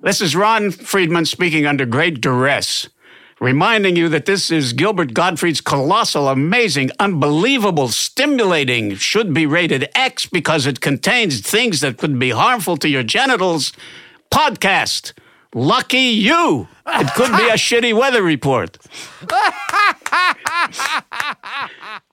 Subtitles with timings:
[0.00, 2.88] This is Ron Friedman speaking under great duress,
[3.40, 10.24] reminding you that this is Gilbert Gottfried's colossal, amazing, unbelievable, stimulating, should be rated X
[10.24, 13.72] because it contains things that could be harmful to your genitals
[14.30, 15.14] podcast.
[15.52, 16.68] Lucky you!
[16.86, 18.78] It could be a shitty weather report.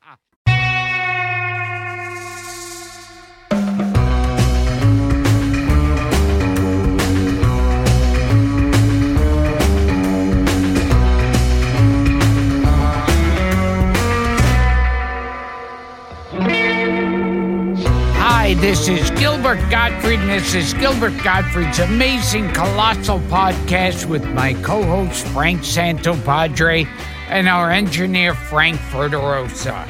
[18.60, 24.82] this is Gilbert Gottfried, and this is Gilbert Gottfried's amazing colossal podcast with my co
[24.84, 26.88] host Frank Santopadre
[27.28, 29.88] and our engineer Frank Verderosa.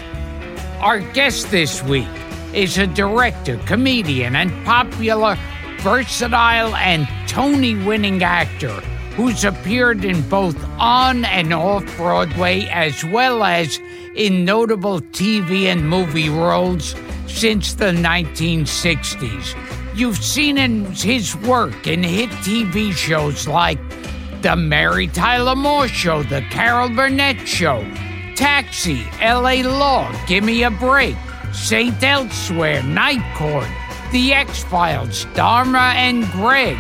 [0.82, 2.08] Our guest this week
[2.54, 5.38] is a director, comedian, and popular,
[5.80, 8.82] versatile, and Tony winning actor
[9.16, 13.80] who's appeared in both on and off Broadway as well as
[14.16, 16.95] in notable TV and movie roles
[17.36, 19.55] since the 1960s.
[19.94, 23.77] You've seen in his work in hit TV shows like
[24.42, 27.81] The Mary Tyler Moore Show, The Carol Burnett Show,
[28.36, 31.17] Taxi, LA Law, Gimme a Break,
[31.52, 33.67] Saint Elsewhere, Night Court,
[34.14, 36.77] The X Files, Dharma and Greg,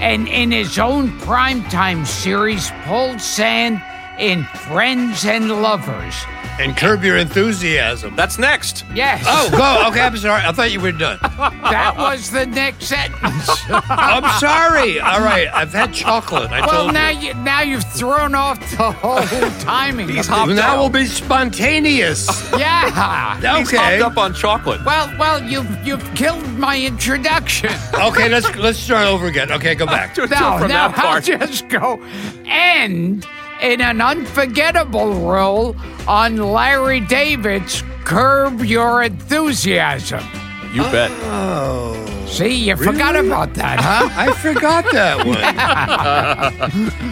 [0.00, 3.82] and in his own primetime series, Paul Sand
[4.20, 6.14] in Friends and Lovers.
[6.60, 8.14] And curb your enthusiasm.
[8.14, 8.84] That's next.
[8.94, 9.24] Yes.
[9.26, 9.88] Oh, go.
[9.88, 10.42] Okay, I'm sorry.
[10.44, 11.18] I thought you were done.
[11.20, 13.48] That was the next sentence.
[13.68, 15.00] I'm sorry.
[15.00, 16.50] All right, I've had chocolate.
[16.52, 17.28] I well, told now you.
[17.28, 19.20] you now you've thrown off the whole
[19.60, 20.08] timing.
[20.08, 20.52] He's hopped.
[20.52, 20.78] Now out.
[20.78, 22.28] will be spontaneous.
[22.52, 23.36] Yeah.
[23.58, 23.98] He's Okay.
[23.98, 24.84] hopped up on chocolate.
[24.84, 27.70] Well, well, you've you've killed my introduction.
[27.94, 29.50] Okay, let's let's start over again.
[29.50, 30.14] Okay, go back.
[30.14, 32.00] Do- do No, from no, I'll just go.
[32.46, 33.26] end
[33.62, 35.74] in an unforgettable role
[36.06, 40.24] on Larry David's "Curb Your Enthusiasm."
[40.72, 41.10] You bet.
[41.24, 44.08] Oh, See, you forgot about that, huh?
[44.12, 45.38] I forgot that one.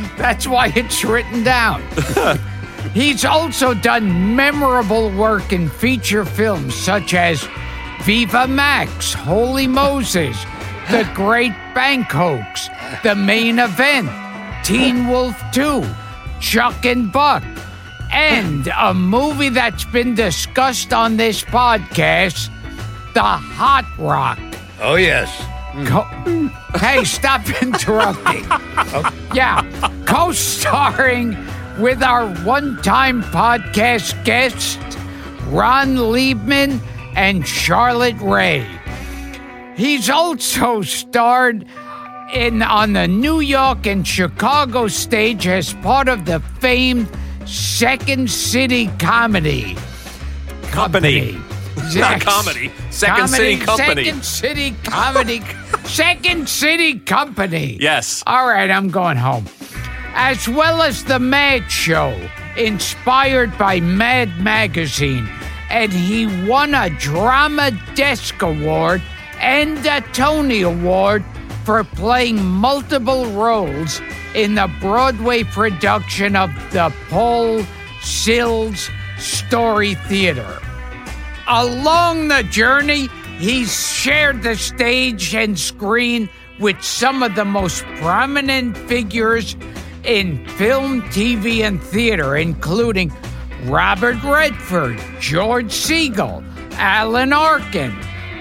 [0.16, 1.80] That's why it's written down.
[2.94, 7.46] He's also done memorable work in feature films such as
[8.02, 10.36] Viva Max, Holy Moses,
[10.90, 12.68] The Great Bank Hoax,
[13.04, 14.10] The Main Event,
[14.64, 15.84] Teen Wolf 2,
[16.40, 17.44] Chuck and Buck,
[18.12, 22.48] and a movie that's been discussed on this podcast,
[23.14, 24.38] The Hot Rock.
[24.80, 25.30] Oh yes.
[25.72, 25.86] Mm.
[25.88, 28.44] Co- hey, stop interrupting.
[29.34, 29.62] Yeah,
[30.06, 31.34] co starring
[31.78, 34.78] with our one time podcast guest,
[35.46, 36.80] Ron Leibman
[37.16, 38.66] and Charlotte Rae.
[39.74, 41.64] He's also starred
[42.34, 47.08] in on the New York and Chicago stage as part of the famed
[47.46, 49.76] Second City Comedy
[50.70, 51.38] Company.
[51.76, 51.94] Yes.
[51.96, 52.72] Not comedy.
[52.90, 54.04] Second City Company.
[54.04, 55.40] Second City Comedy.
[55.84, 57.76] Second City Company.
[57.80, 58.22] Yes.
[58.26, 59.46] All right, I'm going home.
[60.14, 62.16] As well as The Mad Show,
[62.56, 65.28] inspired by Mad Magazine.
[65.70, 69.02] And he won a Drama Desk Award
[69.40, 71.24] and a Tony Award
[71.64, 74.00] for playing multiple roles
[74.34, 77.62] in the Broadway production of the Paul
[78.02, 80.58] Sills Story Theater.
[81.46, 83.08] Along the journey,
[83.38, 86.28] he's shared the stage and screen
[86.58, 89.56] with some of the most prominent figures
[90.04, 93.12] in film, TV, and theater, including
[93.64, 96.44] Robert Redford, George Segal,
[96.74, 97.96] Alan Arkin,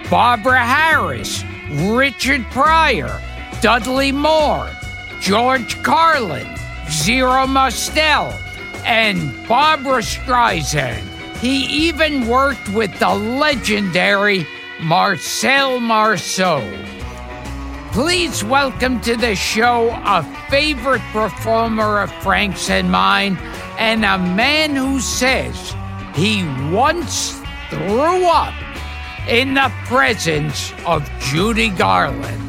[0.09, 3.21] Barbara Harris, Richard Pryor,
[3.61, 4.69] Dudley Moore,
[5.21, 6.47] George Carlin,
[6.89, 8.33] Zero Mostel,
[8.85, 11.01] and Barbara Streisand.
[11.37, 14.45] He even worked with the legendary
[14.81, 16.61] Marcel Marceau.
[17.93, 23.37] Please welcome to the show a favorite performer of Frank's and mine,
[23.77, 25.73] and a man who says
[26.15, 27.39] he once
[27.69, 28.53] threw up
[29.27, 32.41] in the presence of Judy Garland,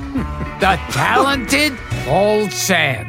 [0.61, 3.09] the talented Paul Sand.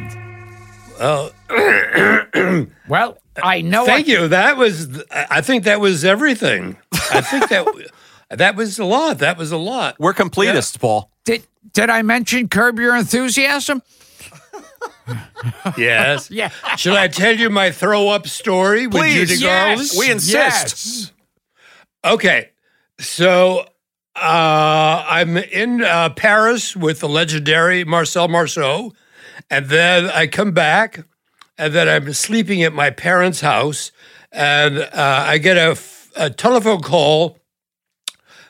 [1.00, 1.32] Well,
[2.88, 3.86] Well, I know.
[3.86, 4.28] thank I- you.
[4.28, 5.02] That was.
[5.12, 6.78] I think that was everything.
[7.12, 7.66] I think that
[8.30, 9.20] that was a lot.
[9.20, 9.96] That was a lot.
[10.00, 11.10] We're completists, Paul.
[11.26, 11.44] Did,
[11.74, 13.82] did I mention Curb Your Enthusiasm?
[15.78, 16.30] Yes.
[16.32, 16.50] Yeah.
[16.78, 19.42] Should I tell you my throw up story with Judy yes.
[19.42, 19.90] Garland?
[19.98, 20.32] We insist.
[20.34, 21.12] Yes.
[22.06, 22.50] Okay,
[23.00, 23.66] so
[24.16, 28.94] uh, I'm in uh, Paris with the legendary Marcel Marceau,
[29.50, 31.06] And then I come back,
[31.58, 33.92] and then I'm sleeping at my parents' house,
[34.32, 34.90] and uh,
[35.28, 37.40] I get a, telephone call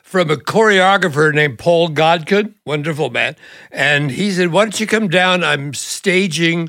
[0.02, 3.36] from a choreographer named Paul Godkin, wonderful man.
[3.70, 5.42] And he said, Why don't you come down?
[5.42, 6.68] I'm staging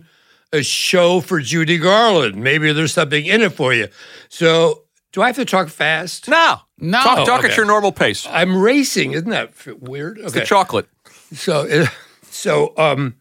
[0.53, 2.37] a show for Judy Garland.
[2.37, 3.89] Maybe there's something in it for you.
[4.29, 6.29] So, do I have to talk fast?
[6.29, 6.59] No.
[6.77, 7.01] No.
[7.01, 7.51] Talk, talk Okay.
[7.51, 8.27] at your normal pace.
[8.29, 9.13] I'm racing.
[9.13, 10.17] Isn't that f- weird?
[10.17, 10.87] The chocolate.
[11.33, 11.85] So,
[12.23, 13.15] so um,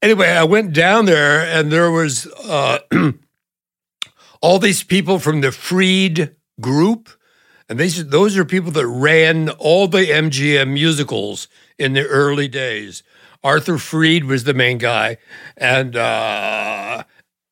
[0.00, 2.78] anyway, I went down there, and there was uh,
[4.40, 7.08] all these people from the Freed group,
[7.68, 11.48] and these those are people that ran all the MGM musicals
[11.78, 13.02] in the early days.
[13.44, 15.16] Arthur Freed was the main guy,
[15.56, 17.02] and uh,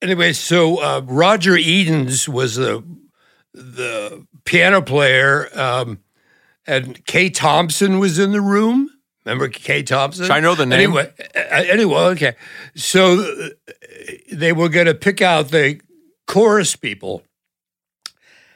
[0.01, 2.85] anyway, so uh, Roger Edens was the
[3.53, 6.01] the piano player, um,
[6.67, 8.91] and Kay Thompson was in the room.
[9.25, 10.31] Remember Kay Thompson?
[10.31, 10.79] I know the name.
[10.79, 12.37] Anyway, uh, anyway, okay.
[12.75, 13.49] So uh,
[14.33, 15.81] they were going to pick out the
[16.27, 17.23] chorus people.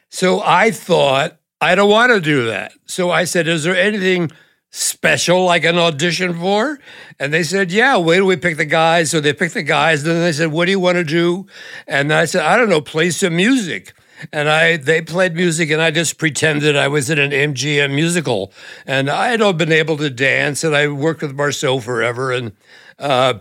[0.09, 2.73] So I thought I don't want to do that.
[2.87, 4.31] So I said, "Is there anything
[4.71, 6.79] special like an audition for?"
[7.19, 9.11] And they said, "Yeah." Wait till we pick the guys.
[9.11, 10.03] So they picked the guys.
[10.03, 11.47] Then they said, "What do you want to do?"
[11.87, 12.81] And I said, "I don't know.
[12.81, 13.93] Play some music."
[14.33, 18.53] And I they played music, and I just pretended I was in an MGM musical.
[18.87, 22.53] And I had all been able to dance, and I worked with Marceau forever, and.
[22.99, 23.35] Uh,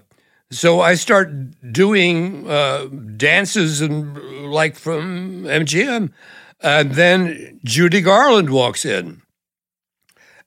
[0.49, 1.31] so I start
[1.71, 2.85] doing uh,
[3.17, 6.11] dances and like from MGM,
[6.61, 9.22] and then Judy Garland walks in,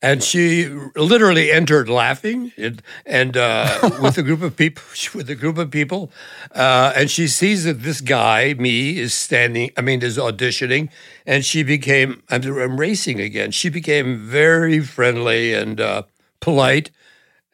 [0.02, 4.82] and she literally entered laughing and, and uh, with a group of people
[5.14, 6.10] with a group of people,
[6.54, 9.70] uh, and she sees that this guy me is standing.
[9.76, 10.90] I mean, is auditioning,
[11.26, 12.22] and she became.
[12.30, 13.50] I'm, I'm racing again.
[13.50, 16.02] She became very friendly and uh,
[16.40, 16.90] polite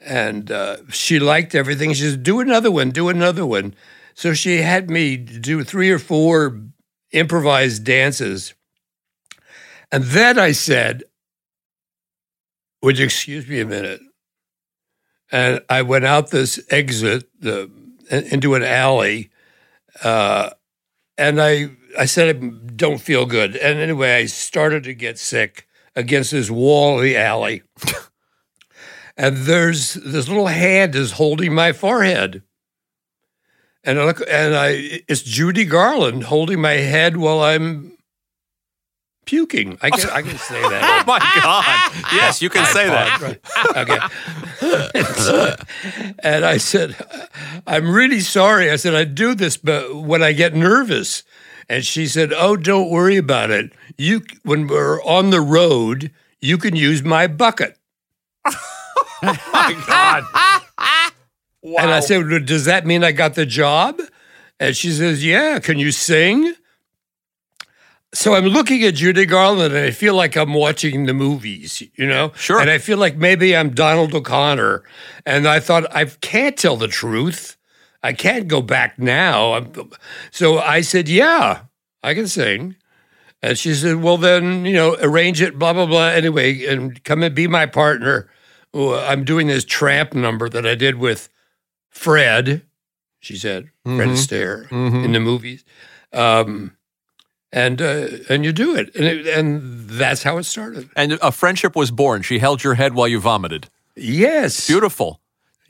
[0.05, 1.93] and uh, she liked everything.
[1.93, 3.75] She said, "Do another one, do another one."
[4.15, 6.61] So she had me do three or four
[7.13, 8.55] improvised dances,
[9.91, 11.05] and then I said,
[12.83, 14.01] "Would you excuse me a minute?"
[15.31, 17.71] And I went out this exit the,
[18.11, 19.31] into an alley,
[20.03, 20.51] uh,
[21.17, 25.67] and I I said, "I don't feel good." And anyway, I started to get sick
[25.95, 27.63] against this wall of the alley
[29.17, 32.43] and there's this little hand is holding my forehead.
[33.85, 37.97] And I look, and I it's Judy Garland holding my head while I'm
[39.25, 39.79] puking.
[39.83, 41.05] I can I can say Oh that.
[41.07, 42.15] my God.
[42.15, 43.39] Yes, you can say that.
[43.77, 43.99] okay.
[46.23, 46.97] and I said,
[47.67, 48.71] I'm really sorry.
[48.71, 51.23] I said I do this, but when I get nervous.
[51.69, 53.73] And she said, "Oh, don't worry about it.
[53.97, 56.11] You when we're on the road,
[56.41, 57.79] you can use my bucket."
[58.45, 60.25] oh My God.
[61.65, 64.01] And I said, Does that mean I got the job?
[64.59, 66.55] And she says, Yeah, can you sing?
[68.15, 72.07] So I'm looking at Judy Garland and I feel like I'm watching the movies, you
[72.07, 72.33] know?
[72.37, 72.61] Sure.
[72.61, 74.83] And I feel like maybe I'm Donald O'Connor.
[75.25, 77.57] And I thought, I can't tell the truth.
[78.03, 79.67] I can't go back now.
[80.31, 81.63] So I said, Yeah,
[82.03, 82.77] I can sing.
[83.43, 86.09] And she said, Well, then, you know, arrange it, blah, blah, blah.
[86.09, 88.29] Anyway, and come and be my partner.
[88.75, 91.29] I'm doing this tramp number that I did with
[91.91, 92.63] Fred,
[93.21, 94.71] she said, Fred Astaire
[95.05, 95.65] in the movies.
[96.13, 96.77] Um,
[97.53, 98.95] and uh, and you do it.
[98.95, 99.27] And, it.
[99.27, 100.89] and that's how it started.
[100.97, 102.23] And a friendship was born.
[102.23, 103.69] She held your head while you vomited.
[103.97, 104.67] Yes.
[104.67, 105.21] Beautiful.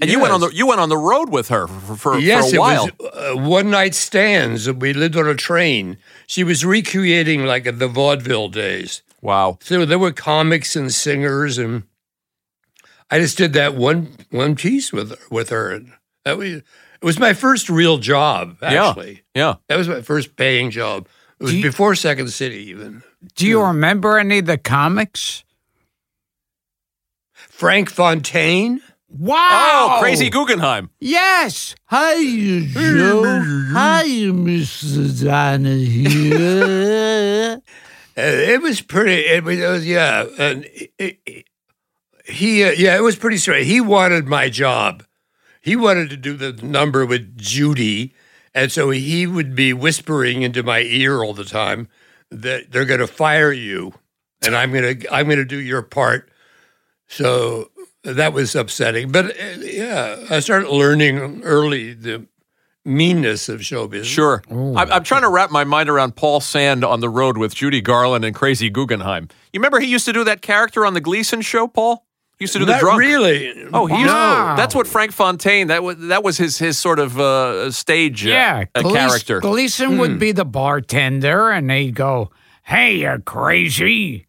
[0.01, 2.51] And you went on the you went on the road with her for, for, Yes,
[2.51, 2.87] for a while.
[2.89, 4.71] it was uh, one night stands.
[4.71, 5.97] We lived on a train.
[6.27, 9.03] She was recreating like the vaudeville days.
[9.21, 9.59] wow.
[9.61, 11.85] So there were comics and singers, and
[13.11, 15.81] I just did that one one piece with with her.
[16.25, 16.65] That was it
[17.03, 18.57] was my first real job.
[18.63, 19.55] Actually, Yeah.
[19.69, 21.07] that was my first paying job.
[21.43, 23.03] It was you- before Second City, even.
[23.35, 25.43] Do you remember any of the comics?
[27.33, 28.81] Frank Fontaine.
[29.09, 29.97] Wow!
[29.97, 30.89] Oh, crazy Guggenheim.
[30.99, 31.75] Yes.
[31.87, 32.15] Hi,
[32.65, 33.43] Joe.
[33.73, 35.23] Hi, Mr.
[35.25, 36.35] Donahue.
[37.57, 37.61] Uh,
[38.17, 39.27] it was pretty.
[39.27, 41.47] It was, it was yeah, and it, it-
[42.25, 43.67] he uh, yeah, it was pretty straight.
[43.67, 45.03] He wanted my job.
[45.61, 48.15] He wanted to do the number with Judy,
[48.55, 51.89] and so he would be whispering into my ear all the time
[52.31, 53.95] that they're going to fire you,
[54.45, 56.31] and I'm going to I'm going to do your part.
[57.09, 57.71] So
[58.05, 59.13] that was upsetting.
[59.13, 62.27] But uh, yeah, I started learning early the
[62.85, 64.09] meanness of show business.
[64.09, 64.43] Sure.
[64.51, 67.81] I'm, I'm trying to wrap my mind around Paul Sand on the road with Judy
[67.81, 69.29] Garland and Crazy Guggenheim.
[69.53, 72.05] You remember he used to do that character on the Gleason show, Paul?
[72.43, 72.99] He used to do the Not drunk.
[72.99, 73.53] really.
[73.73, 74.57] Oh, he used Wow.
[74.57, 75.69] That's what Frank Fontaine.
[75.69, 79.39] That was that was his his sort of uh, stage uh, Yeah, uh, Gleas- character.
[79.41, 82.33] Gleason would be the bartender, and he'd go,
[82.65, 84.27] "Hey, you're crazy."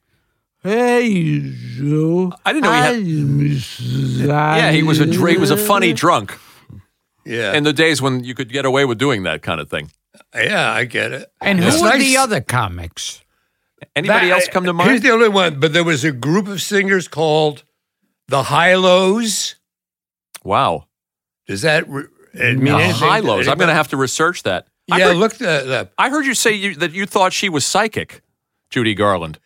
[0.62, 2.32] Hey, Joe.
[2.46, 6.38] I didn't know he had- Yeah, he was a he was a funny drunk
[7.25, 7.53] Yeah.
[7.53, 9.89] in the days when you could get away with doing that kind of thing.
[10.36, 11.32] yeah, I get it.
[11.41, 13.22] And who It's were nice- the other comics?
[13.96, 14.91] Anybody That- else come to mind?
[14.91, 17.63] He's the only one, but there was a group of singers called
[18.27, 19.56] the High Lows.
[20.44, 20.88] Wow,
[21.48, 22.77] Does that re- mean No.
[22.77, 23.48] anything high lows.
[23.48, 24.68] I'm going to have to research that.
[24.92, 25.89] I Yeah, heard, look.
[25.98, 28.22] I heard you say you, that you thought she was psychic,
[28.70, 29.39] Judy Garland.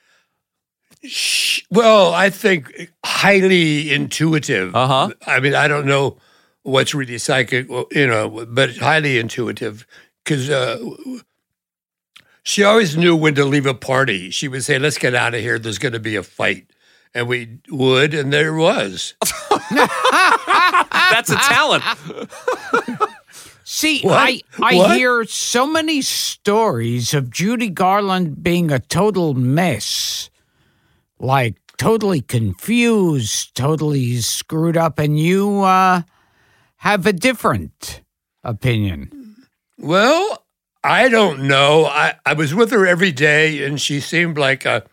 [1.04, 4.76] Sh- Well, I think highly intuitive.
[4.76, 5.10] Uh-huh.
[5.28, 6.18] I mean, I don't know
[6.64, 9.86] what's really psychic, you know, but highly intuitive
[10.24, 10.80] because uh,
[12.44, 14.32] she always knew when to leave a party.
[14.32, 15.60] She would say, "Let's get out of here.
[15.60, 16.72] There's going to be a fight,"
[17.14, 19.16] and we would, and there was.
[19.72, 21.84] That's a talent.
[23.64, 24.18] See, What?
[24.18, 24.98] I I What?
[24.98, 30.30] hear so many stories of Judy Garland being a total mess,
[31.20, 36.04] like totally confused, totally screwed up, and you uh,
[36.78, 38.02] have a different
[38.44, 39.36] opinion.
[39.78, 40.46] Well,
[40.84, 41.86] I don't know.
[41.86, 44.84] I, I was with her every day, and she seemed like a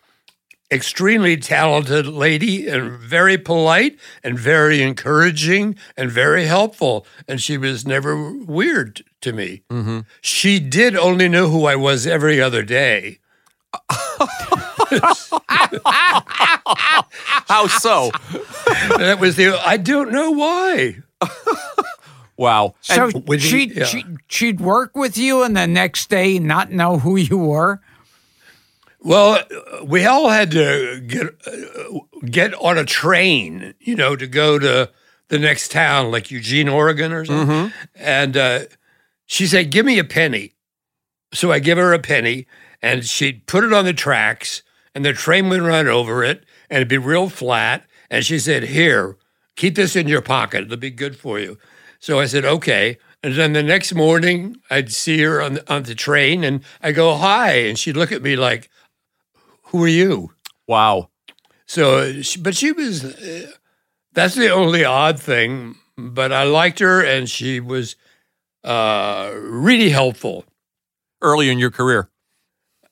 [0.71, 7.07] extremely talented lady and very polite and very encouraging and very helpful.
[7.29, 9.63] And she was never weird to me.
[9.71, 10.01] Mm-hmm.
[10.21, 13.19] She did only know who I was every other day.
[17.47, 18.11] How so?
[18.99, 19.61] That was the.
[19.65, 20.99] I don't know why.
[22.37, 22.75] Wow.
[22.81, 23.85] So she'd, yeah.
[23.85, 27.81] she, she'd work with you, and the next day not know who you were.
[29.05, 29.39] Well,
[29.85, 34.91] we all had to get uh, get on a train, you know, to go to
[35.29, 37.57] the next town, like Eugene, Oregon, or something.
[37.95, 38.61] And uh,
[39.27, 40.55] she said, "Give me a penny."
[41.35, 42.47] So I give her a penny,
[42.81, 44.63] and she'd put it on the tracks,
[44.95, 47.85] and the train would run over it, and it'd be real flat.
[48.11, 49.17] And she said, "Here,
[49.55, 50.65] keep this in your pocket.
[50.65, 51.59] It'll be good for you."
[52.01, 55.83] So I said, "Okay." And then the next morning, I'd see her on the, on
[55.85, 58.71] the train, and I go, "Hi," and she'd look at me like,
[59.67, 60.33] "Who are you?"
[60.67, 61.11] Wow.
[61.67, 63.05] So, but she was.
[63.05, 63.51] Uh,
[64.13, 65.77] that's the only odd thing.
[65.97, 67.97] But I liked her, and she was
[68.65, 70.45] uh, really helpful.
[71.23, 72.11] Early in your career.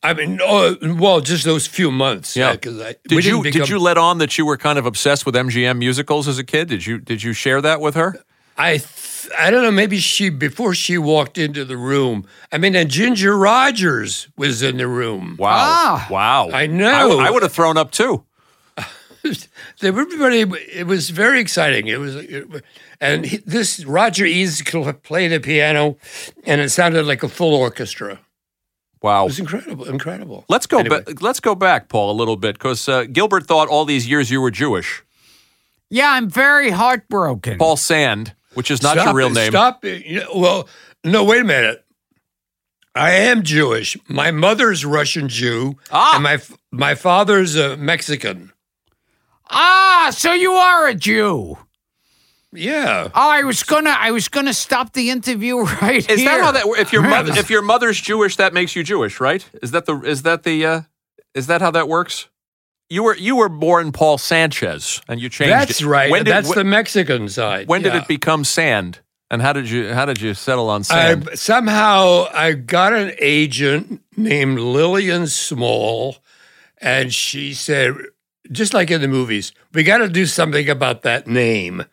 [0.04, 2.34] I mean, oh, well, just those few months.
[2.34, 2.52] Yeah.
[2.52, 5.24] because I Did you didn't did you let on that you were kind of obsessed
[5.24, 6.68] with MGM musicals as a kid?
[6.68, 8.16] Did you did you share that with her?
[8.56, 8.84] I th-
[9.38, 9.70] I don't know.
[9.70, 12.26] Maybe she before she walked into the room.
[12.50, 15.36] I mean, and Ginger Rogers was in the room.
[15.38, 15.56] Wow.
[15.56, 16.08] Ah.
[16.10, 16.50] wow.
[16.50, 17.18] I know.
[17.20, 18.24] I, would have thrown up too.
[19.82, 20.40] Everybody,
[20.72, 21.86] it was very exciting.
[21.86, 22.64] It was, it,
[23.00, 24.62] and he, this Roger Eads
[25.02, 25.96] played the piano,
[26.44, 28.14] and it sounded like a full orchestra.
[28.14, 29.24] Wow, It Wow.
[29.26, 30.44] was incredible, incredible.
[30.48, 31.02] Let's go Anyway.
[31.02, 31.22] back.
[31.22, 34.40] Let's go back, Paul, a little bit, because uh, Gilbert thought all these years you
[34.40, 35.02] were Jewish.
[35.90, 37.58] Yeah, I'm very heartbroken.
[37.58, 39.50] Paul Sand, which is not Stop your real it, name.
[39.52, 40.26] Stop it.
[40.34, 40.68] Well,
[41.04, 41.84] no, wait a minute.
[42.94, 43.96] I am Jewish.
[44.08, 46.14] My mother's Russian Jew, Ah.
[46.16, 46.38] and my
[46.70, 48.52] my father's a Mexican.
[49.50, 51.56] Ah, so you are a Jew.
[52.54, 53.08] Yeah.
[53.14, 56.28] Oh, I was gonna, I was gonna stop the interview right Is here.
[56.28, 56.66] that how that?
[56.78, 59.42] If your mother, if your mother's Jewish, that makes you Jewish, right?
[59.62, 59.98] Is that the?
[60.02, 60.66] Is that the?
[60.66, 60.80] Uh,
[61.34, 62.28] is that how that works?
[62.92, 65.50] You were you were born Paul Sanchez, and you changed.
[65.50, 65.86] That's it.
[65.86, 66.10] right.
[66.10, 67.66] When did That's when, the Mexican side.
[67.66, 68.98] when did it become Sand?
[69.30, 71.30] And how did you how did you settle on I, Sand?
[71.32, 76.18] somehow I got an agent named Lillian Small,
[76.82, 77.94] and she said,
[78.50, 81.86] just like in the movies, we got to do something about that name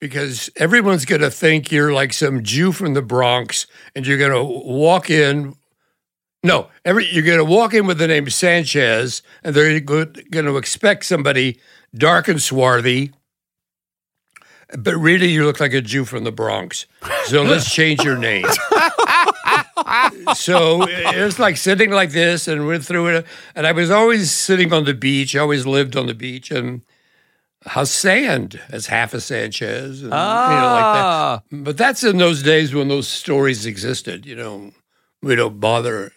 [0.00, 4.32] because everyone's going to think you're like some Jew from the Bronx, and you're going
[4.32, 5.54] to walk in.
[6.44, 10.56] No, every you're going to walk in with the name Sanchez, and they're going to
[10.58, 11.58] expect somebody
[11.94, 13.12] dark and swarthy.
[14.78, 16.86] But really, you look like a Jew from the Bronx.
[17.26, 18.44] So let's change your name.
[20.34, 23.26] so it's like sitting like this and went through it.
[23.54, 25.36] And I was always sitting on the beach.
[25.36, 26.82] I always lived on the beach and
[27.66, 30.02] how's sand as half a Sanchez.
[30.02, 31.04] And, you know, like that.
[31.04, 34.26] ah, But that's in those days when those stories existed.
[34.26, 34.72] You know,
[35.22, 36.12] we don't bother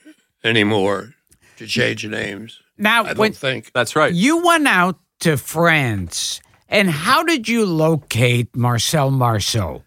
[0.48, 1.13] anymore
[1.58, 2.60] to change names.
[2.77, 3.72] now, I don't when think.
[3.74, 4.13] that's right.
[4.13, 9.84] you went out to France, and how did you locate Marcel Marceau?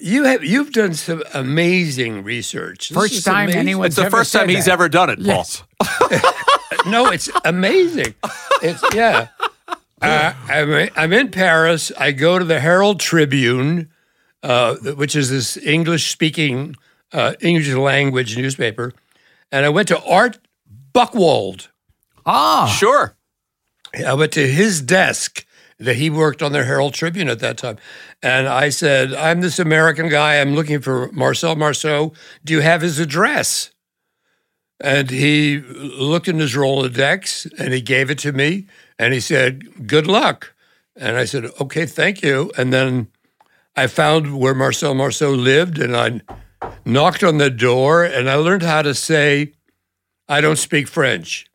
[0.00, 2.90] You have you've done some amazing research.
[2.90, 3.60] This First time amazing.
[3.60, 4.72] anyone- It's the ever first time said he's that.
[4.72, 5.44] ever done it, Paul.
[5.44, 5.62] Yes.
[6.86, 8.14] No, it's amazing.
[8.62, 9.28] It's yeah.
[10.02, 11.90] Uh, I'm, I'm in Paris.
[11.98, 13.88] I go to the Herald Tribune,
[14.42, 16.76] uh, which is this English speaking,
[17.12, 18.92] uh, English language newspaper.
[19.54, 20.38] And I went to Art
[20.92, 21.68] Buchwald.
[22.26, 23.16] Ah, Sure.
[24.04, 25.46] I went to his desk
[25.78, 27.78] that he worked on the Herald Tribune at that time.
[28.20, 30.40] And I said, I'm this American guy.
[30.40, 32.12] I'm looking for Marcel Marceau.
[32.44, 33.70] Do you have his address?
[34.80, 38.66] And he looked in his Rolodex and he gave it to me
[38.98, 40.52] and he said, Good luck.
[40.96, 42.50] And I said, Okay, thank you.
[42.58, 43.06] And then
[43.76, 46.22] I found where Marcel Marceau lived and I
[46.84, 49.52] knocked on the door and I learned how to say,
[50.28, 51.46] I don't speak French.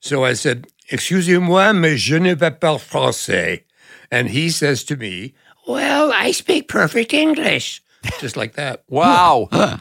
[0.00, 3.62] So I said, Excusez-moi, mais je ne parle pas français.
[4.10, 5.34] And he says to me,
[5.66, 7.82] Well, I speak perfect English.
[8.20, 8.84] Just like that.
[8.88, 9.48] Wow.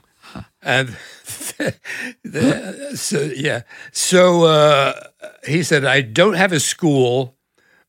[0.64, 0.90] And
[2.24, 3.64] the, so, yeah.
[3.92, 4.94] So uh,
[5.46, 7.36] he said, I don't have a school,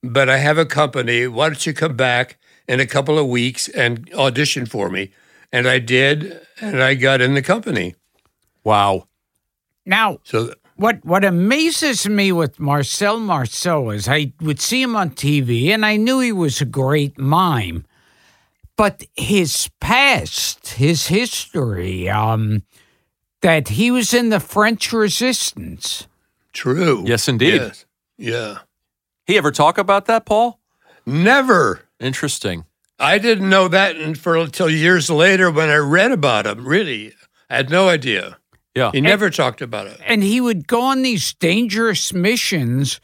[0.02, 1.26] but I have a company.
[1.26, 5.10] Why don't you come back in a couple of weeks and audition for me?
[5.52, 7.94] And I did, and I got in the company.
[8.64, 9.06] wow.
[9.84, 15.10] now So what what amazes me with Marcel Marceau is I would see him on
[15.10, 17.84] TV and I knew he was a great mime,
[18.76, 22.62] but his past, his history, um,
[23.42, 26.06] that he was in the French Resistance.
[26.52, 27.04] true.
[27.06, 27.60] Yes, indeed.
[27.60, 27.84] Yes.
[28.16, 28.58] Yeah.
[29.26, 30.58] He ever talk about that, Paul?
[31.06, 31.82] Never.
[32.00, 32.64] Interesting.
[33.02, 36.66] I didn't know that until until years later when I read about him.
[36.66, 37.12] Really,
[37.50, 38.38] I had no idea.
[38.74, 38.90] Yeah.
[38.92, 40.00] He never talked about it.
[40.06, 43.00] And he would go on these dangerous missions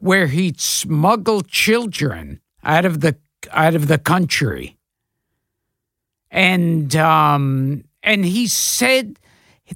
[0.00, 3.16] where he'd smuggle children out of the
[3.52, 4.76] out of the country.
[6.30, 9.18] And um and he said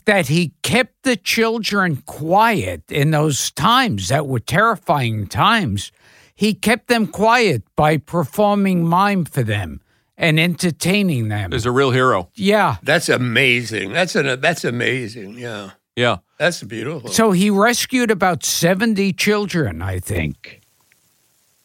[0.07, 5.93] that he kept the children quiet in those times that were terrifying times.
[6.39, 9.81] He kept them quiet by performing mime for them
[10.17, 11.53] and entertaining them.
[11.53, 12.29] Is a real hero.
[12.37, 12.77] Yeah.
[12.85, 13.93] That's amazing.
[13.93, 15.37] That's an that's amazing.
[15.37, 16.19] Yeah, Yeah.
[16.39, 17.11] that's beautiful.
[17.11, 20.61] So he rescued about 70 children, I think.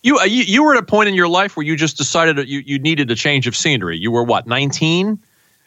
[0.02, 2.36] You, uh, you you were at a point in your life where you just decided
[2.38, 3.98] that you, you needed a change of scenery.
[4.00, 5.20] You were what, 19?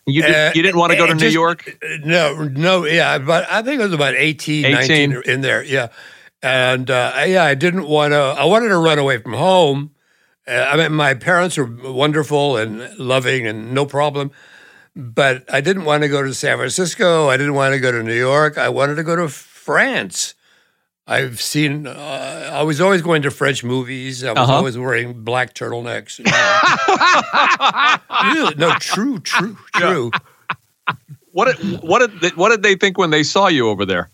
[0.08, 1.78] You, did, Uh, you didn't want to go to uh, New York?
[2.04, 5.10] no, no, yeah, but I think it was about 18, 18.
[5.10, 5.62] 19 in there.
[5.64, 5.88] Yeah,
[6.46, 8.18] and uh, yeah, I didn't want to.
[8.18, 9.90] I wanted to run away from home.
[10.46, 14.30] Uh, I mean, my parents were wonderful and loving, and no problem.
[14.94, 17.28] But I didn't want to go to San Francisco.
[17.28, 18.56] I didn't want to go to New York.
[18.58, 20.34] I wanted to go to France.
[21.08, 21.86] I've seen.
[21.86, 24.24] Uh, I was always going to French movies.
[24.24, 24.52] I was Uh-huh.
[24.54, 26.18] always wearing black turtlenecks.
[28.34, 28.54] really?
[28.56, 30.10] No, true, true, true.
[31.32, 34.10] What did, what did they, what did they think when they saw you over there?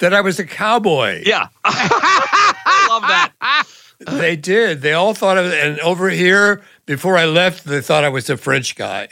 [0.00, 1.22] That I was a cowboy.
[1.24, 1.48] Yeah.
[1.64, 3.32] I love that.
[4.18, 4.80] They did.
[4.82, 5.54] They all thought of it.
[5.54, 9.08] And over here, before I left, they thought I was a French guy.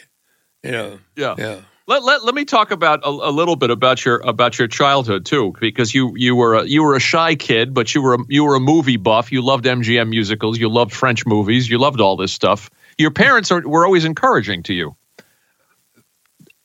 [0.63, 0.99] You know.
[1.15, 1.35] Yeah.
[1.39, 1.61] Yeah.
[1.87, 5.25] Let, let, let me talk about a, a little bit about your about your childhood
[5.25, 8.19] too, because you you were a, you were a shy kid, but you were a,
[8.29, 9.31] you were a movie buff.
[9.31, 10.59] You loved MGM musicals.
[10.59, 11.69] You loved French movies.
[11.69, 12.71] You loved all this stuff.
[12.97, 14.97] Your parents are, were always encouraging to you,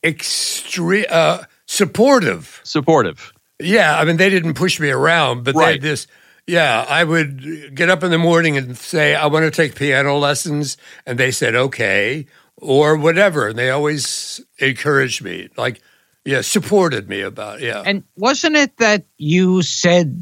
[0.04, 2.62] Extreme uh, supportive.
[2.64, 3.33] supportive.
[3.64, 3.98] Yeah.
[3.98, 5.82] I mean, they didn't push me around, but Right.
[5.82, 6.08] they just.
[6.46, 10.18] Yeah, I would get up in the morning and say, I want to take piano
[10.18, 10.76] lessons.
[11.06, 12.26] And they said, okay,
[12.58, 13.48] or whatever.
[13.48, 15.80] And they always encouraged me, like,
[16.26, 17.68] yeah, supported me about it.
[17.68, 17.82] Yeah.
[17.86, 20.22] And wasn't it that you said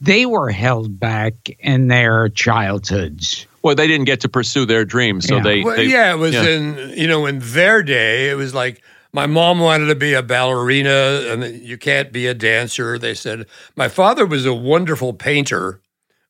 [0.00, 3.48] they were held back in their childhoods?
[3.62, 5.42] Well, they didn't get to pursue their dreams, so Yeah.
[5.42, 6.44] they, Well, they yeah, it was yeah.
[6.48, 8.30] in you know in their day.
[8.30, 8.82] It was like
[9.16, 12.98] my mom wanted to be a ballerina, and you can't be a dancer.
[12.98, 15.80] They said my father was a wonderful painter,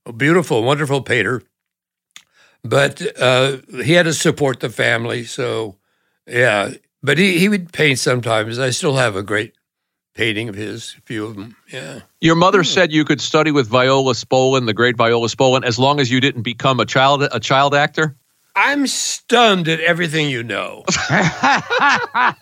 [0.06, 1.42] a beautiful, wonderful painter,
[2.64, 5.24] but uh, he had to support the family.
[5.24, 5.78] So
[6.28, 8.58] yeah, but he he would paint sometimes.
[8.60, 9.54] I still have a great
[10.14, 11.56] painting of his, a few of them.
[11.72, 12.00] Yeah.
[12.20, 12.40] Your Hmm.
[12.40, 16.10] mother said you could study with Viola Spolin, the great Viola Spolin, as long as
[16.10, 18.16] you didn't become a child a child actor.
[18.56, 20.82] I'm stunned at everything you know.
[20.88, 22.34] I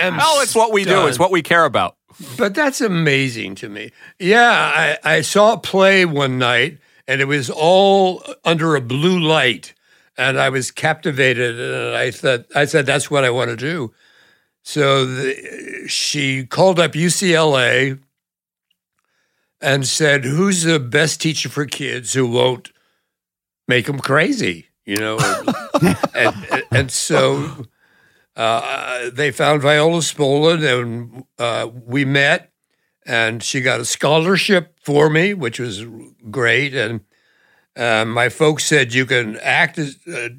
[0.00, 0.18] am.
[0.20, 1.06] Oh, it's what we do.
[1.06, 1.96] It's what we care about.
[2.36, 3.90] But that's amazing to me.
[4.18, 9.18] Yeah, I, I saw a play one night and it was all under a blue
[9.18, 9.72] light.
[10.18, 13.94] And I was captivated and I thought I said that's what I want to do.
[14.62, 18.00] So the, she called up UCLA
[19.60, 22.72] and said, "Who's the best teacher for kids who won't
[23.68, 25.18] make them crazy?" You know,
[26.14, 27.66] and, and, and so
[28.36, 32.52] uh, they found Viola Spolin, and uh, we met,
[33.04, 35.84] and she got a scholarship for me, which was
[36.30, 37.00] great, and
[37.78, 40.30] Uh, my folks said you can act as, uh,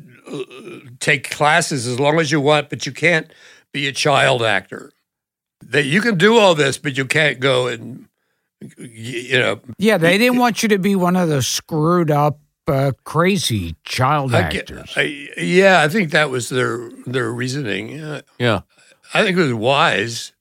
[1.00, 3.32] take classes as long as you want, but you can't
[3.72, 4.92] be a child actor.
[5.72, 8.08] That you can do all this, but you can't go and
[8.78, 9.62] you know.
[9.78, 14.34] Yeah, they didn't want you to be one of those screwed up, uh, crazy child
[14.34, 14.94] I get- actors.
[14.96, 17.90] I- yeah, I think that was their their reasoning.
[17.90, 18.62] Yeah, Yeah.
[19.14, 20.34] I think it was wise.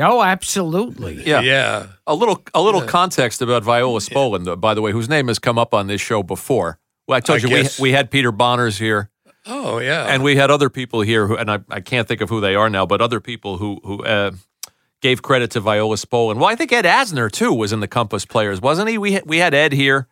[0.00, 1.22] oh, absolutely.
[1.26, 1.40] Yeah.
[1.40, 1.86] yeah.
[2.06, 5.38] A little a little context about Viola Spolin, uh, by the way, whose name has
[5.38, 6.78] come up on this show before.
[7.06, 9.10] Well, I told I you we, guess- we had Peter Bonerz here,
[9.46, 10.06] Oh yeah.
[10.06, 12.54] and we had other people here, who, and I, I can't think of who they
[12.56, 14.32] are now, but other people who who uh,
[15.02, 16.36] gave credit to Viola Spolin.
[16.36, 18.98] Well, I think Ed Asner too was in the Compass Players, wasn't he?
[18.98, 20.08] We we had Ed here.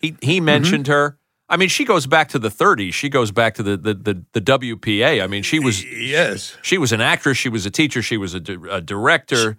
[0.00, 1.18] He he mentioned her.
[1.48, 2.92] I mean, she goes back to the 30s.
[2.92, 5.22] She goes back to the the the, the WPA.
[5.22, 6.56] I mean, she was yes.
[6.62, 9.56] she was an actress, she was a teacher, she was a, a director,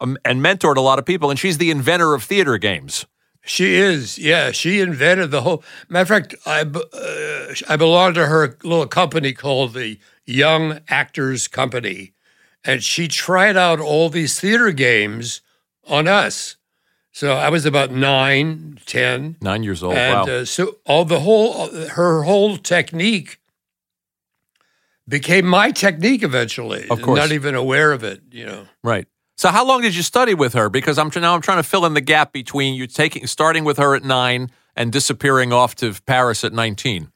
[0.00, 1.30] um, and mentored a lot of people.
[1.30, 3.06] And she's the inventor of theater games.
[3.44, 4.52] She is, yeah.
[4.52, 5.64] She invented the whole.
[5.88, 11.48] Matter of fact, I uh, I belong to her little company called the Young Actors
[11.48, 12.12] Company,
[12.64, 15.40] and she tried out all these theater games
[15.88, 16.56] on us.
[17.12, 19.94] So I was about nine, ten, Nine years old.
[19.94, 20.34] and wow.
[20.34, 23.38] uh, so all the whole her whole technique
[25.06, 26.88] became my technique eventually.
[26.88, 27.18] Of course.
[27.18, 28.22] not even aware of it.
[28.30, 28.66] You know.
[28.82, 29.06] right.
[29.36, 30.68] So how long did you study with her?
[30.68, 33.76] Because I'm now I'm trying to fill in the gap between you taking starting with
[33.78, 37.10] her at nine and disappearing off to Paris at 19.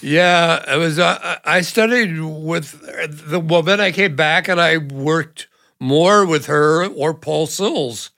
[0.00, 0.98] Yeah, it was.
[0.98, 2.80] Uh, I studied with
[3.28, 3.40] the.
[3.40, 5.48] Well, then I came back and I worked
[5.80, 8.10] more with her or Paul Sills.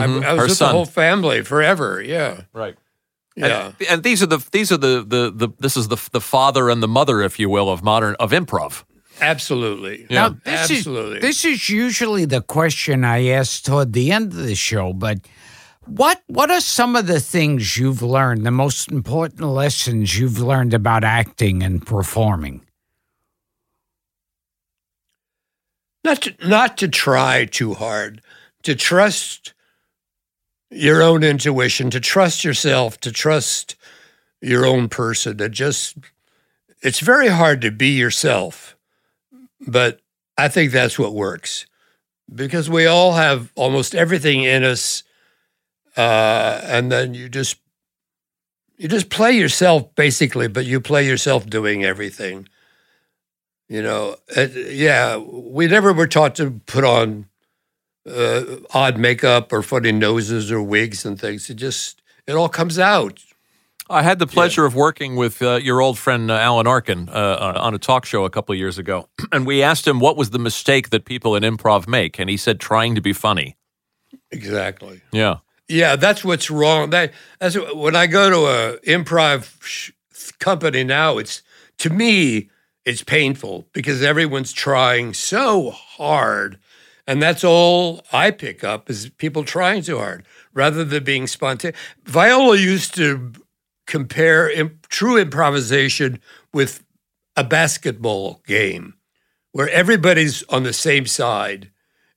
[0.00, 0.38] I, I was Mm-hmm.
[0.38, 0.68] Her with son.
[0.68, 2.00] the whole family forever.
[2.02, 2.76] Yeah, Right.
[3.36, 3.72] yeah.
[3.80, 6.68] And, and these are the these are the, the the this is the the father
[6.70, 8.84] and the mother, if you will, of modern of improv.
[9.20, 10.06] Absolutely.
[10.10, 10.28] Yeah.
[10.28, 11.16] Now, this Absolutely.
[11.18, 15.18] is this is usually the question I ask toward the end of the show, but
[15.86, 20.74] what what are some of the things you've learned, the most important lessons you've learned
[20.74, 22.62] about acting and performing?
[26.04, 28.20] not to, not to try too hard,
[28.64, 29.54] to trust
[30.72, 33.76] your own intuition, to trust yourself, to trust
[34.40, 35.38] your own person.
[35.38, 35.96] To just,
[36.82, 38.76] it's very hard to be yourself,
[39.60, 40.00] but
[40.36, 41.66] I think that's what works
[42.34, 45.02] because we all have almost everything in us,
[45.96, 47.58] uh, and then you just
[48.76, 52.48] you just play yourself basically, but you play yourself doing everything.
[53.68, 57.26] You know, uh, yeah, we never were taught to put on
[58.08, 58.42] uh,
[58.74, 61.48] odd makeup or funny noses or wigs and things.
[61.50, 63.22] It just, it all comes out.
[63.90, 67.12] I had the pleasure of working with uh, your old friend uh, Alan Arkin uh,
[67.12, 70.16] uh, on a talk show a couple of years ago, and we asked him what
[70.16, 73.56] was the mistake that people in improv make, and he said trying to be funny.
[74.30, 75.02] Exactly.
[75.12, 75.38] Yeah.
[75.68, 76.90] Yeah, that's what's wrong.
[76.90, 79.92] That that's when I go to a improv sh-
[80.38, 81.18] company now.
[81.18, 81.42] It's
[81.78, 82.50] to me,
[82.84, 86.58] it's painful because everyone's trying so hard,
[87.06, 91.78] and that's all I pick up is people trying too hard rather than being spontaneous.
[92.04, 93.32] Viola used to
[93.86, 96.20] compare im- true improvisation
[96.52, 96.84] with
[97.36, 98.94] a basketball game
[99.52, 101.70] where everybody's on the same side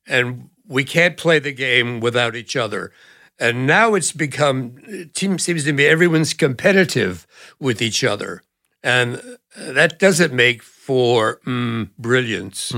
[0.06, 2.92] and we can't play the game without each other.
[3.38, 7.26] And now it's become, it seems to me, everyone's competitive
[7.60, 8.42] with each other.
[8.82, 9.20] And
[9.56, 12.72] that doesn't make for mm, brilliance.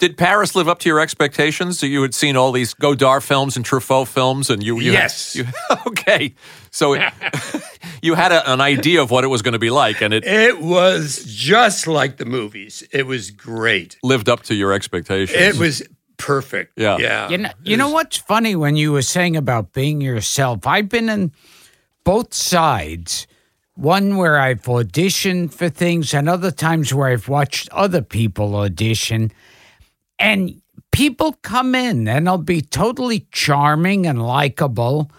[0.00, 1.78] Did Paris live up to your expectations?
[1.78, 5.36] So you had seen all these Godard films and Truffaut films, and you, you Yes.
[5.36, 5.44] you,
[5.86, 6.34] okay.
[6.70, 7.12] So it,
[8.02, 10.24] you had a, an idea of what it was going to be like, and it
[10.26, 12.82] It was just like the movies.
[12.92, 13.98] It was great.
[14.02, 15.38] lived up to your expectations.
[15.38, 15.82] It was
[16.16, 16.72] perfect.
[16.78, 16.96] Yeah.
[16.98, 17.28] Yeah.
[17.28, 20.66] You know, you know what's funny when you were saying about being yourself?
[20.66, 21.32] I've been in
[22.04, 23.26] both sides.
[23.74, 29.30] One where I've auditioned for things, and other times where I've watched other people audition.
[30.20, 30.60] And
[30.92, 35.10] people come in and they'll be totally charming and likable.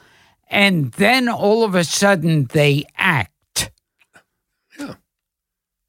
[0.50, 3.72] And then all of a sudden they act.
[4.78, 4.96] Yeah.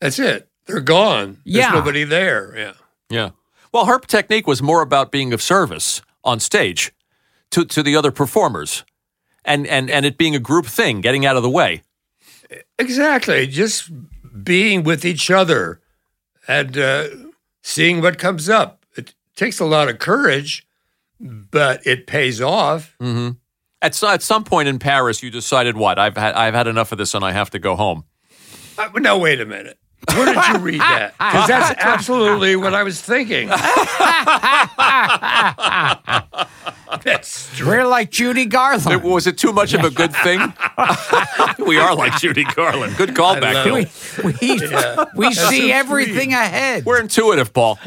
[0.00, 0.48] That's it.
[0.66, 1.38] They're gone.
[1.44, 1.70] There's Yeah.
[1.72, 2.54] nobody there.
[2.56, 2.72] Yeah.
[3.10, 3.30] Yeah.
[3.72, 6.92] Well, her technique was more about being of service on stage
[7.50, 8.84] to, to the other performers
[9.44, 11.82] and, and, and it being a group thing, getting out of the way.
[12.78, 13.46] Exactly.
[13.46, 13.90] Just
[14.44, 15.80] being with each other
[16.46, 17.08] and uh,
[17.62, 18.81] seeing what comes up.
[19.34, 20.66] It takes a lot of courage,
[21.20, 22.96] but it pays off.
[23.80, 25.98] At, so- at some point in Paris, you decided, what?
[25.98, 28.04] I've had, I've had enough of this and I have to go home.
[28.78, 29.78] Uh, no, wait a minute.
[30.14, 31.14] Where did you read that?
[31.18, 33.48] Because that's absolutely what I was thinking.
[37.04, 37.68] That's true.
[37.68, 38.90] We're like Judy Garland.
[38.92, 40.40] It- was it too much of a good thing?
[41.66, 42.96] we are like Judy Garland.
[42.96, 43.74] Good callback, love Bill.
[43.74, 43.86] we
[45.16, 46.84] we, we see everything ahead.
[46.84, 47.78] We're intuitive, Paul.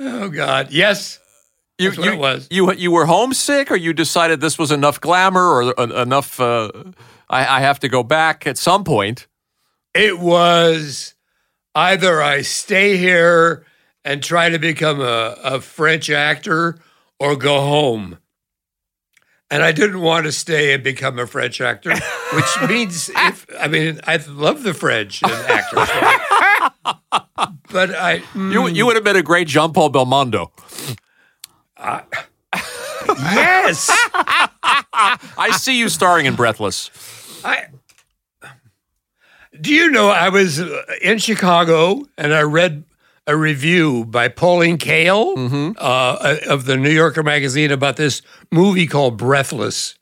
[0.00, 1.18] Oh God, yes.
[1.78, 2.48] You, you, it was.
[2.50, 6.38] You you were homesick, or you decided this was enough glamour, or uh, enough?
[6.38, 6.70] Uh,
[7.28, 9.26] I, I have to go back at some point.
[9.94, 11.14] It was
[11.74, 13.64] either I stay here
[14.04, 16.78] and try to become a, a French actor
[17.18, 18.18] or go home.
[19.50, 21.94] And I didn't want to stay and become a French actor,
[22.32, 25.88] which means if I mean I love the French and actors,
[26.82, 30.50] but I mm, You you would have been a great Jean Paul Belmondo.
[33.18, 33.90] yes
[34.94, 36.90] I see you starring in Breathless.
[37.44, 37.66] I.
[39.60, 42.84] Do you know I was uh, in Chicago and I read
[43.26, 49.16] a review by Pauline Kael uh, of the New Yorker magazine about this movie called
[49.16, 49.94] Breathless.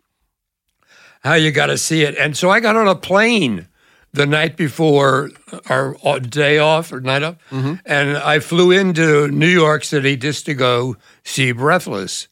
[1.22, 3.68] How you got to see it, and so I got on a plane
[4.12, 5.30] the night before
[5.68, 7.74] our day off or night off, mm-hmm.
[7.84, 12.28] and I flew into New York City just to go see Breathless.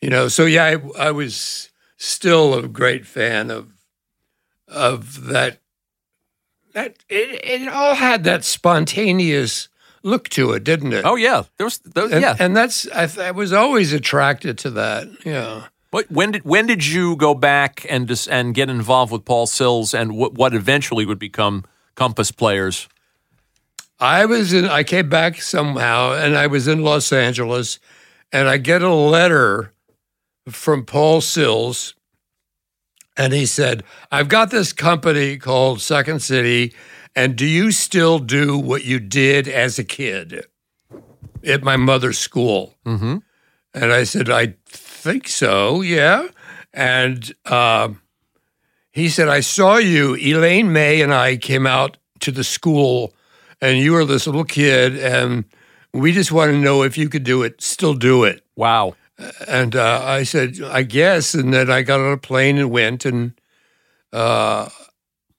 [0.00, 3.72] You know, so yeah, I, I was still a great fan of
[4.68, 5.58] of that.
[6.74, 9.68] That it, it all had that spontaneous
[10.02, 11.04] look to it, didn't it?
[11.04, 11.78] Oh yeah, there was.
[11.78, 12.36] There, and, yeah.
[12.38, 15.08] and that's I, I was always attracted to that.
[15.24, 15.66] Yeah.
[15.92, 19.46] What, when did when did you go back and dis, and get involved with Paul
[19.46, 22.88] Sills and what what eventually would become Compass Players?
[24.00, 24.64] I was in.
[24.64, 27.78] I came back somehow, and I was in Los Angeles,
[28.32, 29.74] and I get a letter
[30.48, 31.94] from Paul Sills,
[33.14, 36.72] and he said, "I've got this company called Second City,
[37.14, 40.46] and do you still do what you did as a kid
[41.44, 43.18] at my mother's school?" Mm-hmm.
[43.74, 44.54] And I said, "I
[45.02, 46.28] think so, yeah."
[46.72, 48.00] And um,
[48.92, 50.16] he said, "I saw you.
[50.16, 53.12] Elaine May and I came out to the school."
[53.62, 55.44] and you were this little kid, and
[55.94, 58.44] we just want to know if you could do it, still do it.
[58.56, 58.96] Wow.
[59.46, 61.32] And uh, I said, I guess.
[61.32, 63.04] And then I got on a plane and went.
[63.04, 63.40] And
[64.12, 64.68] uh,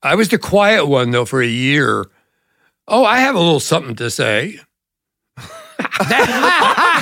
[0.01, 2.05] I was the quiet one, though, for a year.
[2.87, 4.59] Oh, I have a little something to say.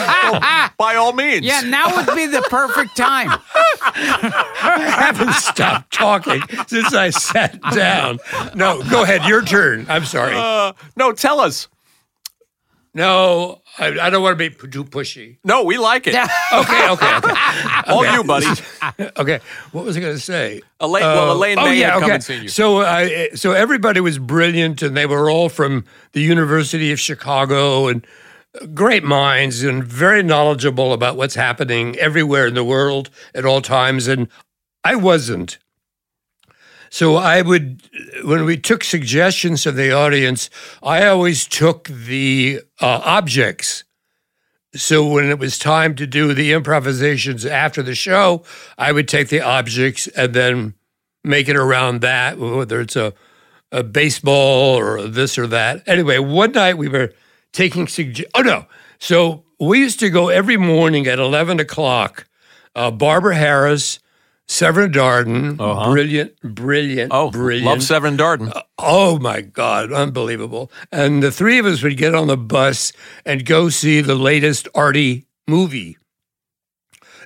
[0.78, 1.46] By all means.
[1.46, 3.30] yeah, now would be the perfect time.
[3.84, 8.20] I haven't stopped talking since I sat down.
[8.56, 9.26] No, go ahead.
[9.26, 9.86] Your turn.
[9.90, 10.34] I'm sorry.
[10.36, 11.68] Uh, no, tell us.
[12.94, 15.38] No, I, I don't want to be too pushy.
[15.46, 16.16] No, we like it.
[16.54, 17.34] Okay, okay, okay.
[17.88, 18.46] All you, buddy.
[19.18, 19.40] Okay,
[19.72, 20.62] what was I going to say?
[20.82, 22.14] Elaine, well, Uh, Elaine oh, May yeah, had come okay.
[22.16, 22.50] and seen you.
[22.50, 27.88] So, I, so everybody was brilliant, and they were all from the University of Chicago,
[27.88, 28.06] and
[28.74, 34.08] great minds, and very knowledgeable about what's happening everywhere in the world at all times.
[34.08, 34.28] And
[34.84, 35.58] I wasn't.
[36.90, 37.82] So I would,
[38.26, 40.50] when we took suggestions of the audience,
[40.84, 43.86] I always took the uh, objects.
[44.74, 48.44] So when it was time to do the improvisations after the show,
[48.78, 50.74] I would take the objects and then
[51.24, 53.14] make it around that, whether it's a,
[53.72, 55.88] a baseball or this or that.
[55.88, 57.14] Anyway, one night we were
[57.54, 58.66] taking sugge- Oh no!
[59.00, 62.26] So we used to go every morning at eleven o'clock.
[62.76, 64.00] Uh, Barbara Harris,
[64.48, 65.92] Severn Darden, Oh.
[65.92, 67.66] brilliant, brilliant, oh, brilliant.
[67.68, 68.52] love Severn Darden.
[68.78, 70.72] Oh my God, unbelievable.
[70.92, 72.94] And the three of us would get on the bus
[73.26, 75.98] and go see the latest Artie movie.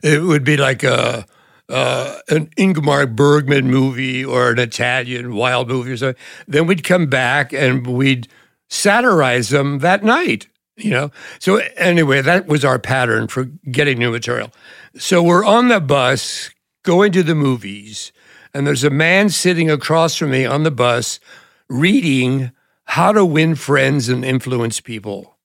[0.04, 1.26] It would be like a,
[1.70, 6.22] uh, an Ingmar Bergman movie or an Italian wild movie or something.
[6.48, 8.28] Then we'd come back and we'd
[8.70, 10.48] satirize them that night.
[10.78, 14.52] You know, so anyway, that was our pattern for getting new material.
[14.98, 16.50] So we're on the bus
[16.84, 18.12] going to the movies,
[18.54, 21.22] and there's a man sitting across from me on the bus
[21.70, 22.52] reading
[22.84, 25.38] How to Win Friends and Influence People.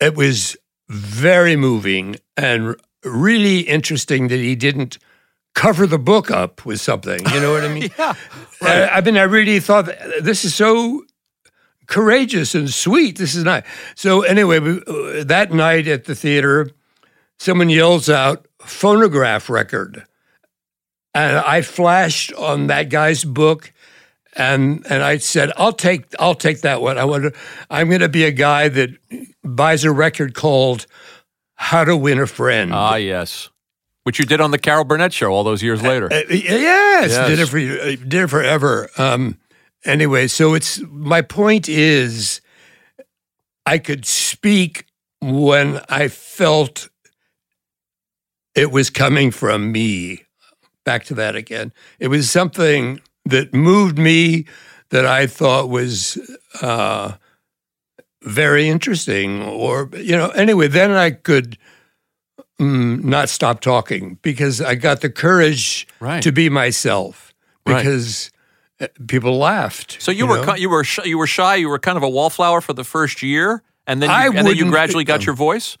[0.00, 0.56] It was
[0.88, 4.98] very moving and really interesting that he didn't
[5.54, 7.18] cover the book up with something.
[7.32, 7.90] You know what I mean?
[8.60, 8.88] Yeah.
[8.88, 9.86] Uh, I mean, I really thought
[10.20, 11.04] this is so
[11.88, 13.18] courageous and sweet.
[13.18, 13.64] This is not.
[13.96, 16.70] So, anyway, we, uh, that night at the theater,
[17.38, 20.04] someone yells out, phonograph record.
[21.14, 23.72] And I flashed on that guy's book.
[24.36, 26.96] And and I said, I'll take I'll take that one.
[26.96, 27.34] I want
[27.70, 28.90] I'm going to be a guy that
[29.42, 30.86] buys a record called
[31.56, 33.48] "How to Win a Friend." Ah, yes.
[34.04, 36.12] Which you did on the Carol Burnett show all those years later.
[36.12, 37.28] Uh, yes, Yes.
[37.28, 38.88] did it for uh, did it forever.
[38.96, 39.38] Um,
[39.88, 42.40] anyway, so it's my point is,
[43.66, 44.86] I could speak
[45.20, 46.88] when I felt
[48.54, 50.24] it was coming from me.
[50.84, 51.72] Back to that again.
[51.98, 54.46] It was something that moved me
[54.90, 56.18] that I thought was
[56.62, 57.12] uh,
[58.22, 60.28] very interesting, or you know.
[60.30, 61.58] Anyway, then I could
[62.58, 66.22] mm, not stop talking because I got the courage Right.
[66.22, 67.34] to be myself
[67.66, 68.37] because uh,
[69.06, 70.00] people laughed.
[70.00, 70.54] So you, were know?
[70.54, 71.56] you were sh- you were shy.
[71.56, 74.56] You were kind of a wallflower for the first year, and then you, and then
[74.56, 75.78] you gradually got your voice.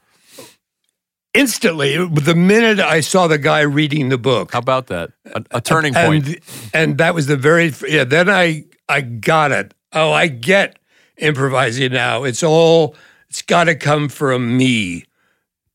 [1.34, 4.52] instantly the minute I saw the guy reading the book.
[4.52, 5.10] How about that?
[5.26, 6.26] A, a turning point.
[6.26, 6.40] and
[6.74, 8.04] and that was the very yeah.
[8.04, 9.74] Then I I got it.
[9.92, 10.78] Oh, I get
[11.16, 12.24] improvising now.
[12.24, 12.96] It's all
[13.28, 15.04] it's got to come from me,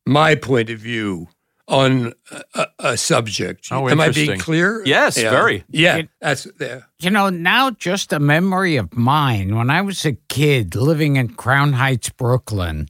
[0.05, 1.29] my point of view
[1.73, 3.67] on a, a, a subject.
[3.71, 4.83] Oh, Am I being clear?
[4.85, 5.31] Yes, Yeah.
[5.31, 5.63] very.
[5.69, 6.87] Yeah, It- that's there.
[6.99, 9.55] You know, now just a memory of mine.
[9.55, 12.87] When I was a kid living in Crown Heights, Brooklyn,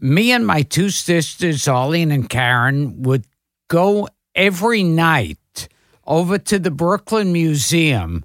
[0.00, 3.24] me and my two sisters, Arlene and Karen, would
[3.68, 5.68] go every night
[6.06, 8.24] over to the Brooklyn Museum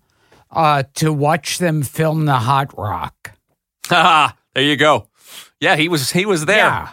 [0.52, 3.32] uh, to watch them film the Hot Rock.
[3.90, 5.08] There you go.
[5.60, 6.58] Yeah, he was he was there.
[6.58, 6.90] Yeah.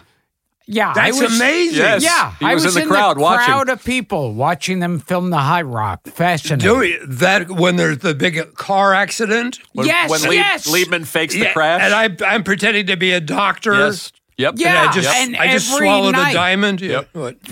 [0.67, 1.77] Yeah, That's I was, amazing.
[1.77, 2.03] Yes.
[2.03, 3.45] Yeah, He I was was in the crowd the watching.
[3.45, 6.07] crowd of people watching them film the Hot Rock.
[6.07, 6.67] Fascinating.
[6.67, 9.59] Doing that when there's the big car accident.
[9.73, 10.67] When, Yes, when Lieb- yes.
[10.67, 11.81] Leibman fakes the Yeah, crash.
[11.83, 13.73] and I, I'm pretending to be a doctor.
[13.75, 14.11] yes.
[14.37, 14.55] Yep.
[14.57, 14.67] Yeah.
[14.81, 16.81] And I just, and I just every swallowed night- a diamond.
[16.81, 17.09] Yep.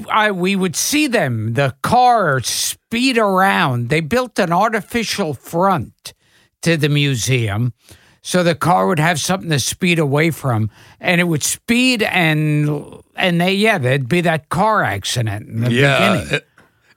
[0.10, 3.90] I, we would see them, the car speed around.
[3.90, 6.14] They built an artificial front
[6.64, 7.74] to the museum.
[8.26, 13.04] So the car would have something to speed away from, and it would speed and
[13.18, 16.34] and they yeah there'd be that car accident in the yeah, beginning.
[16.36, 16.40] uh,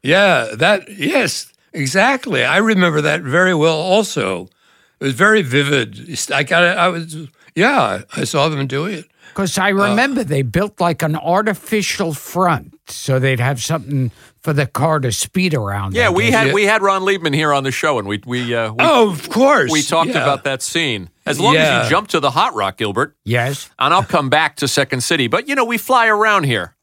[0.04, 2.44] yeah, that yes, exactly.
[2.44, 3.76] I remember that very well.
[3.76, 4.48] Also,
[5.00, 6.16] it was very vivid.
[6.32, 6.78] I got, it.
[6.78, 7.16] I was,
[7.56, 9.06] yeah, I saw them doing it.
[9.30, 14.12] Because I remember they built like an artificial front, so they'd have something
[14.46, 15.92] for the car to speed around.
[15.96, 16.52] Yeah, we had Yeah.
[16.54, 19.28] we had Ron Leibman here on the show, and we we uh, we, Oh, of
[19.28, 20.22] course, we talked yeah.
[20.22, 21.10] about that scene.
[21.26, 23.68] As long as you jump to the hot rock, Gilbert, yes.
[23.80, 25.26] and I'll come back to Second City.
[25.26, 26.76] But you know, we fly around here,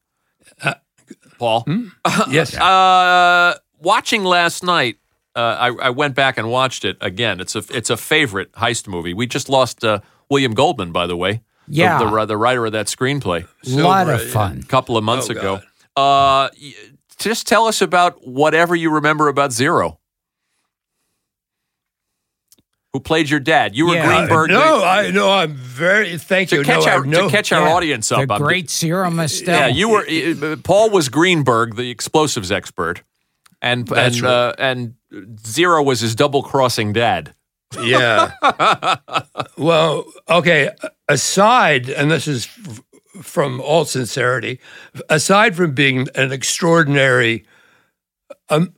[1.39, 1.65] Paul.
[2.29, 4.97] Yes, Uh, watching last night,
[5.35, 7.39] uh, I, I went back and watched it again.
[7.39, 9.13] It's a it's a favorite heist movie.
[9.13, 9.99] We just lost uh,
[10.29, 11.41] William Goldman, by the way.
[11.67, 11.99] the- Yeah.
[11.99, 14.59] the, the, writer of that screenplay A lot of fun.
[14.63, 15.53] a couple of months Oh, ago.
[15.95, 16.73] Uh, y-
[17.17, 19.99] just tell us about whatever you remember about Zero.
[22.93, 23.75] Who played your dad?
[23.75, 24.05] You were Yeah.
[24.07, 24.49] Greenberg.
[24.51, 26.63] no, the- I no, I'm very thank to you.
[26.63, 27.73] catch no, our no, to catch our Yeah.
[27.73, 28.27] audience up.
[28.27, 29.47] The I'm- great Zero Mostel.
[29.53, 30.05] yeah, you were.
[30.07, 33.01] uh, Paul was Greenberg, the explosives expert,
[33.63, 34.93] and That's and uh, and
[35.47, 37.33] Zero was his double crossing dad.
[37.81, 38.33] yeah.
[39.57, 40.69] well, okay.
[41.07, 42.81] Aside, and this is f-
[43.21, 44.59] from all sincerity,
[45.09, 47.45] aside from being an extraordinary,
[48.49, 48.73] um,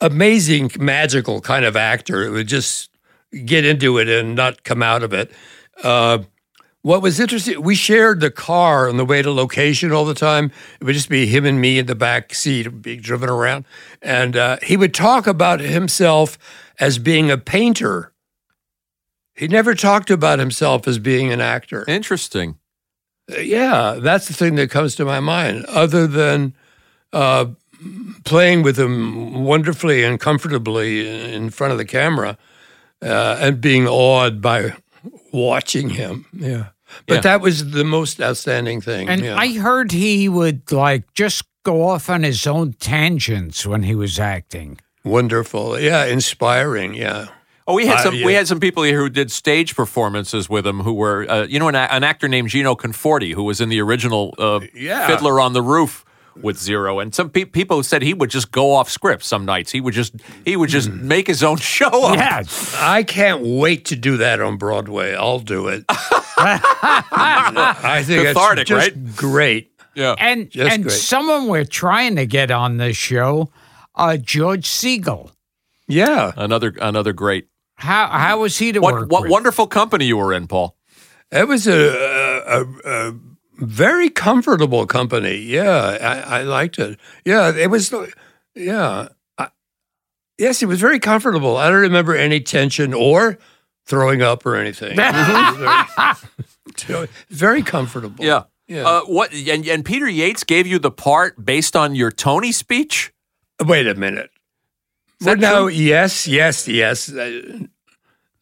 [0.00, 2.90] amazing, magical kind of actor, it would just
[3.44, 5.30] get into it and not come out of it.
[5.82, 6.18] Uh,
[6.82, 10.52] what was interesting, we shared the car on the way to location all the time.
[10.80, 13.64] It would just be him and me in the back seat being driven around.
[14.00, 16.38] And uh, he would talk about himself
[16.78, 18.12] as being a painter.
[19.34, 21.84] He never talked about himself as being an actor.
[21.88, 22.56] Interesting.
[23.28, 26.54] Yeah, that's the thing that comes to my mind, other than
[27.12, 27.46] uh,
[28.24, 32.38] playing with him wonderfully and comfortably in front of the camera
[33.02, 34.72] uh, and being awed by
[35.32, 36.26] watching him.
[36.32, 36.66] Yeah.
[37.06, 37.20] But Yeah.
[37.22, 39.08] that was the most outstanding thing.
[39.08, 39.36] And yeah.
[39.36, 44.20] I heard he would like just go off on his own tangents when he was
[44.20, 44.78] acting.
[45.04, 45.78] Wonderful.
[45.80, 46.94] Yeah, inspiring.
[46.94, 47.26] Yeah.
[47.68, 48.14] Oh, we had Uh, some.
[48.22, 50.80] We had some people here who did stage performances with him.
[50.80, 53.80] Who were, uh, you know, an, an actor named Gino Conforti, who was in the
[53.80, 55.06] original uh, Yeah.
[55.08, 56.04] Fiddler on the Roof
[56.40, 57.00] with Zero.
[57.00, 59.72] And some pe- people said he would just go off script some nights.
[59.72, 61.02] He would just he would just Mm.
[61.02, 62.16] make his own show up.
[62.16, 62.42] Yeah,
[62.78, 65.14] I can't wait to do that on Broadway.
[65.14, 65.84] I'll do it.
[65.88, 69.16] I think Cathartic, it's just right?
[69.16, 69.72] great.
[69.94, 70.14] Yeah.
[70.18, 70.92] and Just and great.
[70.92, 73.50] someone we're trying to get on this show,
[73.94, 75.30] uh, George Segal.
[75.88, 76.32] Yeah.
[76.36, 77.48] Another another great.
[77.76, 79.30] How how was he to What work what with?
[79.30, 80.76] wonderful company you were in, Paul.
[81.30, 81.72] It was a,
[82.46, 83.14] a, a, a
[83.58, 85.36] very comfortable company.
[85.36, 86.98] Yeah, I, I liked it.
[87.24, 87.92] Yeah, it was.
[88.54, 89.48] Yeah, I,
[90.38, 91.56] yes, it was very comfortable.
[91.56, 93.38] I don't remember any tension or
[93.86, 94.96] throwing up or anything.
[96.86, 98.24] Very, very comfortable.
[98.24, 98.42] Yeah.
[98.68, 98.86] Yeah.
[98.86, 103.12] Uh, what and, and Peter Yates gave you the part based on your Tony speech?
[103.64, 104.30] Wait a minute.
[105.20, 107.10] Is Well, that no, yes, yes, yes.
[107.12, 107.60] Uh,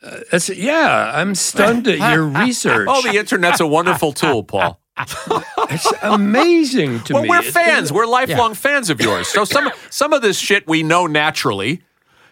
[0.02, 2.88] uh, that's, yeah, I'm stunned at your research.
[2.90, 4.78] Oh, the internet's a wonderful tool, Paul.
[4.98, 7.28] It's amazing to well, me.
[7.28, 7.92] Well, we're fans.
[7.92, 9.28] We're lifelong fans of yours.
[9.28, 11.82] So some some of this shit we know naturally.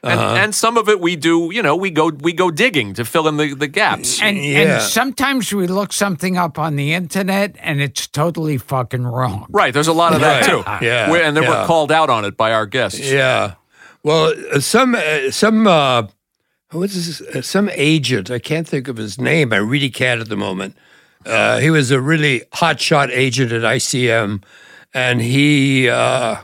[0.04, 0.34] And, Uh-huh.
[0.34, 3.28] and some of it we do, you know, we go we go digging to fill
[3.28, 4.20] in the, the gaps.
[4.20, 4.58] And, Yeah.
[4.60, 9.46] and sometimes we look something up on the internet and it's totally fucking wrong.
[9.48, 10.80] Right, there's a lot of that Right.
[10.80, 10.84] too.
[10.86, 12.98] Yeah, We're- and then we're called out on it by our guests.
[12.98, 13.54] Yeah.
[14.04, 16.08] Well, uh, some uh, some uh,
[16.72, 17.20] what's this?
[17.20, 18.30] Uh, some agent.
[18.30, 19.52] I can't think of his name.
[19.52, 20.76] I really can't at the moment.
[21.24, 24.42] Uh, he was a really hotshot agent at ICM,
[24.92, 26.36] and he uh,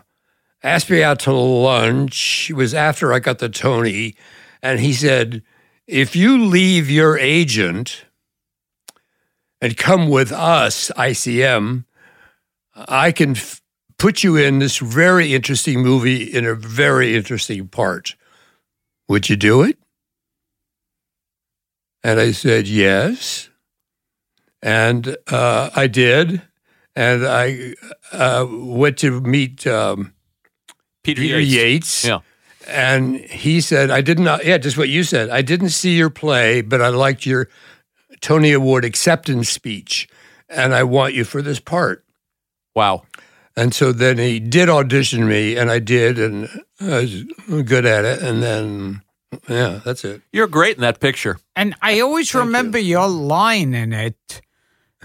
[0.62, 2.48] asked me out to lunch.
[2.48, 4.14] It was after I got the Tony,
[4.62, 5.42] and he said,
[5.88, 8.04] "If you leave your agent
[9.60, 11.86] and come with us, ICM,
[12.76, 13.62] I can." F-
[13.98, 18.14] put you in this very interesting movie in a very interesting part.
[19.08, 19.78] Would you do it?
[22.04, 23.50] And I said, yes.
[24.62, 26.42] And uh, I did.
[26.94, 27.74] And I
[28.12, 30.14] uh, went to meet um,
[31.02, 32.04] Peter, Peter Yates.
[32.04, 32.04] Yates.
[32.04, 32.20] Yeah.
[32.66, 35.30] And he said, I did not, yeah, just what you said.
[35.30, 37.48] I didn't see your play, but I liked your
[38.20, 40.08] Tony Award acceptance speech.
[40.48, 42.04] And I want you for this part.
[42.74, 43.04] Wow.
[43.58, 46.48] And so then he did audition me, and I did, and
[46.80, 47.24] I was
[47.64, 48.22] good at it.
[48.22, 49.02] And then,
[49.48, 50.22] yeah, that's it.
[50.32, 51.38] You're great in that picture.
[51.56, 54.40] And I always remember your line in it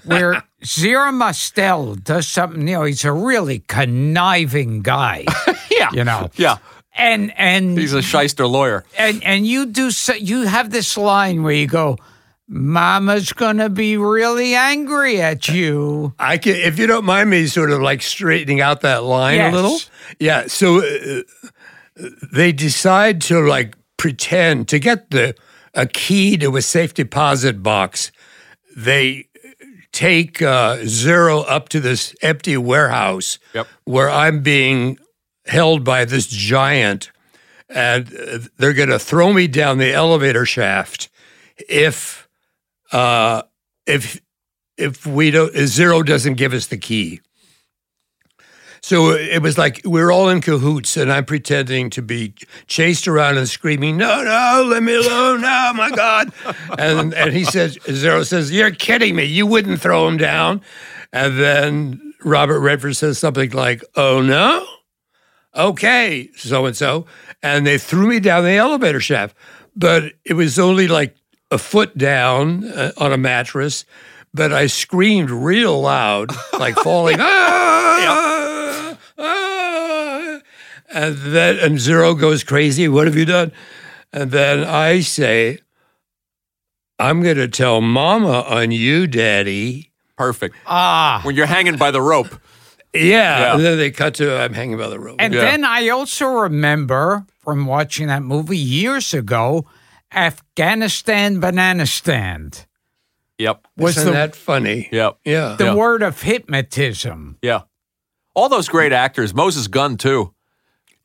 [0.06, 5.26] where Zero Mostel does something, you know, he's a really conniving guy,
[5.72, 5.90] Yeah.
[5.94, 6.30] you know.
[6.36, 6.58] Yeah.
[6.96, 8.86] And and He's a shyster lawyer.
[9.00, 11.98] and and you do so, you have this line where you go,
[12.48, 17.72] "Mama's gonna be really angry at you." I can, if you don't mind me, sort
[17.72, 19.54] of like straightening out that line Yes.
[19.54, 19.80] a little.
[20.20, 20.48] Yeah.
[20.48, 21.22] So uh,
[22.32, 25.36] they decide to like pretend to get the
[25.74, 28.12] a key to a safe deposit box.
[28.76, 29.28] They
[29.92, 33.68] take uh, Zero up to this empty warehouse Yep.
[33.86, 34.98] where I'm being
[35.46, 37.12] held by this giant,
[37.70, 41.10] and uh, they're going to throw me down the elevator shaft
[41.70, 42.23] if
[43.86, 44.22] if
[44.78, 47.22] if we don't if Zero doesn't give us the key.
[48.82, 52.34] So it was like we're all in cahoots, and I'm pretending to be
[52.68, 55.42] chased around and screaming, "No, no, let me alone!
[55.42, 56.34] No, my God!"
[56.78, 59.24] and and he says, Zero says, "You're kidding me!
[59.24, 60.62] You wouldn't throw him down."
[61.14, 64.66] And then Robert Redford says something like, "Oh no."
[65.56, 67.06] okay, so and so.
[67.42, 69.36] And they threw me down the elevator shaft.
[69.76, 71.16] But it was only like
[71.54, 73.86] a foot down uh, on a mattress.
[74.34, 77.18] But I screamed real loud, like falling.
[77.20, 80.40] "Ah, ah."
[80.94, 82.88] And then, and Zero goes crazy.
[82.88, 83.52] What have you done?
[84.12, 85.58] And then I say,
[87.00, 89.92] I'm going to tell Mama on you, Daddy.
[90.18, 90.56] Perfect.
[90.68, 91.22] Ah.
[91.24, 92.40] When you're hanging by the rope.
[92.94, 93.02] Yeah.
[93.02, 93.54] Yeah.
[93.56, 95.16] And then they cut to, I'm hanging by the rope.
[95.18, 95.42] And Yeah.
[95.42, 99.66] then I also remember from watching that movie years ago,
[100.14, 102.66] Afghanistan Banana Stand
[103.40, 103.66] Yep.
[103.78, 104.90] was Isn't the, that funny?
[104.92, 105.18] Yep.
[105.26, 105.56] Yeah.
[105.58, 105.76] the Yeah.
[105.76, 107.38] word of hypnotism.
[107.42, 107.62] Yeah.
[108.36, 109.34] All those great actors.
[109.34, 110.34] Moses Gunn too.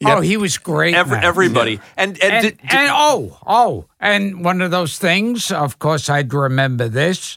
[0.04, 0.94] Oh, he was great.
[0.94, 1.24] Every, man.
[1.24, 1.80] everybody.
[1.96, 6.08] And and, And, did- did- and oh, oh, and one of those things, of course,
[6.08, 7.36] I'd remember this.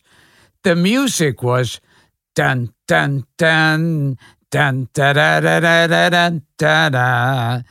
[0.64, 1.80] The music was
[2.36, 4.18] dun dun dun
[4.52, 7.62] dun da da da da da dun da da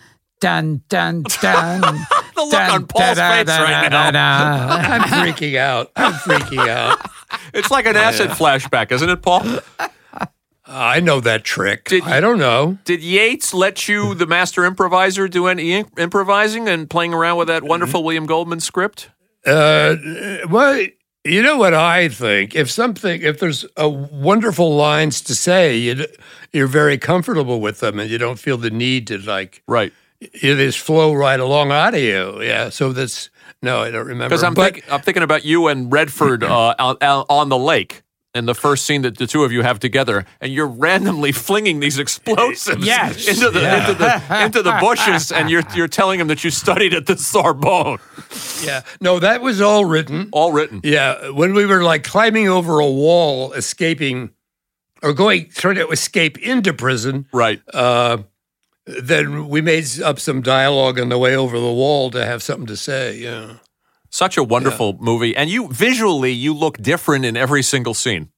[0.40, 1.82] dun dun dun.
[2.48, 4.68] the look on Paul's face right now.
[4.70, 5.90] I'm freaking out.
[5.96, 6.98] I'm freaking out.
[7.54, 9.42] It's like an acid flashback, isn't it, Paul?
[10.66, 11.86] I know that trick.
[11.88, 12.78] Did- I don't know.
[12.84, 17.48] Did Yates let you, the master improviser, do any im- improvising and playing around with
[17.48, 19.10] that wonderful William Goldman script?
[19.44, 19.96] Uh,
[20.48, 20.80] well,
[21.24, 22.54] you know what I think.
[22.54, 26.06] If something, if there's a wonderful lines to say, you,
[26.52, 29.92] you're very comfortable with them, and you don't feel the need to like Right.
[30.20, 32.42] It just flow right along out of you.
[32.42, 32.68] Yeah.
[32.70, 33.30] So that's
[33.62, 34.28] no, I don't remember.
[34.28, 36.96] Because I'm, but think, I'm thinking about you and Redford uh, on,
[37.28, 38.02] on the lake.
[38.34, 41.80] in the first scene that the two of you have together, and you're randomly flinging
[41.80, 43.26] these explosives Yes.
[43.28, 46.94] into the into the into the bushes, and you're you're telling him that you studied
[46.94, 47.98] at the Sorbonne.
[48.64, 50.28] yeah, no, that was all written.
[50.32, 50.80] All written.
[50.84, 54.30] Yeah, when we were like climbing over a wall, escaping
[55.02, 57.60] or going trying to escape into prison, Right.
[57.74, 58.18] uh,
[59.02, 62.66] then we made up some dialogue on the way over the wall to have something
[62.66, 63.16] to say.
[63.16, 63.54] Yeah,
[64.10, 68.30] Such a wonderful movie, and you visually you look different in every single scene.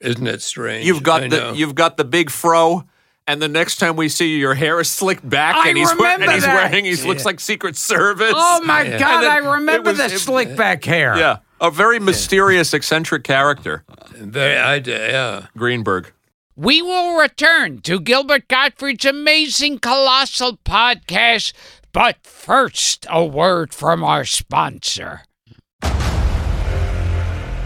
[0.00, 0.84] isn't it strange?
[0.86, 1.52] You've got I the know.
[1.54, 2.84] you've got the big fro,
[3.26, 5.86] and the next time we see you, your hair is slicked back, I and he's
[5.88, 8.34] wearing, remember and he's wearing he looks like Secret Service.
[8.36, 8.98] Oh my Yeah.
[8.98, 9.24] God!
[9.24, 11.16] I remember was- the it- slick back hair.
[11.16, 15.46] Yeah, a very mysterious, eccentric character, Very- I, yeah.
[15.56, 16.12] Greenberg.
[16.56, 21.52] We will return to Gilbert Gottfried's amazing colossal podcast.
[21.92, 25.22] But first, a word from our sponsor.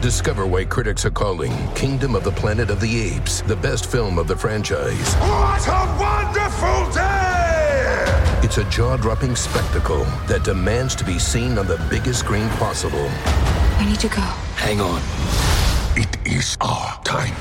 [0.01, 4.19] Discover why critics are calling Kingdom of the Planet of the Apes the best film
[4.19, 5.15] of the franchise.
[5.17, 8.41] What a wonderful day!
[8.45, 13.09] It's a jaw dropping spectacle that demands to be seen on the biggest screen possible.
[13.11, 14.23] I need to go.
[14.57, 15.68] Hang on.
[16.01, 17.35] It is our time.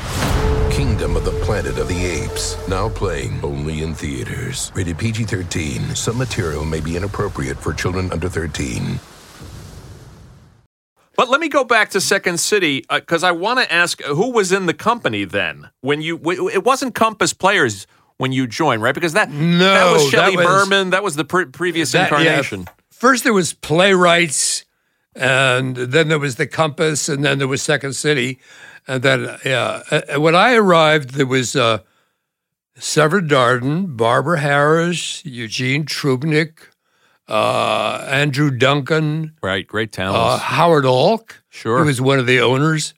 [0.71, 2.57] Kingdom of the Planet of the Apes.
[2.67, 4.71] Now playing only in theaters.
[4.73, 5.93] Rated PG 13.
[5.95, 8.99] Some material may be inappropriate for children under 13.
[11.15, 14.13] But let me go back to Second City uh, because I want to ask uh,
[14.15, 16.17] who was in the company then when you.
[16.17, 17.85] w- It wasn't Compass Players
[18.17, 18.93] when you joined, right?
[18.95, 20.89] Because that No, that was that Shelley was- Berman.
[20.91, 22.19] That was the pre- previous That- yeah.
[22.19, 22.67] incarnation.
[22.91, 24.63] First, there was playwrights,
[25.18, 28.39] and then there was the Compass, and then there was Second City,
[28.88, 30.18] and then yeah.
[30.18, 31.80] When I arrived, there was uh,
[32.78, 36.59] Severn Darden, Barbara Harris, Eugene Troobnick,
[37.28, 40.38] uh, Andrew Duncan, Right, great uh.
[40.38, 41.32] Howard Alk.
[41.49, 41.80] Sure.
[41.84, 42.93] He was one of the owners.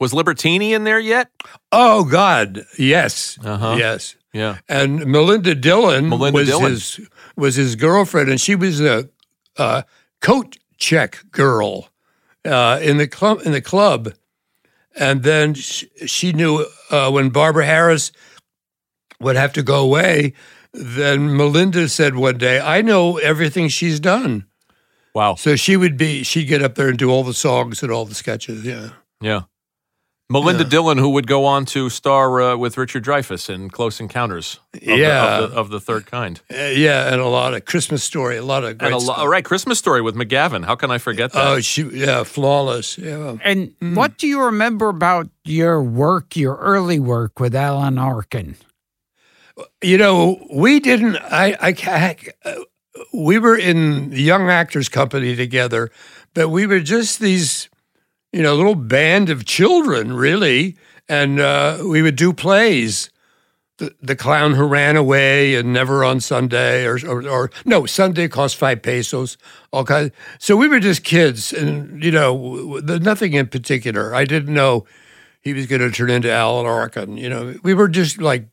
[0.00, 1.30] was Libertini in there yet?
[1.72, 3.76] Oh God, yes, Uh-huh.
[3.78, 4.16] yes.
[4.32, 4.58] Yeah.
[4.68, 6.70] And Melinda Dillon Melinda was Dillon.
[6.72, 7.00] his
[7.36, 9.08] was his girlfriend, and she was a,
[9.56, 9.82] uh
[10.26, 11.88] coat check girl
[12.44, 14.12] uh, in the club in the club.
[14.98, 18.10] And then she, she knew uh, when Barbara Harris
[19.20, 20.32] would have to go away.
[20.72, 24.46] Then Melinda said one day, "I know everything she's done."
[25.14, 25.36] Wow.
[25.36, 28.04] So she would be she'd get up there and do all the songs and all
[28.04, 28.64] the sketches.
[28.64, 28.90] Yeah.
[29.20, 29.42] Yeah.
[30.28, 30.68] Melinda Yeah.
[30.70, 34.80] Dillon, who would go on to star uh, with Richard Dreyfuss in Close Encounters of,
[34.80, 35.38] the, Yeah.
[35.38, 36.40] of, the, of the Third Kind.
[36.52, 39.14] Uh, yeah, and a lot of Christmas story, a lot of great And a lo-
[39.14, 40.64] all right, Christmas Story with McGavin.
[40.64, 41.46] How can I forget that?
[41.46, 42.98] Oh, she yeah, flawless.
[42.98, 43.36] Yeah.
[43.44, 48.56] And what do you remember about your work, your early work with Alan Arkin?
[49.82, 51.16] You know, we didn't.
[51.16, 52.14] I, I, ca-
[52.44, 52.54] uh,
[53.14, 55.90] we were in the Young Actors Company together,
[56.34, 57.70] but we were just these,
[58.36, 60.76] you know, little band of children, really,
[61.08, 63.10] and uh, we would do plays.
[63.78, 68.26] The, the clown who ran away and never on Sunday, or, or, or no, Sunday
[68.28, 69.36] cost five pesos.
[69.70, 70.12] All kinds.
[70.38, 74.14] So we were just kids, and you know, w- w- the, nothing in particular.
[74.14, 74.86] I didn't know
[75.42, 77.16] he was going to turn into Alan Arkin.
[77.18, 78.48] You know, we were just like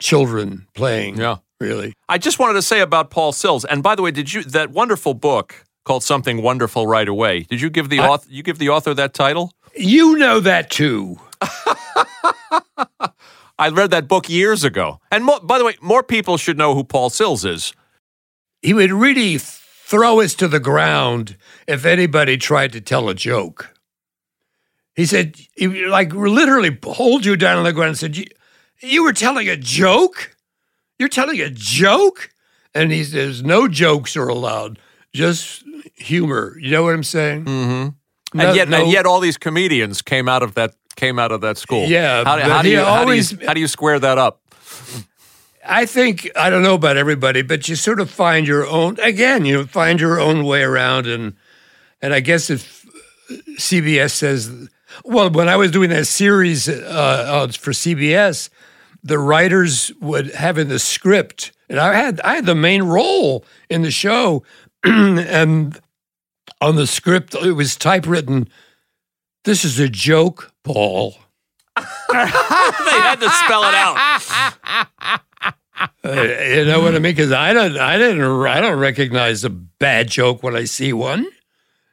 [0.00, 1.16] children playing.
[1.18, 1.38] Yeah.
[1.60, 1.92] really.
[2.08, 3.64] I just wanted to say about Paul Sills.
[3.64, 7.44] And by the way, did you that wonderful book called Something Wonderful Right Away?
[7.44, 9.52] Did you give the author you give the author that title?
[9.74, 11.18] You know that too.
[13.58, 15.00] I read that book years ago.
[15.10, 17.72] And by the way, more people should know who Paul Sills is.
[18.60, 23.74] He would really throw us to the ground if anybody tried to tell a joke.
[24.94, 28.26] He said, he like literally hold you down on the ground and said, "You,
[28.80, 30.36] you were telling a joke?
[30.98, 32.30] You're telling a joke?"
[32.74, 34.78] And he says, "No jokes are allowed,
[35.14, 35.64] just
[35.98, 37.44] humor." You know what I'm saying?
[37.44, 37.88] Mm-hmm.
[38.38, 41.32] No- and yet, no- and yet, all these comedians came out of that came out
[41.32, 41.86] of that school.
[41.86, 44.40] Yeah, How, how do you how do you- always- how do you square that up?
[45.70, 48.98] I think I don't know about everybody, but you sort of find your own.
[49.00, 51.34] Again, you find your own way around, and
[52.00, 52.86] and I guess if
[53.58, 54.50] CBS says,
[55.04, 56.72] well, when I was doing that series uh,
[57.28, 58.48] uh, for CBS,
[59.02, 63.44] the writers would have in the script, and I had I had the main role
[63.68, 64.42] in the show,
[64.84, 65.78] and
[66.60, 68.48] on the script it was typewritten.
[69.44, 71.16] This is a joke, Paul.
[71.76, 71.82] they
[72.14, 75.20] had to spell it out.
[76.04, 76.22] Uh,
[76.54, 77.14] you know what I mean?
[77.14, 81.26] Because I don't, I didn't, I don't recognize a bad joke when I see one.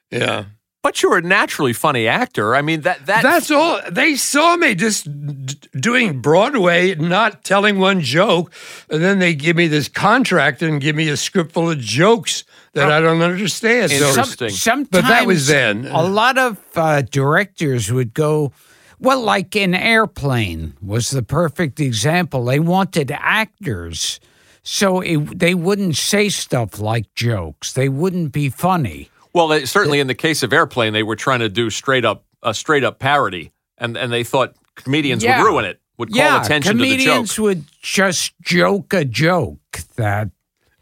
[0.09, 0.45] Yeah,
[0.81, 2.55] But you're a naturally funny actor.
[2.55, 3.79] I mean that that that's all.
[3.91, 8.51] They saw me just d- doing Broadway, not telling one joke,
[8.89, 12.43] and then they give me this contract and give me a script full of jokes
[12.75, 13.91] that I don't understand.
[13.91, 14.49] So, Interesting.
[14.49, 15.87] Sometimes, But that was then.
[15.87, 18.51] A lot of uh, directors would go,
[18.99, 22.45] well, like in Airplane was the perfect example.
[22.45, 24.19] They wanted actors,
[24.63, 27.73] so it, they wouldn't say stuff like jokes.
[27.73, 29.09] They wouldn't be funny.
[29.33, 32.23] Well, they, certainly in the case of Airplane, they were trying to do straight up
[32.43, 35.41] a straight up parody, and and they thought comedians Yeah.
[35.41, 36.99] would ruin it, would call yeah, attention to the joke.
[36.99, 40.29] comedians would just joke a joke that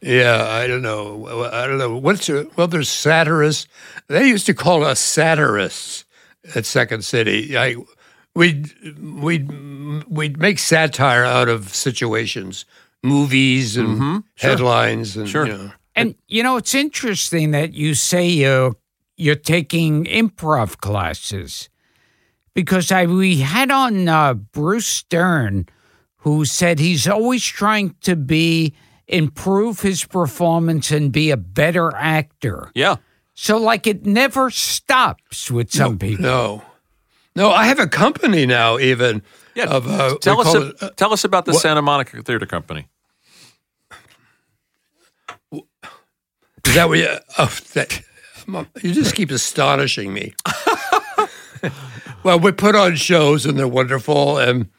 [0.04, 1.50] yeah, I don't know.
[1.52, 2.68] I don't know what's a, well.
[2.68, 3.68] There's satirists.
[4.08, 6.06] They used to call us satirists
[6.56, 7.58] at Second City.
[7.58, 7.76] I
[8.36, 9.50] we'd we'd
[10.08, 12.66] we'd make satire out of situations,
[13.02, 15.46] movies and headlines, and Sure.
[15.48, 15.72] you know.
[15.96, 18.76] And you know, it's interesting that you say you're
[19.16, 21.70] you're taking improv classes
[22.54, 25.68] because I we had on uh, Bruce Stern,
[26.18, 28.74] who said he's always trying to be
[29.08, 32.72] improve his performance and be a better actor.
[32.74, 32.98] Yeah.
[33.34, 36.24] So like it never stops with some people.
[36.24, 36.62] No,
[37.36, 37.50] no.
[37.52, 39.24] I have a company now, even.
[39.56, 39.66] Yeah.
[39.66, 40.54] Of, uh, tell us.
[40.54, 42.88] a- it, uh, tell us about the what- Santa Monica Theater Company.
[46.66, 47.10] Is that what you?
[47.38, 48.02] Oh, that,
[48.82, 50.34] you just keep astonishing me.
[52.24, 54.70] well, we put on shows and they're wonderful, and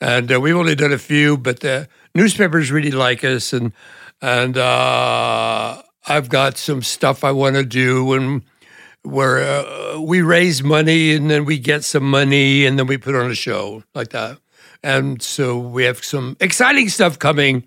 [0.00, 3.72] and uh, we've only done a few, but the newspapers really like us, and
[4.22, 8.42] and uh, I've got some stuff I want to do, and
[9.02, 13.14] where uh, we raise money and then we get some money and then we put
[13.14, 14.38] on a show like that,
[14.82, 17.66] and so we have some exciting stuff coming.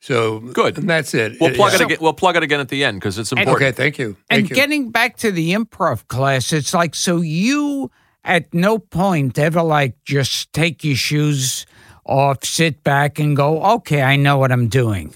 [0.00, 0.78] So Good.
[0.78, 1.40] and that's it.
[1.40, 1.78] We'll plug Yeah.
[1.80, 1.98] it again.
[2.00, 3.56] We'll plug it again at the end because it's important.
[3.56, 4.16] Okay, thank you.
[4.30, 4.54] Thank and you.
[4.54, 7.90] getting back to the improv class, it's like so you
[8.24, 11.66] at no point ever like just take your shoes
[12.08, 15.14] off, sit back, and go, okay, I know what I'm doing.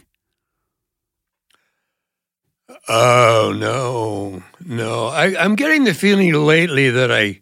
[2.88, 5.06] Oh no, no!
[5.06, 7.40] I, I'm getting the feeling lately that I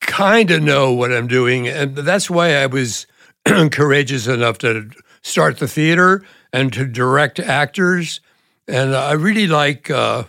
[0.00, 3.06] kind of know what I'm doing, and that's why I was
[3.44, 4.90] courageous enough to
[5.22, 8.20] start the theater and to direct actors.
[8.66, 9.90] And I really like.
[9.90, 10.24] Uh,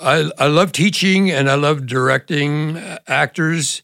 [0.00, 2.76] I I love teaching and I love directing
[3.06, 3.82] actors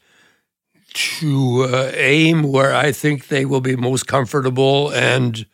[0.94, 5.46] to uh, aim where I think they will be most comfortable and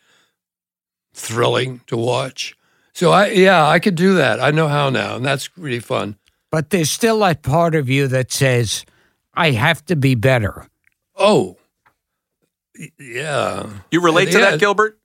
[1.13, 2.55] thrilling to watch.
[2.93, 4.39] So I yeah, I could do that.
[4.41, 6.17] I know how now, and that's really fun.
[6.51, 8.85] But there's still that part of you that says,
[9.33, 10.67] I have to be better.
[11.15, 11.57] Oh,
[12.99, 13.69] yeah.
[13.91, 14.51] You relate to Yeah.
[14.51, 14.98] that, Gilbert?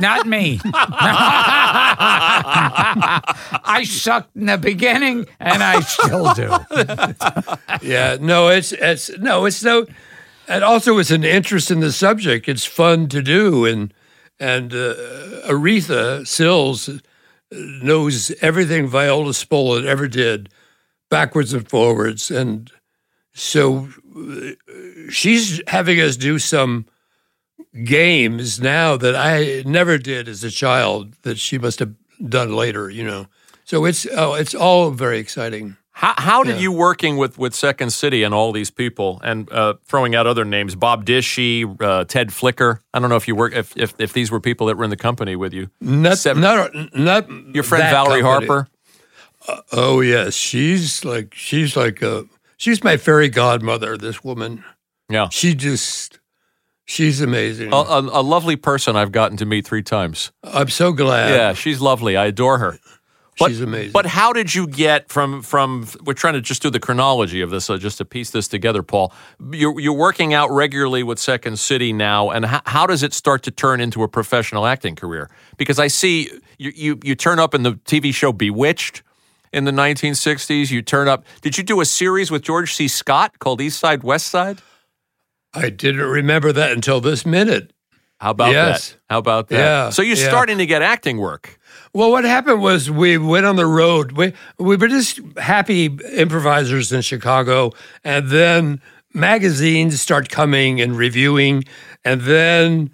[0.00, 0.60] Not me.
[3.64, 6.50] I sucked in the beginning, and I still do.
[7.82, 9.86] Yeah, no, it's it's no, it's no,
[10.46, 12.48] and also it's an interest in the subject.
[12.48, 13.92] It's fun to do, and
[14.38, 14.94] and uh,
[15.46, 16.90] Aretha Sills
[17.50, 20.48] knows everything Viola Spolin ever did,
[21.10, 22.70] backwards and forwards, and
[23.34, 24.50] so uh,
[25.10, 26.86] she's having us do some
[27.84, 31.94] games now that I never did as a child that she must have
[32.28, 32.90] done later.
[32.90, 33.26] You know,
[33.64, 35.76] so it's oh, it's all very exciting.
[35.92, 36.62] How, how did Yeah.
[36.62, 40.44] you working with, with Second City and all these people and uh, throwing out other
[40.44, 42.80] names, Bob Dishy, uh, Ted Flicker?
[42.94, 44.90] I don't know if you work if, if if these were people that were in
[44.90, 45.70] the company with you.
[45.80, 48.46] Not, Seven- not, not Your friend Valerie company.
[48.46, 48.68] Harper.
[49.72, 53.96] Oh yes, she's like she's like a she's my fairy godmother.
[53.96, 54.62] This woman,
[55.08, 56.17] Yeah, she just
[56.88, 57.72] she's amazing.
[57.72, 60.32] a, a, a lovely person I've gotten to meet three times.
[60.42, 61.30] I'm so glad.
[61.30, 62.16] Yeah, she's lovely.
[62.16, 62.78] I adore her.
[63.38, 63.92] But, she's amazing.
[63.92, 65.86] But how did you get from from?
[66.04, 68.82] We're trying to just do the chronology of this, uh, just to piece this together,
[68.82, 69.12] Paul.
[69.52, 73.44] You're you're working out regularly with Second City now, and how, how does it start
[73.44, 75.30] to turn into a professional acting career?
[75.56, 79.04] Because I see you you you turn up in the TV show Bewitched
[79.52, 80.72] in the 1960s.
[80.72, 81.24] You turn up.
[81.40, 82.88] Did you do a series with George C.
[82.88, 84.58] Scott called East Side West Side?
[85.54, 87.72] I didn't remember that until this minute.
[88.20, 88.90] How about Yes.
[88.90, 88.98] that?
[89.10, 89.56] How about that?
[89.58, 90.28] Yeah, So you're yeah.
[90.28, 91.58] starting to get acting work.
[91.94, 94.12] Well, what happened was we went on the road.
[94.12, 95.86] We we were just happy
[96.16, 97.72] improvisers in Chicago,
[98.04, 98.80] and then
[99.14, 101.64] magazines start coming and reviewing,
[102.04, 102.90] and then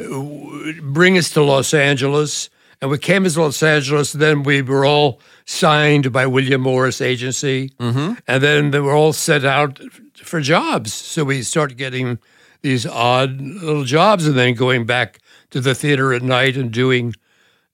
[0.00, 2.48] uh, bring us to Los Angeles.
[2.80, 4.12] And we came to Los Angeles.
[4.12, 8.14] Then we were all signed by William Morris Agency, mm-hmm.
[8.26, 9.80] and then they were all sent out
[10.14, 10.92] for jobs.
[10.92, 12.18] So we started getting
[12.62, 15.18] these odd little jobs, and then going back
[15.50, 17.14] to the theater at night and doing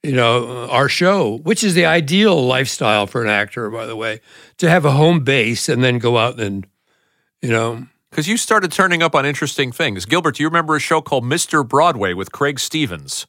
[0.03, 4.21] you know, our show, which is the ideal lifestyle for an actor, by the way,
[4.59, 6.67] to have a home base and then go out and,
[7.41, 10.05] you know, Because you started turning up on interesting things.
[10.05, 11.67] Gilbert, do you remember a show called Mr.
[11.67, 13.27] Broadway with Craig Stevens?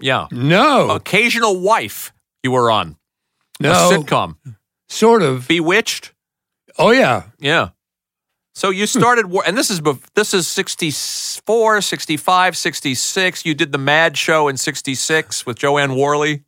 [0.00, 0.26] Yeah.
[0.30, 2.96] no, Occasional Wife you were on.
[3.60, 4.36] no, A sitcom.
[4.88, 5.46] sort of.
[5.48, 6.12] Bewitched?
[6.78, 7.70] Oh yeah, Yeah.
[8.52, 9.80] So you started, wor- and this is
[10.14, 13.46] this is 64, 65, 66.
[13.46, 16.42] You did the Mad Show in 66 with Jo Anne Worley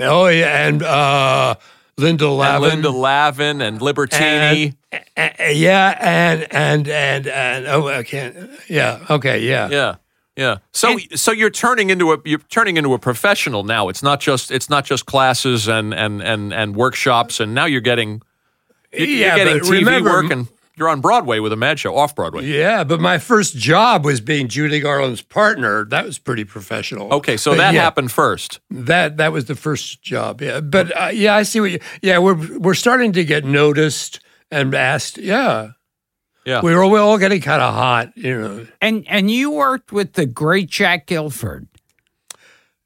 [0.00, 1.54] oh yeah, and uh,
[1.96, 4.74] Linda Lavin, and Linda Lavin and Libertini.
[4.92, 8.36] and, uh, yeah, and and and and oh, I can't.
[8.68, 9.94] Yeah, okay, yeah, Yeah.
[10.38, 10.58] Yeah.
[10.72, 13.88] So so you're turning into a you're turning into a professional now.
[13.88, 17.80] It's not just it's not just classes and and and and workshops and now you're
[17.80, 18.22] getting
[18.92, 21.80] you're, you're Yeah, getting but TV remember- work and you're on Broadway with a Mad
[21.80, 22.44] Show, off Broadway.
[22.46, 25.84] Yeah, but my first job was being Judy Garland's partner.
[25.86, 27.12] That was pretty professional.
[27.14, 28.60] Okay, so But that yeah, happened first.
[28.70, 30.40] That that was the first job.
[30.40, 31.80] Yeah, but uh, yeah, I see what you.
[32.00, 34.20] Yeah, we're we're starting to get noticed
[34.52, 35.18] and asked.
[35.18, 35.72] Yeah,
[36.48, 36.62] Yeah.
[36.62, 38.66] we were all, we were all getting kind of hot, you know.
[38.80, 41.66] And and you worked with the great Jack Gilford.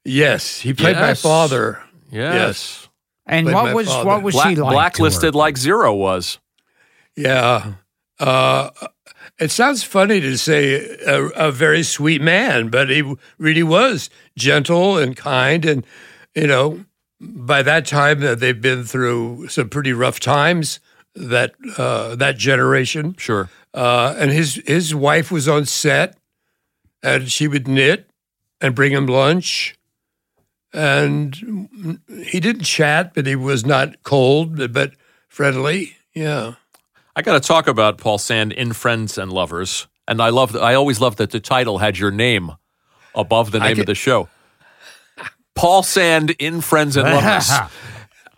[0.05, 1.81] Yes, he played my father.
[2.11, 2.89] Yes.
[3.25, 4.05] And Played what my was father.
[4.05, 4.69] what was Black- she like?
[4.69, 5.37] to blacklisted her?
[5.39, 6.39] like Zero was.
[7.15, 7.75] Yeah.
[8.19, 8.69] Uh,
[9.39, 14.97] it sounds funny to say a, a very sweet man, but he really was gentle
[14.97, 15.63] and kind.
[15.65, 15.85] And,
[16.35, 16.83] you know,
[17.21, 20.79] by that time, uh, they've been through some pretty rough times,
[21.15, 23.15] that, uh, that generation.
[23.17, 23.49] Sure.
[23.73, 26.17] Uh, and his, his wife was on set,
[27.01, 28.09] and she would knit
[28.61, 29.75] and bring him lunch.
[30.73, 31.69] And
[32.25, 34.93] he didn't chat, but he was not cold, but-
[35.33, 35.97] friendly.
[36.13, 36.53] Yeah.
[37.15, 40.55] I got to talk about Paul Sand in Friends and Lovers, and I love.
[40.55, 42.53] I always loved that the title had your name
[43.15, 44.29] above the name of the show.
[45.55, 47.51] Paul Sand in Friends and Lovers,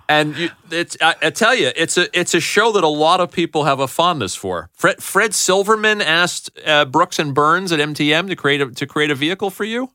[0.10, 0.98] and you, it's.
[1.02, 3.80] I, I tell you, it's a it's a show that a lot of people have
[3.80, 4.70] a fondness for.
[4.74, 9.12] Fred, Fred Silverman asked uh, Brooks and Burns at MTM to create a to create
[9.12, 9.92] a vehicle for you.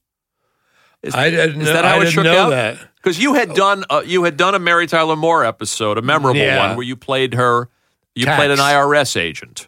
[1.02, 2.50] Is, I didn't is know, that how I it shook know out?
[2.50, 2.78] that.
[2.96, 6.40] Because you had done uh, you had done a Mary Tyler Moore episode, a memorable
[6.40, 6.66] Yeah.
[6.68, 7.68] one where you played her.
[8.14, 8.36] You Tax.
[8.36, 9.66] played an IRS agent,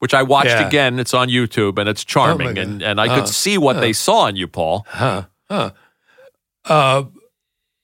[0.00, 0.66] which I watched Yeah.
[0.66, 0.98] again.
[0.98, 2.58] It's on YouTube and it's charming, God.
[2.58, 4.86] and and I Uh, could see what they saw in you, Paul.
[4.88, 5.24] Huh.
[5.48, 5.70] Huh.
[6.64, 7.04] Uh,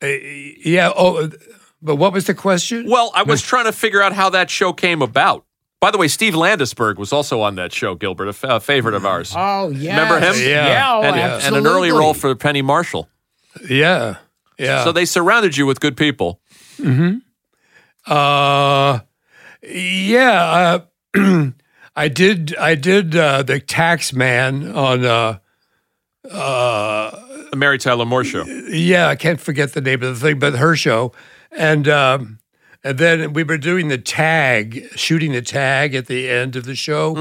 [0.05, 0.93] eh, yeah.
[0.95, 1.31] Oh,
[1.83, 2.89] but what was the question?
[2.89, 5.45] Well, I was trying to figure out how that show came about.
[5.81, 9.35] By the way, Steve Landesberg was also on that show, Gilbert, a, favorite of ours.
[9.37, 10.01] Oh yeah.
[10.01, 10.35] Remember him?
[10.49, 10.95] Yeah.
[10.95, 13.09] oh, and, and an early role for Penny Marshall.
[13.69, 14.17] Yeah.
[14.59, 14.85] Yeah.
[14.85, 16.41] So they surrounded you with good people.
[18.07, 19.01] Uh,
[19.63, 20.81] yeah.
[21.15, 21.51] Uh,
[21.97, 22.57] I did.
[22.57, 25.05] I did uh, the tax man on.
[25.05, 25.39] Uh,
[26.31, 27.24] uh,
[27.55, 28.43] The Mary Tyler Moore show.
[28.47, 31.13] yeah, I can't forget the name of the thing, but her show,
[31.53, 32.41] and um,
[32.83, 36.75] and then we were doing the tag, shooting the tag at the end of the
[36.75, 37.15] show,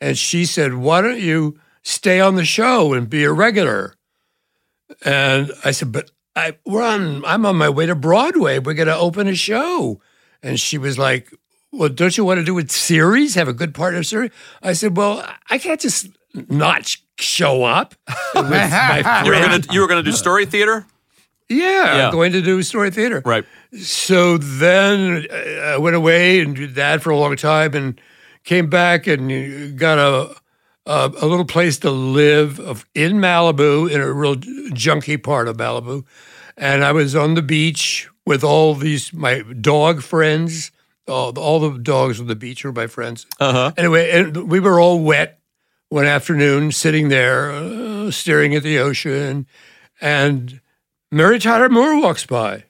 [0.00, 3.96] and she said, "Why don't you stay on the show and be a regular?"
[5.04, 7.24] And I said, "But I we're on.
[7.24, 8.60] I'm on my way to Broadway.
[8.60, 10.00] We're going to open a show,"
[10.40, 11.32] and she was like.
[11.72, 13.36] Well, don't you want to do a series?
[13.36, 14.32] Have a good part of a series?
[14.60, 16.08] I said, well, I can't just
[16.48, 17.94] not show up
[18.34, 20.86] with my You were gonna you were gonna do story theater,
[21.48, 22.06] Yeah, Yeah.
[22.06, 23.22] I'm going to do story theater.
[23.24, 23.44] right?
[23.80, 25.34] So then uh,
[25.74, 28.00] I went away and did that for a long time and
[28.44, 30.34] came back and got a
[30.86, 35.56] a, a little place to live of, in Malibu, in a real junky part of
[35.58, 36.04] Malibu.
[36.56, 40.72] And I was on the beach with all these my dog friends.
[41.06, 43.26] All, all the dogs on the beach were my friends.
[43.40, 43.72] Uh-huh.
[43.76, 45.39] Anyway, and we were all wet
[45.90, 49.46] one afternoon, sitting there, uh, staring at the ocean,
[50.00, 50.60] and
[51.10, 52.64] Mary Tyler Moore walks by,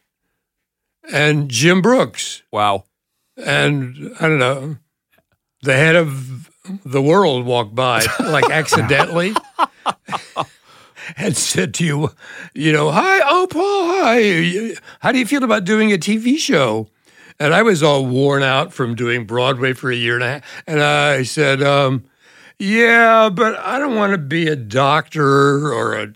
[1.13, 2.85] and Jim Brooks, Wow.
[3.37, 4.77] and I don't know,
[5.63, 6.51] the head of
[6.85, 9.35] the world walked by, like accidentally,
[11.19, 12.11] and said to you,
[12.55, 16.89] you know, hi, oh Paul, hi, how do you feel about doing a TV show?
[17.39, 20.63] And I was all worn out from doing Broadway for a year and a half,
[20.67, 22.05] and I said, um,
[22.61, 26.13] yeah, but I don't want to be a doctor or a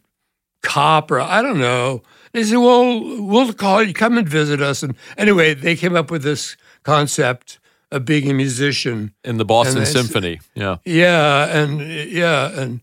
[0.63, 2.03] cop or I don't know.
[2.33, 4.83] They said, well, we'll call you, come and visit us.
[4.83, 7.59] And anyway, they came up with this concept
[7.93, 9.15] of being a musician.
[9.25, 10.41] In the Boston And they s- Symphony.
[10.55, 10.77] Yeah.
[10.85, 12.81] Yeah, and yeah, and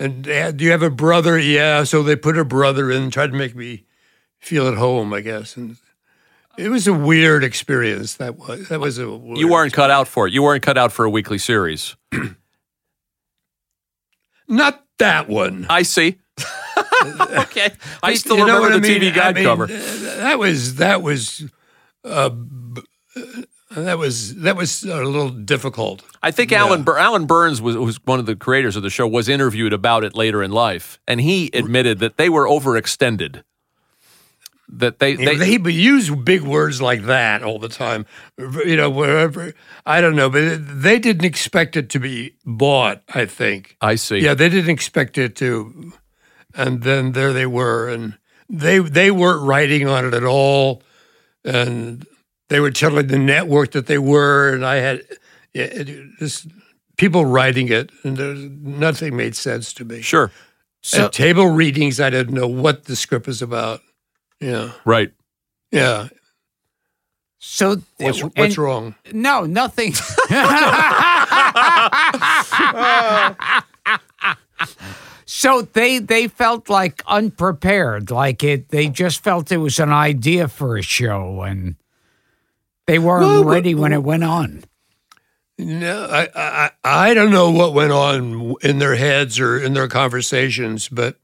[0.00, 1.38] and Dad, do you have a brother?
[1.38, 3.84] Yeah, so they put a brother in, tried to make me
[4.40, 5.56] feel at home, I guess.
[5.56, 5.76] And
[6.58, 8.14] it was a weird experience.
[8.14, 10.32] That was that was a weird You weren't cut out for it.
[10.32, 11.96] You weren't cut out for a weekly series.
[14.50, 15.66] not that one.
[15.70, 16.18] I see.
[17.04, 17.70] okay.
[18.02, 19.12] I still You know remember what the I mean?
[19.12, 19.64] TV guide I mean, cover.
[19.64, 21.44] uh, That was that was
[22.04, 22.30] uh,
[23.70, 26.02] that was that was a little difficult.
[26.22, 29.06] I think Alan Bur- Allan Burns was, was one of the creators of the show.
[29.06, 33.42] Was interviewed about it later in life, and he admitted that they were overextended.
[34.72, 38.06] That they, They, they, they use big words like that all the time.
[38.38, 39.52] You know, wherever
[39.84, 43.02] I don't know, but they didn't expect it to be bought.
[43.12, 43.76] I think.
[43.80, 44.18] I see.
[44.18, 45.92] Yeah, they didn't expect it to,
[46.54, 48.16] and then there they were, and
[48.48, 50.82] they they weren't writing on it at all,
[51.44, 52.06] and
[52.48, 55.02] they were telling the network that they were, and I had
[55.52, 56.46] yeah, it, just
[56.96, 60.00] people writing it, and there's, nothing made sense to me.
[60.02, 60.30] Sure.
[60.96, 63.80] At table readings, I didn't know what the script was about.
[64.40, 65.12] Yeah, Right.
[65.70, 66.08] yeah.
[67.38, 68.94] So What's and- what's wrong?
[69.12, 69.92] No, nothing.
[75.26, 78.68] so they they felt like unprepared, like it.
[78.70, 81.76] They just felt it was an idea for a show, and
[82.86, 84.64] they weren't Well, but- ready when it went on.
[85.58, 89.88] No, I, I I don't know what went on in their heads or in their
[89.88, 91.16] conversations, but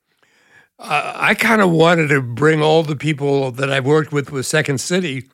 [0.79, 4.47] I, I kind of wanted to bring all the people that I've worked with with
[4.47, 5.24] Second City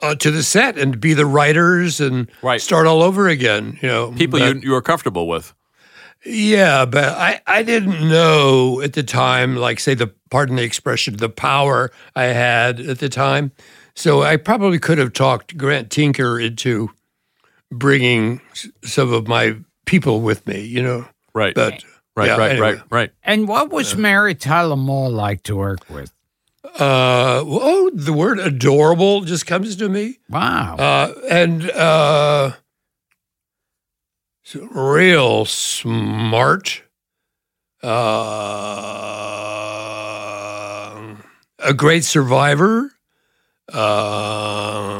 [0.00, 2.60] uh, to the set and be the writers and Right.
[2.60, 3.78] start all over again.
[3.82, 5.54] You know, People But- you you were comfortable with.
[6.24, 11.16] Yeah, but I, I didn't know at the time, like say the pardon the expression,
[11.16, 13.50] the power I had at the time.
[13.96, 16.90] So I probably could have talked Grant Tinker into
[17.72, 18.40] bringing
[18.84, 21.08] some of my people with me, you know.
[21.34, 21.56] Right.
[21.56, 21.82] But
[22.16, 22.72] right, yeah, right, anyway.
[22.74, 23.10] right, right.
[23.22, 26.12] And what was Mary Tyler Moore like to work with?
[26.64, 30.18] Uh, oh, the word adorable just comes to me.
[30.30, 30.76] Wow.
[30.76, 32.52] Uh, and uh,
[34.54, 36.82] real smart.
[37.82, 37.88] Uh,
[41.58, 42.92] a great survivor.
[43.72, 44.98] Um,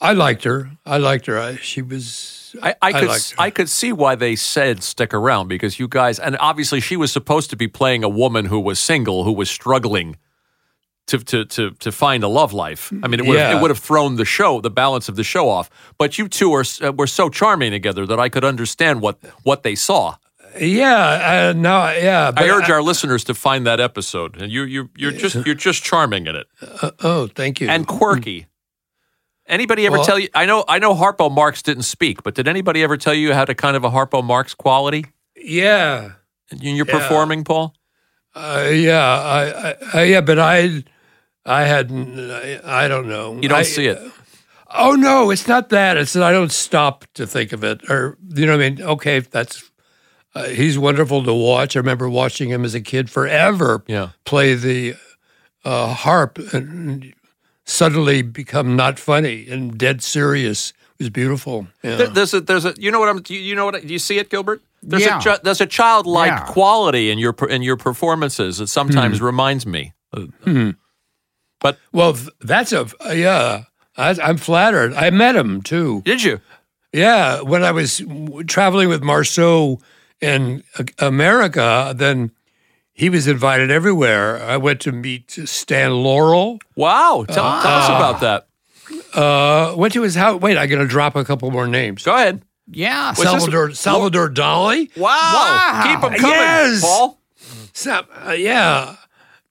[0.00, 0.70] I liked her.
[0.84, 1.38] I liked her.
[1.38, 2.39] I, she was.
[2.62, 3.18] I, I could her.
[3.38, 7.12] I could see why they said stick around because you guys and obviously she was
[7.12, 10.16] supposed to be playing a woman who was single who was struggling
[11.06, 12.92] to to to to find a love life.
[13.02, 13.58] I mean, it would have, Yeah.
[13.58, 15.68] it would have thrown the show, the balance of the show off.
[15.98, 19.62] But you two are uh, were so charming together that I could understand what what
[19.62, 20.16] they saw.
[20.60, 21.50] yeah.
[21.50, 21.90] Uh, no.
[21.92, 22.32] Yeah.
[22.36, 25.82] I urge our listeners to find that episode, and you you you're just you're just
[25.82, 26.46] charming in it
[27.02, 27.68] oh, thank you.
[27.68, 28.46] and quirky.
[29.50, 30.28] Anybody ever Well- tell you?
[30.34, 33.48] I know I know Harpo Marx didn't speak, but did anybody ever tell you had
[33.50, 36.12] a kind of a Harpo Marx quality yeah.
[36.50, 36.98] in your Yeah.
[36.98, 37.74] performing, Paul?
[38.34, 40.84] Uh, yeah, I, I, I, yeah, but I,
[41.44, 42.30] I hadn't.
[42.30, 43.34] I, I don't know.
[43.40, 44.00] You don't I- see it.
[44.72, 45.96] Oh no, it's not that.
[45.96, 48.80] It's that I don't stop to think of it, or you know what I mean.
[48.82, 49.68] Okay, that's
[50.36, 51.74] uh, he's wonderful to watch.
[51.74, 53.82] I remember watching him as a kid forever.
[53.88, 54.10] Yeah.
[54.24, 54.94] play the
[55.64, 57.12] uh, harp and
[57.70, 60.70] suddenly become not funny and dead serious.
[60.98, 61.66] It was beautiful.
[61.82, 61.96] Yeah.
[61.96, 63.98] There- There's a there's a you know what I'm you, you know what do you
[63.98, 64.60] see it Gilbert?
[64.82, 65.20] There's Yeah.
[65.24, 66.44] a there's a childlike Yeah.
[66.52, 69.24] quality in your in your performances that sometimes Hmm.
[69.26, 69.92] reminds me.
[71.60, 73.64] But well, that's a yeah.
[73.96, 74.94] I, I'm flattered.
[74.94, 76.02] I met him too.
[76.04, 76.40] Did you?
[76.92, 78.02] Yeah, when I was
[78.46, 79.78] traveling with Marceau
[80.20, 82.30] in uh, America, then
[83.00, 84.42] he was invited everywhere.
[84.42, 86.58] I went to meet Stan Laurel.
[86.76, 87.24] Wow.
[87.26, 87.44] Tell, tell
[87.80, 87.96] us Ah.
[87.96, 88.46] about that.
[89.14, 90.40] Uh, went to his house.
[90.40, 92.02] Wait, I'm going to drop a couple more names.
[92.04, 92.42] Go ahead.
[92.70, 93.12] yeah.
[93.12, 94.94] this- Salvador Salvador Dali.
[94.96, 95.08] Wow.
[95.10, 95.82] Wow.
[95.86, 96.80] Keep them coming, Yes.
[96.82, 97.18] Paul.
[97.72, 98.96] Sa- uh, yeah,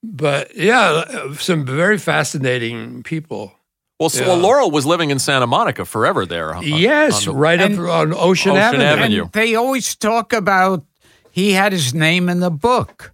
[0.02, 3.52] but yeah, uh, some very fascinating people.
[3.98, 4.28] Well, so, Yeah.
[4.28, 6.54] well, Laurel was living in Santa Monica forever there.
[6.54, 8.84] uh, yes, on the- right and- up on Ocean, Ocean Avenue.
[8.84, 9.22] Avenue.
[9.24, 10.84] and they always talk about
[11.30, 13.12] he had his name in the book.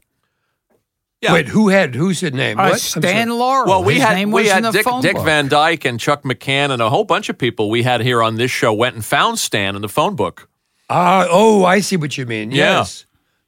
[1.26, 1.32] Yeah.
[1.34, 2.58] Wait, who had who's his name?
[2.58, 2.72] Uh, What?
[2.74, 3.38] I'm Stan sorry.
[3.38, 3.66] Laurel.
[3.68, 5.24] Well, we his had name we had the Dick, phone Dick book.
[5.24, 8.36] Van Dyke and Chuck McCann and a whole bunch of people we had here on
[8.36, 10.48] this show went and found Stan in the phone book.
[10.88, 12.50] Ah, oh, I see what you mean.
[12.52, 12.78] Yeah.
[12.78, 13.06] Yes.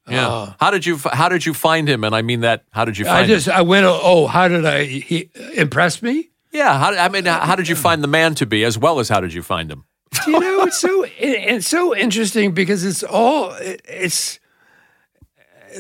[0.09, 0.55] Yeah.
[0.59, 2.03] how did you how did you find him?
[2.03, 2.64] And I mean that.
[2.70, 3.29] How did you find I him?
[3.29, 3.85] just I went.
[3.87, 4.85] Oh, how did I?
[4.85, 6.31] He impressed me.
[6.51, 9.11] Yeah, how, I mean, how did you find the man to be, as well as
[9.11, 9.85] how did you find him?
[10.26, 14.41] you know, it's so it, it's so interesting because it's all it, it's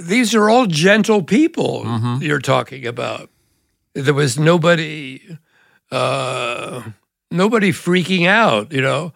[0.00, 3.30] these are all gentle people you're talking about.
[3.94, 5.20] There was nobody,
[5.90, 6.82] uh,
[7.30, 8.72] nobody freaking out.
[8.72, 9.12] You know,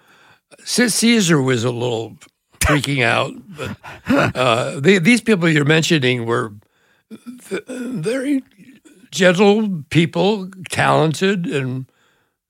[0.65, 2.17] C- Caesar was a little
[2.61, 3.77] freaking out, but
[4.37, 6.53] uh, the, these people you're mentioning were
[7.69, 8.43] very
[9.11, 11.87] gentle people, talented, and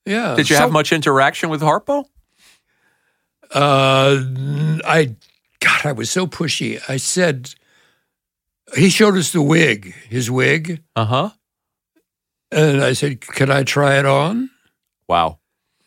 [0.05, 0.35] yeah.
[0.35, 2.05] Did you have much interaction with Harpo?
[3.53, 4.23] Uh,
[4.85, 5.15] I,
[5.59, 6.81] God, I was so pushy.
[6.89, 7.53] I said,
[8.75, 11.29] he showed us the wig, his wig, Uh huh.
[12.51, 14.49] and I said, "Can I try it on?"
[15.07, 15.39] Wow.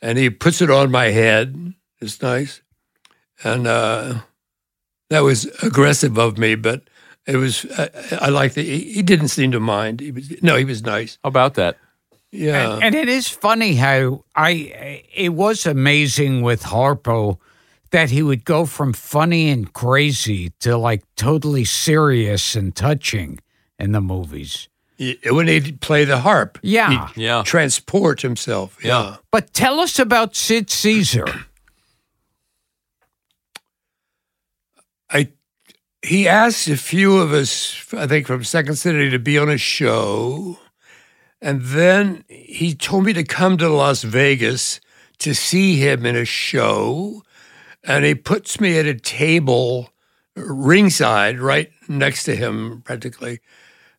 [0.03, 1.75] And he puts it on my head.
[2.01, 2.61] It's nice,
[3.43, 4.21] and uh,
[5.11, 6.83] that was aggressive of me, but
[7.27, 7.65] it was.
[7.79, 7.89] I,
[8.21, 8.65] I liked it.
[8.65, 10.01] He, he didn't seem to mind.
[10.01, 11.19] He was no, he was nice.
[11.25, 11.79] How about that?
[12.31, 12.75] Yeah.
[12.75, 17.39] And, and it is funny how I it was amazing with Harpo
[17.91, 23.39] that he would go from funny and crazy to like totally serious and touching
[23.79, 24.69] in the movies.
[25.31, 27.09] When he'd play the harp, Yeah.
[27.15, 27.43] he'd Yeah.
[27.45, 28.79] transport himself.
[28.83, 29.17] yeah.
[29.31, 31.27] But tell us about Sid Caesar.
[35.11, 35.29] I
[36.03, 39.59] he asked a few of us, I think from Second City, to be on a
[39.59, 40.59] show,
[41.41, 44.81] and then he told me to come to Las Vegas
[45.19, 47.23] to see him in a show,
[47.87, 49.91] and he puts me at a table
[50.35, 53.41] ringside right next to him practically.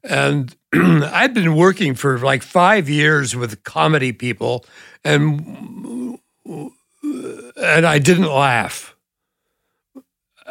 [0.03, 4.65] And I've been working for like five years with comedy people,
[5.03, 8.95] and and I didn't laugh.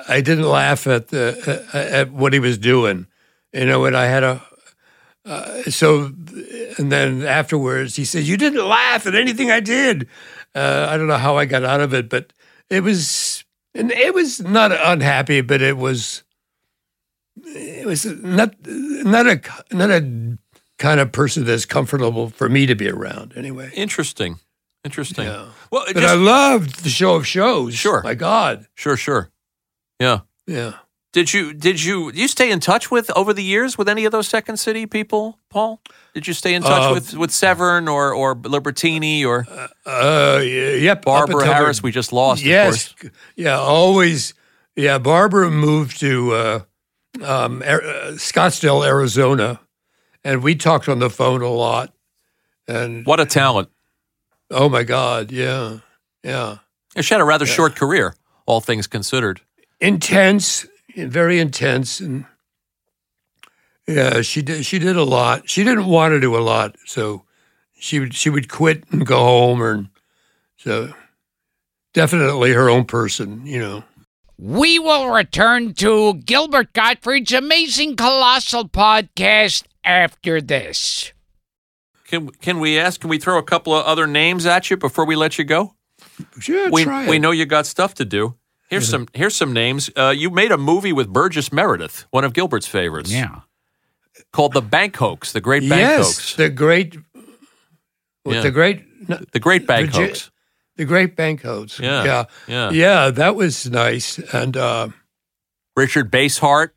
[0.09, 3.07] I didn't laugh at the at what he was doing,
[3.53, 3.85] you know.
[3.85, 4.43] And I had a
[5.25, 6.13] uh, so,
[6.79, 10.09] and then afterwards he said, "You didn't laugh at anything I did."
[10.55, 12.33] Uh, I don't know how I got out of it, but
[12.71, 13.45] it was,
[13.75, 16.23] and it was not unhappy, but it was,
[17.45, 19.41] it was not not a
[19.73, 20.39] not a
[20.79, 23.33] kind of person that's comfortable for me to be around.
[23.37, 24.39] Anyway, Interesting.
[24.85, 25.25] Interesting.
[25.25, 25.49] Yeah.
[25.73, 27.75] Well, but just, I loved the show of shows.
[27.75, 28.03] Sure.
[28.05, 29.31] my God, sure, sure.
[29.99, 30.21] Yeah.
[30.47, 30.75] yeah.
[31.13, 34.13] Did you did you you stay in touch with over the years with any of
[34.13, 35.81] those Second City people, Paul?
[36.13, 39.69] Did you stay in touch Uh, with with Severn or or Libertini or Uh,
[40.39, 40.43] y-
[40.81, 41.05] yep.
[41.05, 41.79] Barbara Harris?
[41.81, 42.43] the- We just lost.
[42.43, 43.13] Of Yes, course.
[43.35, 44.35] yeah, always.
[44.75, 46.61] Yeah, Barbara moved to uh,
[47.25, 47.79] um, uh,
[48.19, 49.61] Scottsdale, Arizona,
[50.23, 51.95] and we talked on the phone a lot.
[52.69, 53.71] And What a talent!
[54.51, 55.79] oh my God, yeah,
[56.23, 56.59] yeah,
[57.01, 59.41] She had a rather short career, all things considered.
[59.81, 60.67] intense,
[60.97, 62.25] very intense, and
[63.87, 64.65] yeah, she did.
[64.65, 65.49] She did a lot.
[65.49, 67.23] She didn't want to do a lot, so
[67.79, 69.89] she would she would quit and go home, and
[70.57, 70.93] so
[71.93, 73.85] definitely her own person, you know.
[74.39, 81.13] We will return to Gilbert Gottfried's amazing colossal podcast after this.
[82.07, 83.01] Can can we ask?
[83.01, 85.75] Can we throw a couple of other names at you before we let you go?
[86.39, 88.35] Sure, we try we know you got stuff to do.
[88.69, 89.91] Here's some here's some names.
[89.97, 93.41] Uh, you made a movie with Burgess Meredith, one of Gilbert's favorites, Yeah.
[94.33, 96.97] called The Bank Hoax, the Great Bank yes, Hoax, the great,
[98.25, 98.41] Yeah.
[98.41, 100.31] the great, no, the Great Bank Virgi- Hoax.
[100.77, 101.79] the great bank hoax.
[101.79, 102.71] Yeah, yeah, yeah.
[102.71, 103.11] yeah.
[103.11, 104.19] That was nice.
[104.19, 104.89] And uh,
[105.77, 106.71] Richard Basehart.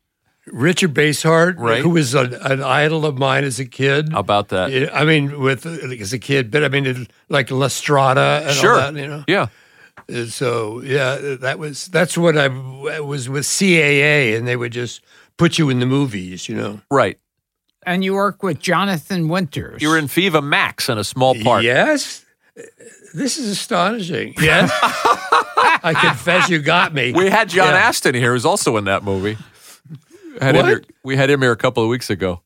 [0.46, 1.82] Richard Basehart, Right.
[1.82, 4.10] who was an, an idol of mine as a kid.
[4.12, 4.90] How about that?
[4.92, 8.72] I mean, with as a kid, but I mean, it, like La Strada and Sure.
[8.80, 9.22] all that, you know.
[9.28, 9.48] Yeah.
[10.10, 14.72] And So yeah, that was that's what I, I was with CAA, and they would
[14.72, 15.02] just
[15.36, 16.80] put you in the movies, you know.
[16.90, 17.18] Right.
[17.86, 19.80] And you work with Jonathan Winters.
[19.80, 21.64] You were in Viva Max in a small part.
[21.64, 22.24] Yes,
[23.14, 24.34] this is astonishing.
[24.38, 27.12] Yes, I confess, you got me.
[27.12, 27.88] We had John Yeah.
[27.88, 29.38] Aston here, who's also in that movie.
[30.40, 30.68] Had him What?
[30.68, 32.42] here, we had him here a couple of weeks ago.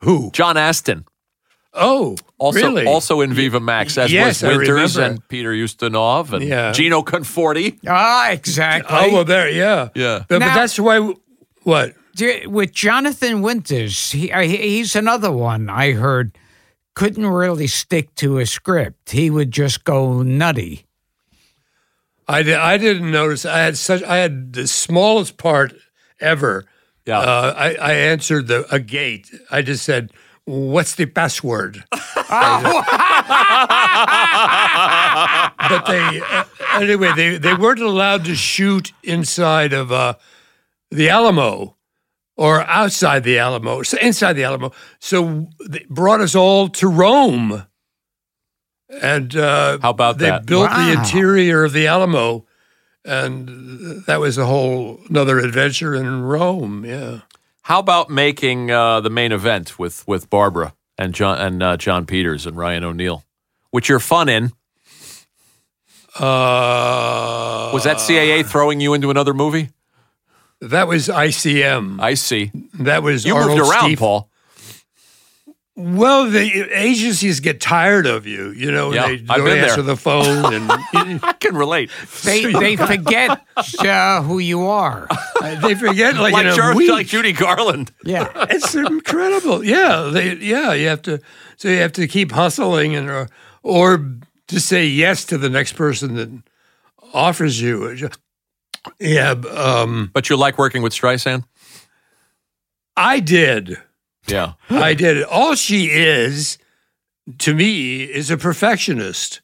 [0.00, 0.30] Who?
[0.32, 1.04] John Aston,
[1.76, 2.86] Oh, also really?
[2.86, 6.72] also in Viva Max, as yes, was Winters and Peter Ustinov and Yeah.
[6.72, 7.78] Gino Conforti.
[7.86, 8.96] Ah, exactly.
[8.98, 10.24] Oh well, there, yeah, Yeah.
[10.28, 11.14] But, but that's why.
[11.62, 11.94] What?
[12.46, 16.38] With Jonathan Winters, he, uh, he's another one I heard
[16.94, 19.10] couldn't really stick to a script.
[19.10, 20.86] He would just go nutty.
[22.26, 23.44] I did, I didn't notice.
[23.44, 24.02] I had such.
[24.02, 25.74] I had the smallest part
[26.18, 26.64] ever.
[27.04, 27.20] Yeah.
[27.20, 29.30] Uh, I, I answered the a gate.
[29.50, 30.10] I just said,
[30.46, 31.84] "What's the password?"
[35.68, 36.44] but they uh,
[36.80, 37.12] anyway.
[37.14, 40.14] They they weren't allowed to shoot inside of uh,
[40.90, 41.76] the Alamo
[42.36, 44.72] or outside the Alamo, so inside the Alamo.
[44.98, 47.66] So they brought us all to Rome,
[48.88, 50.46] and uh, How about they that?
[50.46, 52.44] built the interior of the Alamo,
[53.04, 56.84] and that was a whole another adventure in Rome.
[56.84, 57.20] Yeah.
[57.66, 62.06] How about making uh, the main event with with Barbara and John and uh, Jon
[62.06, 63.24] Peters and Ryan O'Neal,
[63.72, 64.52] which you're fun in?
[66.14, 69.70] Uh, Was that CAA throwing you into another movie?
[70.60, 72.00] That was ICM.
[72.00, 72.52] I see.
[72.74, 74.30] that was You Arnold moved around, Steve- Paul.
[75.78, 78.50] Well, the agencies get tired of you.
[78.50, 79.94] You know, Yeah, they I've don't been answer there.
[79.94, 80.70] the phone, and
[81.22, 81.90] I can relate.
[82.24, 83.44] They they forget
[83.80, 85.06] uh, who you are.
[85.42, 86.90] they forget like, Like, in a week.
[86.90, 87.92] like Judy Garland.
[88.04, 88.32] Yeah.
[88.50, 89.62] it's incredible.
[89.62, 90.72] Yeah, they, yeah.
[90.72, 91.20] You have to,
[91.56, 93.28] so you have to keep hustling, and or,
[93.62, 94.12] or
[94.48, 96.30] to say yes to the next person that
[97.12, 98.08] offers you.
[98.98, 101.44] Yeah, um, But you like working with Streisand?
[102.96, 103.76] I did.
[104.26, 104.52] Yeah.
[104.70, 105.22] I did.
[105.24, 106.58] All she is,
[107.38, 109.40] to me, is a perfectionist.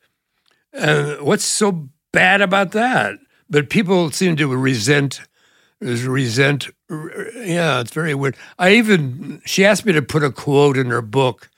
[0.73, 3.17] And what's so bad about that?
[3.51, 5.21] But people seem to resent,
[5.81, 6.69] resent.
[6.91, 8.37] Yeah, it's very weird.
[8.59, 11.51] I even she asked me to put a quote in her book,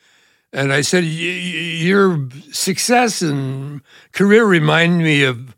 [0.52, 3.80] and I said, "Y- y- "Your success and
[4.12, 5.54] career remind me of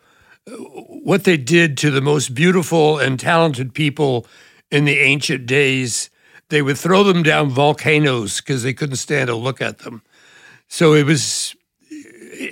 [0.46, 4.26] what they did to the most beautiful and talented people
[4.70, 6.10] in the ancient days.
[6.48, 10.02] They would throw them down volcanoes because they couldn't stand to look at them.
[10.68, 11.56] So it was,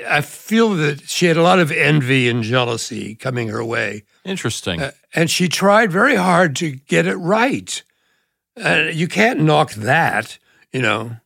[0.08, 4.04] I feel that she had a lot of envy and jealousy coming her way.
[4.24, 4.80] Interesting.
[4.80, 7.82] Uh, and she tried very hard to get it right.
[8.56, 10.38] And you can't knock that,
[10.72, 11.16] you know.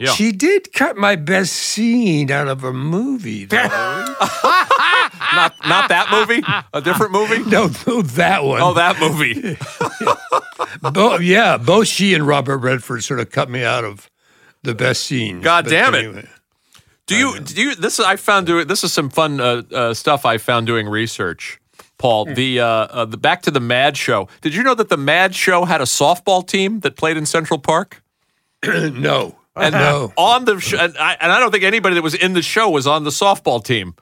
[0.00, 0.12] Yeah.
[0.12, 3.44] She did cut my best scene out of a movie.
[3.44, 3.56] though.
[5.34, 6.42] not not that movie,
[6.72, 7.38] a different movie.
[7.50, 8.62] no, no, that one.
[8.62, 9.58] Oh, that movie.
[10.92, 14.10] Bo- yeah, both she and Robert Redford sort of cut me out of
[14.62, 15.42] the best scene.
[15.42, 16.26] God damn it.
[17.06, 20.24] Do you do you this I found doing this is some fun uh, uh, stuff
[20.24, 21.60] I found doing research.
[21.98, 24.28] Paul, the uh, uh, the back to the Mad Show.
[24.40, 27.58] Did you know that the Mad Show had a softball team that played in Central
[27.58, 28.02] Park?
[28.64, 29.36] no.
[29.66, 30.12] And uh, no.
[30.16, 32.70] on the sh- and I, and I don't think anybody that was in the show
[32.70, 33.94] was on the softball team.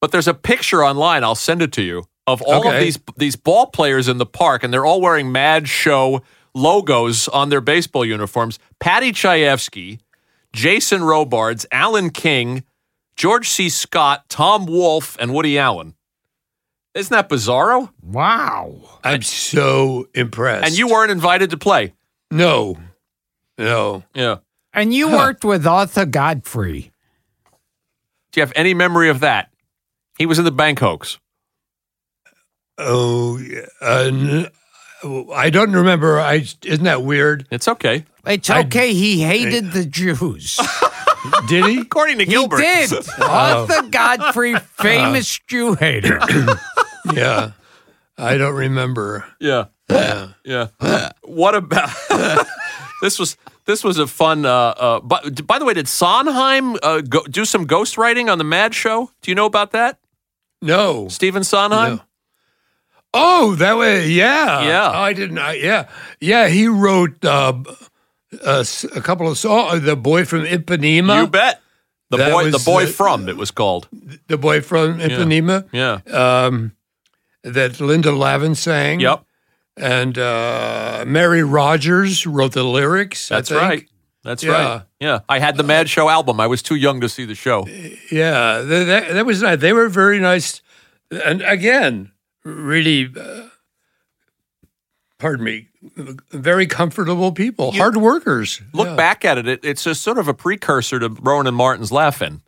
[0.00, 1.22] But there's a picture online.
[1.24, 4.62] I'll send it to you of all of these these ball players in the park,
[4.62, 6.22] and they're all wearing Mad Show
[6.54, 8.58] logos on their baseball uniforms.
[8.78, 10.00] Paddy Chayefsky,
[10.52, 12.64] Jason Robards, Alan King,
[13.16, 13.68] George C.
[13.68, 15.94] Scott, Tom Wolfe, and Woody Allen.
[16.94, 17.90] Isn't that bizarro?
[18.02, 18.80] Wow.
[19.04, 20.66] I'm so impressed.
[20.66, 21.92] And you weren't invited to play.
[22.32, 22.76] No.
[23.58, 24.02] No.
[24.14, 24.38] Yeah.
[24.72, 26.92] And you worked with Arthur Godfrey.
[28.32, 29.50] Do you have any memory of that?
[30.18, 31.18] He was in the bank hoax.
[32.78, 33.66] Oh, yeah.
[33.80, 34.48] uh, n-
[35.34, 36.20] I don't remember.
[36.20, 37.46] I isn't that weird?
[37.50, 38.04] It's okay.
[38.26, 38.92] It's okay.
[38.92, 40.60] he hated the Jews.
[41.48, 41.80] Did he?
[41.80, 42.58] According to he Gilbert.
[42.58, 42.92] did.
[43.20, 46.18] Arthur Godfrey, famous Jew hater.
[47.14, 47.52] yeah.
[48.16, 49.26] I don't remember.
[49.40, 49.66] Yeah.
[49.88, 50.28] Yeah.
[50.44, 51.12] Yeah.
[51.22, 51.90] what about
[53.02, 53.36] this was
[53.70, 54.50] this was a fun uh
[54.86, 58.74] uh but by the way did Sondheim uh, go, do some ghostwriting on the Mad
[58.74, 59.10] Show?
[59.22, 59.98] Do you know about that?
[60.62, 61.08] No.
[61.08, 61.96] Stephen Sondheim?
[61.96, 62.02] No.
[63.12, 64.08] Oh, that way.
[64.08, 64.62] Yeah.
[64.62, 64.90] Yeah.
[64.90, 65.38] I didn't.
[65.38, 65.88] I, yeah.
[66.20, 66.48] Yeah.
[66.48, 67.54] He wrote uh,
[68.44, 69.82] a, s- a couple of songs.
[69.82, 71.20] The boy from Ipanema.
[71.22, 71.60] You bet.
[72.10, 73.88] The That boy the boy uh, from it was called.
[74.28, 75.66] The boy from Ipanema.
[75.72, 76.00] Yeah.
[76.12, 76.72] Um,
[77.42, 79.00] that Linda Lavin sang.
[79.00, 79.24] Yep.
[79.80, 83.30] And uh, Mary Rogers wrote the lyrics.
[83.32, 83.88] I That's right.
[84.22, 84.50] That's Yeah.
[84.52, 84.82] right.
[85.00, 85.20] Yeah.
[85.28, 86.38] I had the Mad Show album.
[86.40, 87.66] I was too young to see the show.
[88.12, 89.58] Yeah, that, that, was nice.
[89.60, 90.60] They were very nice,
[91.10, 92.12] and again,
[92.44, 93.48] really, uh,
[95.18, 95.68] pardon me,
[96.32, 98.60] very comfortable people, hard workers.
[98.74, 98.96] Look Yeah.
[98.96, 102.42] back at it, it, it's just sort of a precursor to Rowan and Martin's Laughing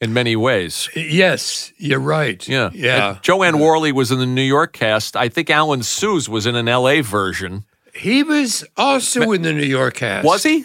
[0.00, 0.88] in many ways.
[0.94, 2.46] Yes, you're right.
[2.48, 2.70] Yeah.
[2.72, 3.10] yeah.
[3.14, 5.16] And Jo Anne Worley was in the New York cast.
[5.16, 7.64] I think Alan Sues was in an LA version.
[7.94, 10.24] he was also in the New York cast.
[10.24, 10.64] Was he?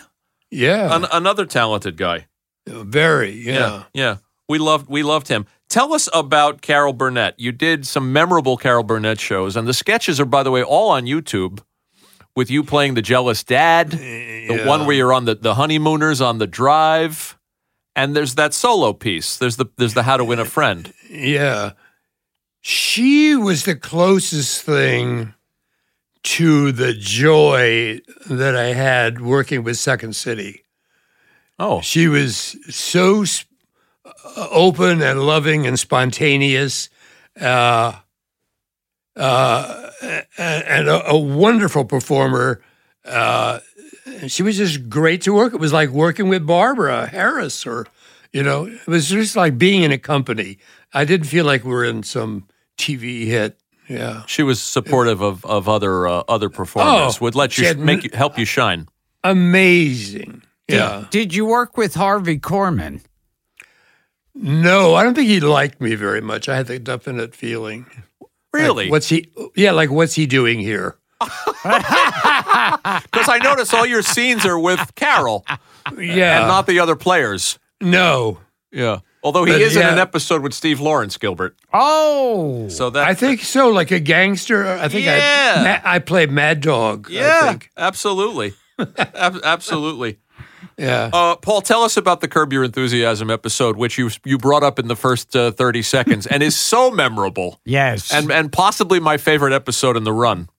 [0.52, 2.28] Yeah, An- another talented guy.
[2.68, 3.32] very.
[3.32, 3.84] Yeah.
[3.94, 4.18] Yeah.
[4.48, 5.46] We loved we loved him.
[5.70, 7.34] Tell us about Carol Burnett.
[7.40, 10.92] You did some memorable Carol Burnett shows, and the sketches are, by the way, all
[10.92, 11.62] on YouTube.
[12.36, 16.38] With you playing the jealous dad, the one where you're on the, the honeymooners on
[16.40, 17.38] the drive,
[17.96, 19.38] and there's that solo piece.
[19.38, 20.94] There's the there's the how to win a friend.
[21.10, 21.72] Yeah.
[22.62, 25.34] She was the closest thing
[26.24, 30.64] to the joy that I had working with Second City.
[31.60, 33.52] Oh, She was so sp-
[34.06, 36.90] uh, open and loving and spontaneous,
[37.40, 37.94] uh,
[39.16, 39.90] uh,
[40.38, 42.62] and a, a wonderful performer.
[43.06, 43.60] Uh,
[44.28, 45.54] she was just great to work.
[45.54, 47.88] It was like working with Barbara Harris, or
[48.32, 50.58] you know, it was just like being in a company.
[50.94, 52.48] I didn't feel like we were in some
[52.78, 53.60] TV hit.
[53.90, 57.18] Yeah, she was supportive of of other uh, other performers.
[57.18, 58.88] Oh, Would let you had make you help you shine.
[59.24, 60.42] amazing.
[60.68, 61.06] Yeah.
[61.12, 63.02] Did you work with Harvey Korman?
[64.34, 66.50] No, I don't think he liked me very much.
[66.50, 67.86] I had the definite feeling.
[68.54, 68.86] Really?
[68.86, 69.30] Like, what's he?
[69.56, 70.96] Yeah, like what's he doing here?
[71.64, 75.46] Because I notice all your scenes are with Carol
[75.98, 77.60] Yeah, and not the other players.
[77.82, 78.40] no.
[78.72, 79.00] Yeah.
[79.24, 81.56] Although he But, is in an episode with Steve Lawrence, Gilbert.
[81.72, 82.68] Oh.
[82.70, 83.70] So that I think so.
[83.70, 84.66] Like a gangster.
[84.68, 85.54] I think Yeah.
[85.58, 87.08] I ma- I played Mad Dog.
[87.10, 87.70] I yeah, think.
[87.78, 88.54] absolutely,
[88.98, 90.18] Ab- absolutely.
[90.78, 91.10] Yeah.
[91.14, 94.78] Uh, Paul, tell us about the Curb Your Enthusiasm episode, which you you brought up
[94.80, 98.12] in the first uh, thirty seconds, and is so memorable, Yes.
[98.12, 100.50] and and possibly my favorite episode in the run.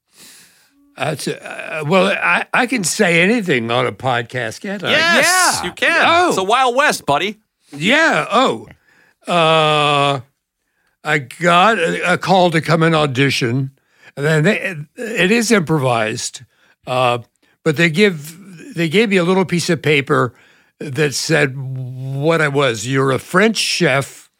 [0.96, 2.06] That's uh, well.
[2.06, 4.90] I, I can say anything on a podcast, can't I?
[4.90, 6.04] Yes, you can.
[6.06, 6.28] Oh.
[6.28, 7.40] It's the Wild West, buddy.
[7.72, 8.26] Yeah.
[8.30, 8.68] Oh.
[9.26, 10.20] Uh,
[11.02, 13.72] I got a, a call to come and audition,
[14.16, 16.42] and then they, it is improvised,
[16.86, 17.18] uh,
[17.64, 20.34] but they give they gave me a little piece of paper
[20.78, 22.86] that said what I was.
[22.86, 24.30] You're a French chef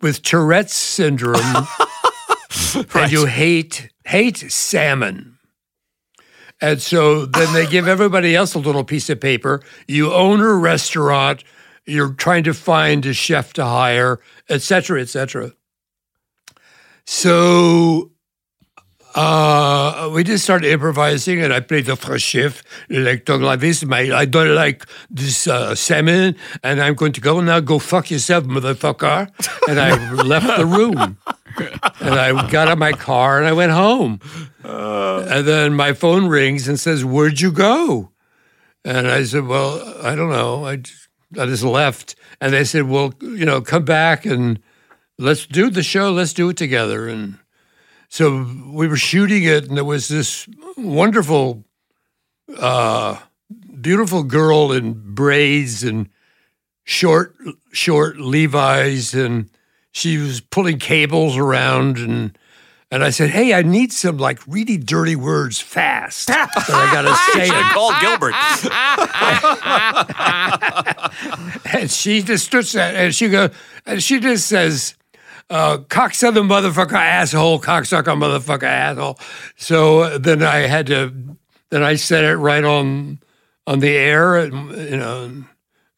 [0.00, 1.66] with Tourette's syndrome,
[2.94, 5.35] and you hate hate salmon.
[6.60, 9.62] And so then they give everybody else a little piece of paper.
[9.86, 11.44] You own a restaurant.
[11.84, 15.52] You're trying to find a chef to hire, et cetera, et cetera.
[17.04, 18.10] So
[19.16, 23.82] uh, we just started improvising, and I played the first chef, like talking like this.
[23.82, 27.60] My, I don't like this uh, salmon, and I'm going to go now.
[27.60, 29.30] Go fuck yourself, motherfucker.
[29.68, 31.16] And I left the room,
[31.58, 34.20] and I got out my car and I went home.
[34.64, 38.12] and then my phone rings and says, "Where'd you go?"
[38.84, 40.64] And I said, "Well, I don't know.
[40.64, 41.08] I just,
[41.38, 44.60] I just left." And they said, "Well, you know, come back and
[45.18, 46.12] let's do the show.
[46.12, 47.38] Let's do it together." And
[48.08, 51.64] so we were shooting it, and there was this wonderful,
[52.58, 53.18] uh,
[53.80, 56.08] beautiful girl in braids and
[56.84, 57.34] short,
[57.72, 59.50] short Levi's, and
[59.96, 62.38] she was pulling cables around and.
[62.88, 67.16] And I said, "Hey, I need some like really dirty words fast that I gotta
[67.32, 68.32] say." Should called Gilbert.
[71.74, 73.50] and she just stood there and she go
[73.86, 74.94] and she just says
[75.50, 79.18] uh, cocksucker motherfucker asshole cocksucker motherfucker asshole
[79.56, 81.12] so uh, then i had to
[81.70, 83.18] then i said it right on
[83.66, 85.44] on the air and you know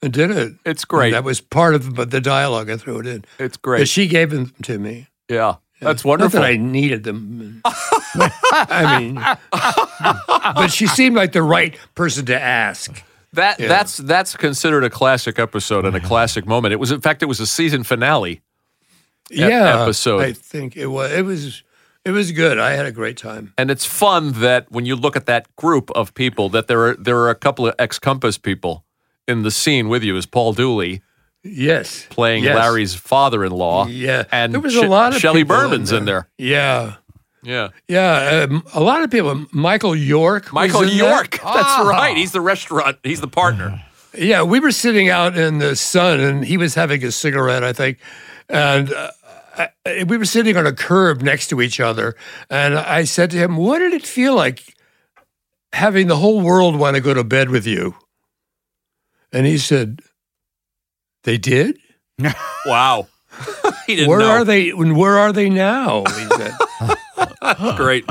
[0.03, 1.09] and, did it It's great.
[1.09, 3.89] And that was part of the- the dialogue i threw it in It's but great.
[3.89, 5.57] she gave them to me Yeah.
[5.81, 6.41] That's not wonderful.
[6.41, 7.63] that I needed them.
[7.65, 9.15] I mean,
[10.55, 13.03] but she seemed like the right person to ask.
[13.35, 13.69] That Yeah.
[13.69, 16.09] that's that's considered a classic episode and a uh-huh.
[16.09, 16.73] classic moment.
[16.73, 18.41] It was in fact it was a season finale.
[19.31, 20.23] yeah, episode.
[20.23, 21.13] I think it was.
[21.13, 21.63] It was.
[22.05, 22.59] It was good.
[22.59, 23.53] I had a great time.
[23.59, 26.95] And it's fun that when you look at that group of people that there are
[26.97, 28.85] there are a couple of ex Compass people
[29.29, 31.03] in the scene with you is Paul Dooley
[31.45, 32.57] Yes, playing Yes.
[32.57, 33.87] Larry's father-in-law.
[33.87, 36.29] Yeah, And there was a lot of Shelley people Berman's in there.
[36.37, 36.97] Yeah,
[37.45, 37.69] Yeah.
[37.87, 38.47] yeah.
[38.51, 39.47] Um, a lot of people.
[39.53, 40.45] Michael York.
[40.47, 40.95] was Michael in that.
[40.97, 41.31] York.
[41.45, 42.17] That's right.
[42.17, 42.99] He's the restaurant.
[43.05, 43.81] He's the partner.
[44.19, 47.73] Yeah, we were sitting out in the sun, and he was having a cigarette, I
[47.73, 47.99] think,
[48.49, 48.93] and.
[48.93, 49.11] Uh,
[49.85, 52.15] I, we were sitting on a curb next to each other,
[52.49, 54.77] and I said to him, "What did it feel like
[55.73, 57.97] having the whole world want to go to bed with you?"
[59.33, 60.01] And he said,
[61.25, 61.79] "They did.
[62.67, 63.07] Wow.
[63.87, 64.31] he didn't Where know.
[64.31, 64.71] are they?
[64.71, 68.05] Where are they now?" He said, Great.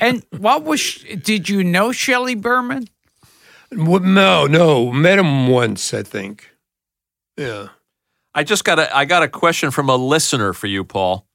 [0.00, 1.04] And what was?
[1.22, 2.88] Did you know Shelley Berman?
[3.72, 6.50] "Well, "No, no, met him once, I think."
[7.36, 7.68] Yeah.
[8.34, 11.26] I just got a I got a question from a listener for you, Paul.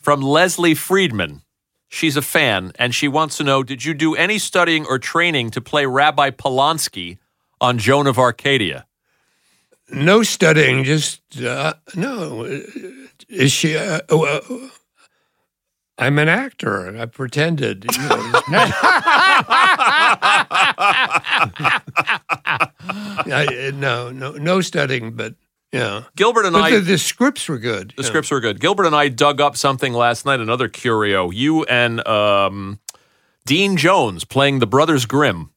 [0.00, 1.42] From Leslie Friedman.
[1.88, 5.50] She's a fan and she wants to know Did you do any studying or training
[5.52, 7.18] to play Rabbi Polanski
[7.60, 8.86] on Joan of Arcadia?
[9.90, 12.44] No studying, just uh, no.
[13.28, 13.76] Is she?
[13.76, 14.40] Uh, uh,
[15.98, 16.96] I'm an actor.
[16.98, 17.86] I pretended.
[17.90, 18.08] You know.
[23.28, 25.36] I, no, no, no studying, but
[25.72, 26.04] yeah.
[26.16, 27.92] Gilbert and But I the, the scripts were good.
[27.96, 28.08] The yeah.
[28.08, 28.60] scripts were good.
[28.60, 31.30] Gilbert and I dug up something last night, another curio.
[31.30, 32.80] You and um,
[33.44, 35.50] Dean Jones playing the Brothers Grimm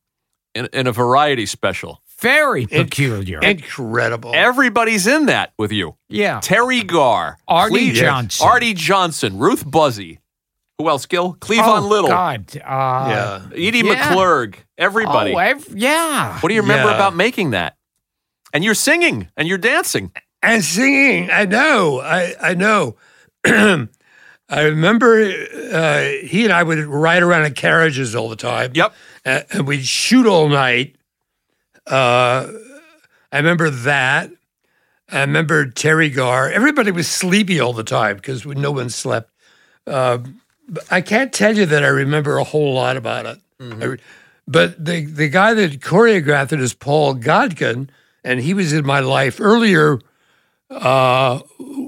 [0.56, 2.02] in, in a variety special.
[2.20, 3.40] Very peculiar.
[3.40, 4.32] incredible.
[4.36, 5.96] Everybody's in that with you.
[6.10, 6.40] yeah.
[6.42, 8.46] Teri Garr, Arte Cleve- Johnson.
[8.48, 10.18] Arte Johnson, Ruth Buzzi.
[10.78, 11.36] Who else, Gil?
[11.36, 12.46] Cleavon oh, Little, God.
[12.58, 13.42] Uh, yeah.
[13.54, 13.96] Edie Yeah.
[14.14, 15.34] McClurg, everybody.
[15.34, 16.40] Oh, ev- yeah.
[16.40, 16.96] what do you remember Yeah.
[16.96, 17.76] about making that?
[18.54, 20.12] And you're singing and you're dancing.
[20.42, 21.30] and singing.
[21.32, 22.00] I know.
[22.02, 22.96] I I know.
[23.46, 25.22] I remember
[25.72, 28.72] uh, he and I would ride around in carriages all the time.
[28.74, 28.94] Yep.
[29.26, 30.96] Uh, and we'd shoot all night.
[31.86, 32.48] Uh,
[33.32, 34.32] I remember that.
[35.12, 36.50] I remember Teri Garr.
[36.52, 39.32] Everybody was sleepy all the time because no one slept.
[39.88, 40.20] Uh,
[40.68, 43.40] but I can't tell you that I remember a whole lot about it.
[43.60, 43.98] Re-
[44.48, 47.90] but the the guy that choreographed it is Paul Godkin,
[48.24, 50.00] and he was in my life earlier.
[50.70, 51.40] Uh,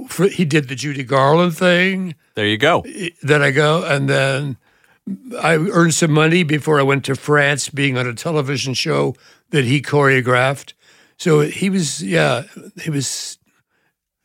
[0.10, 2.84] for, he did the Judy Garland thing There you go.
[3.22, 4.58] then I go, and then
[5.42, 9.16] I earned some money before I went to France, being on a television show
[9.52, 10.74] that he choreographed.
[11.18, 12.44] So he was, yeah,
[12.82, 13.38] he was,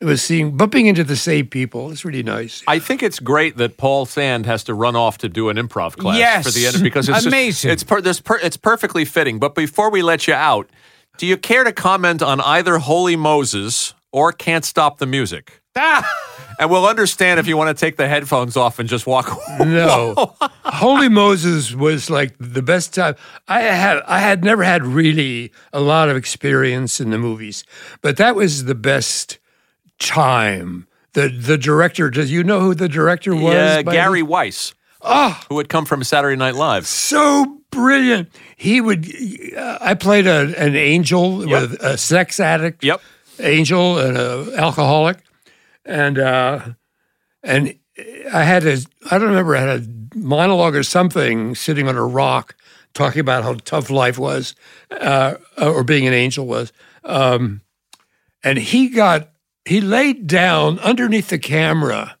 [0.01, 1.91] it was seeing bumping into the same people.
[1.91, 2.63] It's really nice.
[2.67, 5.97] I think it's great that Paul Sand has to run off to do an improv
[5.97, 6.45] class Yes.
[6.45, 7.71] for the end because it's just- Amazing.
[7.71, 9.37] it's per, this per, it's perfectly fitting.
[9.39, 10.69] But before we let you out,
[11.17, 15.61] do you care to comment on either Holy Moses or Can't Stop the Music?
[16.59, 19.27] And we'll understand if you want to take the headphones off and just walk
[19.59, 19.69] away.
[19.69, 20.33] No,
[20.65, 23.15] Holy Moses was like the best time.
[23.47, 27.63] I had I had never had really a lot of experience in the movies,
[28.01, 29.37] but that was the best
[29.99, 30.87] time.
[31.13, 32.09] The the director.
[32.09, 33.53] Do you know who the director was?
[33.53, 34.73] Yeah, Gary this- Weis,
[35.03, 36.87] Oh, who had come from Saturday Night Live.
[36.87, 38.29] so brilliant.
[38.55, 39.07] He would.
[39.55, 41.61] Uh, I played a, an angel Yep.
[41.61, 42.83] with a sex addict.
[42.83, 42.99] Yep.
[43.39, 45.17] Angel and an alcoholic,
[45.87, 46.59] and uh,
[47.41, 47.77] and
[48.31, 48.77] I had a.
[49.09, 49.55] I don't remember.
[49.55, 52.55] I had a monologue or something, sitting on a rock,
[52.93, 54.53] talking about how tough life was,
[54.91, 56.71] uh, or being an angel was.
[57.03, 57.61] Um,
[58.43, 59.29] and he got
[59.65, 62.17] he laid down underneath the camera,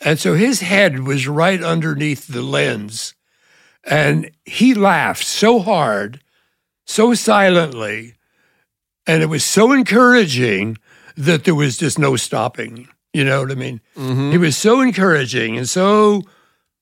[0.00, 3.14] and so his head was right underneath the lens,
[3.82, 6.20] and he laughed so hard,
[6.84, 8.14] so silently,
[9.06, 10.76] and it was so encouraging
[11.16, 12.88] that there was just no stopping.
[13.12, 13.80] You know what I mean?
[13.96, 16.22] He was so encouraging and so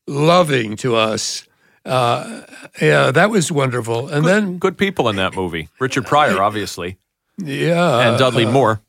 [0.06, 1.46] loving to us.
[1.84, 2.42] Uh,
[2.80, 4.08] yeah, that was wonderful.
[4.08, 5.68] And then, Good people in that movie.
[5.78, 6.98] Richard Pryor, obviously,
[7.38, 8.80] yeah, and Dudley uh, Moore.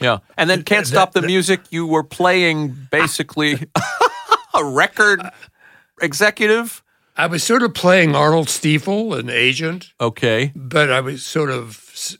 [0.00, 1.60] Yeah, and then can't stop the music.
[1.70, 3.68] You were playing basically
[4.54, 5.22] a record
[6.00, 6.82] executive.
[7.16, 12.16] I was sort of playing Arnold Stiefel, an agent, Okay, but I was sort of.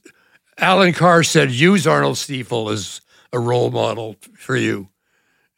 [0.58, 3.00] Allan Carr said, use Arnold Stiefel as
[3.32, 4.88] a role model for you.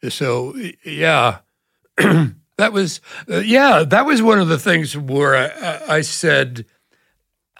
[0.09, 0.55] So,
[0.85, 1.39] yeah,
[1.97, 6.65] that was, uh, yeah, that was one of the things where I, I- said,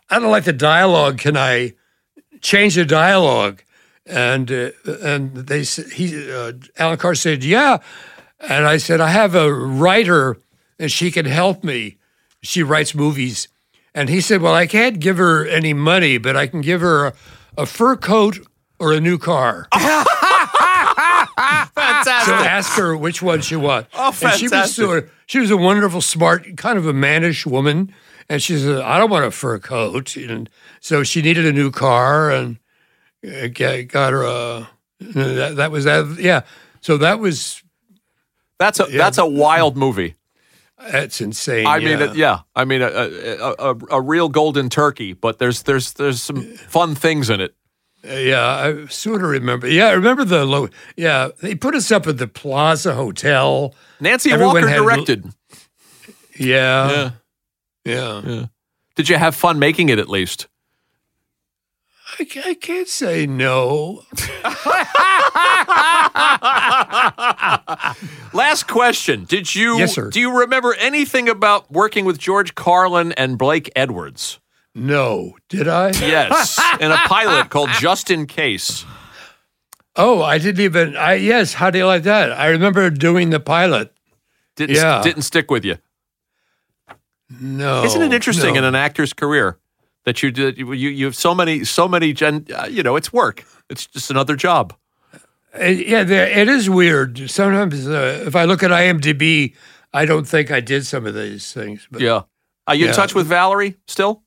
[0.09, 1.18] I don't like the dialogue.
[1.18, 1.73] Can I
[2.41, 3.64] change the dialogue?
[4.05, 4.69] And uh,
[5.03, 7.80] and they he uh, Allan Carr said, yeah.
[8.39, 10.38] And I said, I have a writer
[10.80, 11.97] and she can help me.
[12.41, 13.49] She writes movies.
[13.98, 17.07] And he said, Well, I can't give her any money, but I can give her
[17.07, 17.14] a,
[17.57, 18.38] a fur coat
[18.80, 19.68] or a new car.
[19.74, 20.14] fantastic.
[22.26, 23.90] So ask her which one she wants.
[23.95, 24.86] Oh, And she was fantastic.
[24.86, 27.91] sort of, she was a wonderful, smart, kind of a mannish woman.
[28.30, 30.15] And she said, I don't want a fur coat.
[30.15, 30.48] And
[30.80, 32.60] so she needed a new car and
[33.26, 34.69] uh, got, her a,
[34.99, 36.18] that, that was that.
[36.19, 36.41] Yeah.
[36.82, 37.64] So that was,
[38.60, 40.14] That's a that's a wild movie.
[40.91, 41.65] That's insane.
[41.68, 42.05] I mean, yeah.
[42.05, 42.39] uh, yeah.
[42.55, 46.95] I mean, a, a, a, a real golden turkey, but there's there's there's some fun
[46.95, 47.55] things in it.
[48.07, 49.68] Uh, Yeah, I sort of remember.
[49.68, 50.69] Yeah, I remember the low.
[50.95, 53.73] Yeah, they put us up at the Plaza Hotel.
[53.99, 55.26] Nancy Everyone Walker directed.
[56.39, 57.11] Yeah, Yeah.
[57.85, 58.22] yeah.
[58.26, 58.45] Yeah.
[58.95, 60.47] Did you have fun making it at least?
[62.19, 64.03] I, I can't say no.
[68.34, 69.25] Last question.
[69.25, 70.09] Did you Yes, sir.
[70.09, 74.39] do you remember anything about working with George Carlin and Blake Edwards?
[74.73, 75.89] No, did I?
[75.89, 78.85] Yes, in a pilot called Just in Case.
[79.95, 80.95] Oh, I didn't even.
[80.95, 81.53] I yes.
[81.55, 82.31] How do you like that?
[82.31, 83.91] I remember doing the pilot.
[84.55, 85.01] Didn't Yeah.
[85.01, 85.77] didn't stick with you.
[87.41, 88.59] No, Isn't it interesting no.
[88.59, 89.57] in an actor's career
[90.07, 93.11] that you did you you have so many so many gen uh, you know it's
[93.11, 93.43] work.
[93.69, 94.73] It's just another job.
[95.13, 96.01] Uh, yeah,
[96.41, 97.29] it is weird.
[97.29, 99.53] Sometimes, uh, if I look at IMDb,
[99.93, 101.88] I don't think I did some of these things.
[101.91, 102.21] But Yeah.
[102.67, 104.23] Are you in touch with Valerie still?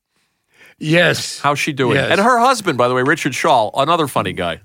[0.78, 1.96] yes, How's she doing?
[1.96, 2.10] Yes.
[2.10, 4.60] And her husband, by the way, Richard Schaal, another funny guy.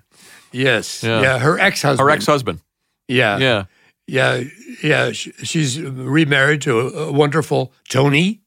[0.51, 1.21] yes, Yeah.
[1.21, 1.39] yeah.
[1.39, 1.99] Her ex-husband.
[2.05, 2.59] Her ex-husband.
[3.07, 3.63] Yeah, Yeah.
[4.07, 4.43] Yeah,
[4.83, 5.11] yeah.
[5.13, 8.41] sh- She's remarried to a wonderful Tony,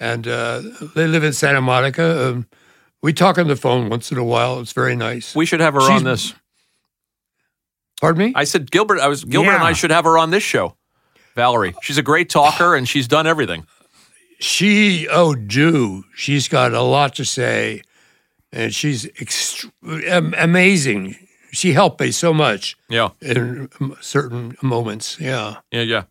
[0.00, 0.60] and uh,
[0.94, 2.28] they live in Santa Monica.
[2.30, 2.46] Um,
[3.02, 4.60] we talk on the phone once in a while.
[4.60, 5.34] It's very nice.
[5.34, 6.34] We should have her She's- on this.
[8.00, 8.32] Pardon me?
[8.34, 8.98] I said Gilbert.
[9.00, 10.76] I was Gilbert and I should have her on this show.
[11.36, 13.66] Valerie, she's a great talker and she's done everything.
[14.40, 16.04] she, oh, do.
[16.14, 17.82] She's got a lot to say,
[18.52, 19.70] and she's ext-
[20.06, 21.16] am- amazing.
[21.52, 23.68] She helped me so much Yeah, in
[24.00, 25.18] certain moments.
[25.20, 25.56] Yeah.
[25.70, 26.02] yeah, yeah.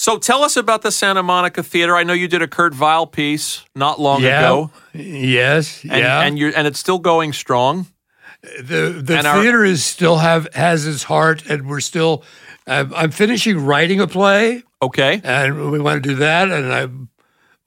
[0.00, 1.96] So tell us about the Santa Monica Theater.
[1.96, 4.38] I know you did a Kurt Weill piece not long yeah.
[4.38, 5.82] ago, Yes.
[5.82, 6.20] and yeah.
[6.22, 7.86] and you and it's still going strong.
[8.42, 12.22] the the And our- theater is still have has its heart, and we're still.
[12.68, 16.88] I'm, I'm finishing writing a play, Okay, and we want to do that, and I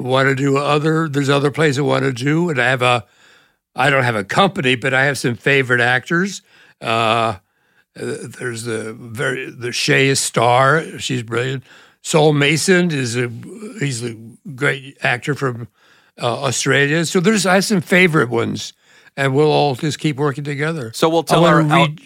[0.01, 1.09] want to do other.
[1.09, 3.05] There's other plays I want to do, and I have a.
[3.75, 6.43] I don't have a company, but I have some favorite actors.
[6.79, 7.37] Uh,
[7.95, 9.73] there's the very the
[10.07, 10.97] is star.
[10.99, 11.63] She's brilliant.
[12.03, 13.29] Saul Mason is a
[13.79, 14.15] he's a
[14.55, 15.67] great actor from
[16.21, 17.05] uh, Australia.
[17.05, 18.73] So there's I have some favorite ones,
[19.15, 20.91] and we'll all just keep working together.
[20.93, 21.99] so we'll tell our, read-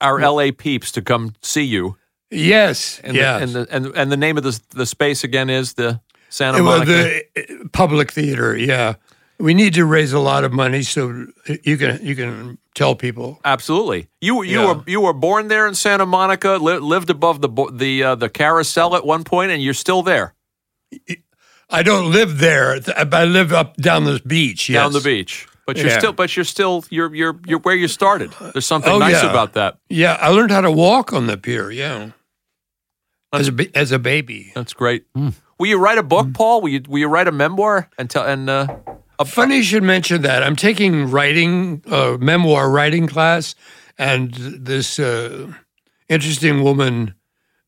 [0.00, 1.96] our LA peeps to come see you.
[2.30, 3.38] Yes, And yeah.
[3.38, 6.62] the, and the and and the name of the the space again is the Santa
[6.62, 7.22] well, Monica.
[7.34, 8.54] the uh, public theater.
[8.54, 8.96] Yeah,
[9.38, 11.26] we need to raise a lot of money so
[11.62, 13.40] you can you can tell people.
[13.44, 14.08] Absolutely.
[14.20, 14.72] You you Yeah.
[14.74, 18.28] were you were born there in Santa Monica, li- lived above the the uh, the
[18.28, 20.34] carousel at one point, and you're still there
[21.70, 22.80] I don't live there.
[23.12, 24.68] I live up down the beach.
[24.70, 24.82] Yes.
[24.82, 25.46] down the beach.
[25.66, 25.98] But you're Yeah.
[25.98, 28.32] still but you're still you're you're you're where you started.
[28.54, 29.30] There's something Oh, nice yeah.
[29.30, 29.78] about that.
[29.90, 31.70] Yeah, I learned how to walk on the pier.
[31.70, 32.12] Yeah,
[33.34, 34.50] as a as a baby.
[34.54, 35.04] That's great.
[35.14, 36.62] Will you write a book, Paul?
[36.62, 38.92] Will you will you write a memoir and tell and uh, a,
[39.26, 40.42] Funny you should mention that.
[40.42, 43.54] I'm taking writing, uh, memoir writing class,
[43.98, 45.52] and this uh,
[46.08, 47.14] interesting woman,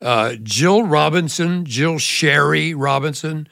[0.00, 3.48] uh, Jill Robinson, Jill Schary Robinson.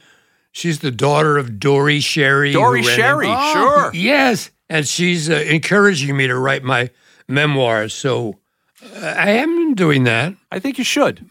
[0.53, 2.53] She's the daughter of Dore Schary.
[2.53, 3.91] Dore Schary, sure.
[3.95, 6.91] Yes, and she's uh, encouraging me to write my
[7.29, 7.95] memoirs.
[7.95, 8.39] So
[8.97, 10.35] uh, I am doing that.
[10.51, 11.29] I think you should.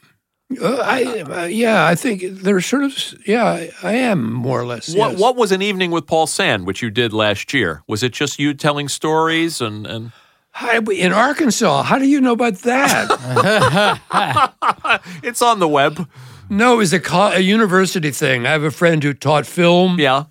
[0.62, 2.94] Uh, I uh, yeah, I think they're sort of
[3.28, 3.44] yeah.
[3.46, 4.96] I, I am more or less.
[4.96, 5.20] What yes.
[5.20, 7.84] What was an evening with Paul Sand, which you did last year?
[7.88, 10.12] Was it just you telling stories and and
[10.52, 11.84] How, in Arkansas?
[11.84, 14.02] How do you know about that?
[15.24, 16.08] it's on the web?
[16.50, 18.46] no, it was a, co- a university thing.
[18.48, 20.26] I have a friend who taught film Yeah.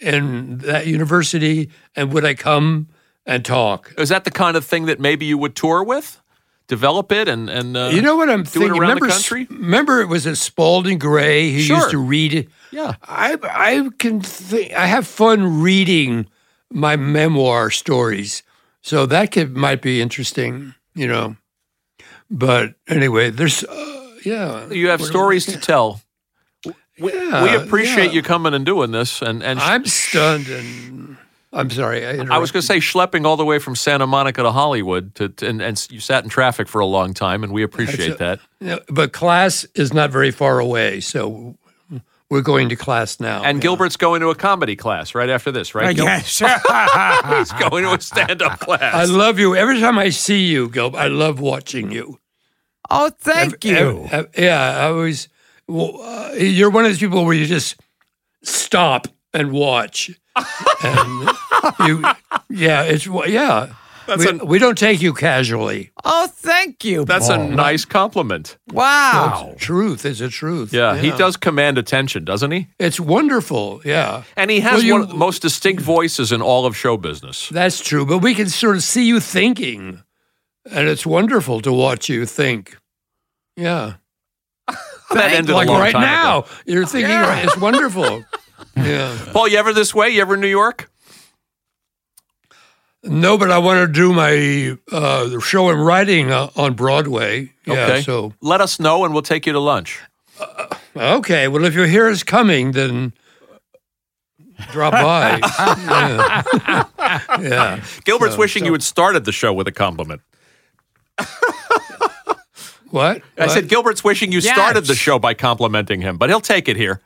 [0.00, 2.88] in that university, and would I come
[3.24, 3.94] and talk?
[3.96, 6.20] Is that the kind of thing that maybe you would tour with?
[6.70, 8.70] Develop it and and uh, You know what I'm thinking?
[8.78, 9.08] remember,
[9.50, 11.76] remember, it was a Spalding Gray who Sure.
[11.78, 12.48] used to read it.
[12.70, 12.94] Yeah.
[13.02, 16.26] I I can think I have fun reading
[16.70, 18.44] my memoir stories,
[18.82, 21.34] so that could might be interesting, you know.
[22.30, 24.70] But anyway, there's uh, yeah.
[24.70, 26.00] You have stories to tell.
[27.00, 28.12] We, Yeah, we appreciate yeah.
[28.12, 29.22] you coming and doing this.
[29.22, 31.16] And and I'm stunned and
[31.52, 32.06] I'm sorry.
[32.06, 35.14] I, I was going to say schlepping all the way from Santa Monica to Hollywood,
[35.16, 38.18] to, to- and, and you sat in traffic for a long time, and we appreciate
[38.18, 38.38] that.
[38.60, 41.56] Yeah, but class is not very far away, so
[42.28, 43.42] we're going to class now.
[43.42, 43.62] And yeah.
[43.62, 45.96] Gilbert's going to a comedy class right after this, right?
[45.96, 46.04] Gil?
[46.04, 46.38] Yes.
[46.38, 48.94] He's going to a stand-up class.
[48.94, 49.56] I love you.
[49.56, 52.20] Every time I see you, Gilbert, I love watching you.
[52.90, 54.04] oh, thank Ev- you.
[54.04, 55.28] ev- ev- yeah, I always.
[55.66, 57.74] Well, uh, you're one of those people where you just
[58.44, 60.10] stop and watch,
[60.82, 61.30] and
[61.86, 62.04] you.
[62.48, 63.74] Yeah, it's yeah.
[64.06, 65.92] That's we, an- we don't take you casually.
[66.04, 67.04] Oh, thank you.
[67.04, 68.58] That's a nice compliment.
[68.72, 69.54] wow.
[69.56, 70.72] Truth is a truth.
[70.72, 72.66] Yeah, he does command attention, doesn't he?
[72.80, 73.80] It's wonderful.
[73.84, 76.76] Yeah, And he has Well, you- one of the most distinct voices in all of
[76.76, 77.48] show business.
[77.50, 78.04] that's true.
[78.04, 80.02] But we can sort of see you thinking, mm.
[80.76, 82.76] and it's wonderful to watch you think.
[83.56, 83.94] Yeah.
[85.12, 86.38] That ended like a long right time now.
[86.40, 86.48] ago.
[86.66, 87.44] You're thinking right.
[87.44, 88.24] It's wonderful.
[88.84, 89.16] yeah.
[89.32, 90.08] Paul, you ever this way?
[90.10, 90.90] You ever in New York?
[93.02, 97.50] No, but I want to do my uh, show and writing uh, on Broadway.
[97.66, 97.72] Yeah.
[97.72, 98.02] okay.
[98.02, 99.98] So let us know, and we'll take you to lunch.
[100.94, 101.48] okay.
[101.48, 103.14] Well, if you hear us coming, then
[104.70, 105.38] drop by.
[105.48, 107.38] yeah.
[107.40, 107.84] yeah.
[108.04, 110.20] Gilbert's wishing you had started the show with a compliment.
[112.90, 113.22] What?
[113.38, 113.50] I What?
[113.52, 114.52] said Gilbert's wishing you Yes.
[114.52, 117.00] started the show by complimenting him, but he'll take it here.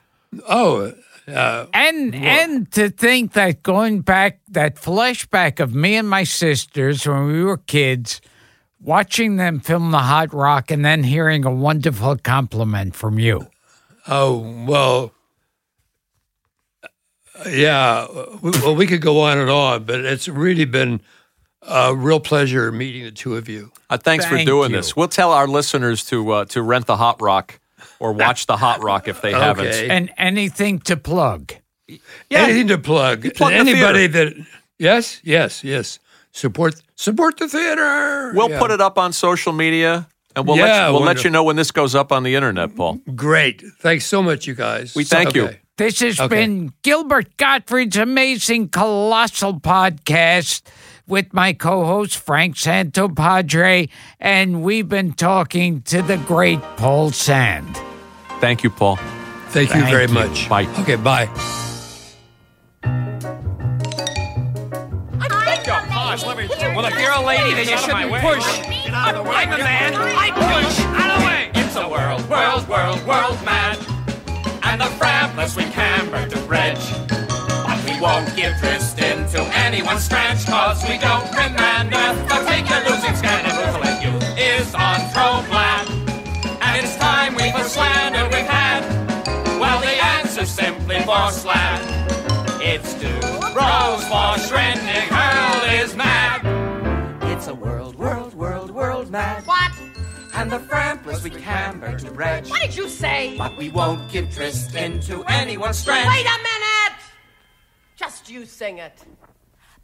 [0.49, 0.95] Oh,
[1.29, 7.07] uh, And and to think that going back that flashback of me and my sisters
[7.07, 8.21] when we were kids,
[8.81, 13.47] watching them film the hot rock and then hearing a wonderful compliment from you.
[14.07, 15.13] oh, well.
[17.49, 18.07] Yeah.
[18.43, 21.01] we- Well, we could go on and on, but it's really been
[21.63, 23.73] a real pleasure meeting the two of you.
[23.91, 24.77] Uh, thanks for doing you.
[24.77, 24.95] this.
[24.95, 27.59] We'll tell our listeners to uh, to rent the Hot Rock
[27.99, 29.67] or watch the Hot Rock if they haven't.
[29.91, 31.53] And anything to plug.
[31.89, 31.99] Yeah.
[32.31, 33.23] Anything to plug.
[33.35, 34.35] plug the Anybody that
[34.79, 35.99] yes, yes, yes.
[36.33, 38.33] Support support the theater.
[38.35, 38.59] We'll Yeah.
[38.59, 41.45] put it up on social media, and we'll Yeah, let you, we'll let you know
[41.45, 43.01] when this goes up on the internet, Paul.
[43.15, 43.63] Great.
[43.81, 44.95] Thanks so much, you guys.
[44.97, 45.51] We thank you.
[45.77, 46.29] This has Okay.
[46.35, 50.63] been Gilbert Gottfried's amazing colossal podcast
[51.07, 57.79] with my co-host Frank Santopadre, and we've been talking to the great Paul Sand.
[58.41, 58.97] Thank you, Paul.
[59.49, 60.15] Thank you very you.
[60.15, 60.49] much.
[60.49, 60.67] Bye.
[60.81, 61.29] Okay, bye.
[66.75, 68.45] Well, if you're a lady, then you shouldn't push.
[68.93, 69.95] I'm, I'm a man.
[69.95, 70.81] I push.
[70.85, 71.51] Out of the way.
[71.55, 73.77] It's a world, world, world, world man.
[74.63, 77.04] And the frampless we camber to bridge.
[78.05, 81.25] Won't give tryst into anyone's stretch, cause we don't
[81.89, 82.29] death.
[82.29, 85.89] But take your losing stand and youth is on throne land.
[86.61, 88.83] And it's time we for slander we've had.
[89.59, 91.81] Well, the answer's simply for slam.
[92.61, 93.09] It's to
[93.57, 96.43] Rose for Shrendig Hurl is mad.
[97.33, 99.47] It's a world, world, world, world mad.
[99.47, 99.73] What?
[100.35, 102.51] And the frampless we camber to bridge.
[102.51, 103.37] What did you say?
[103.39, 106.07] But we won't give tryst into anyone's stretch.
[106.07, 107.04] Wait a minute!
[107.97, 109.05] Just you sing it.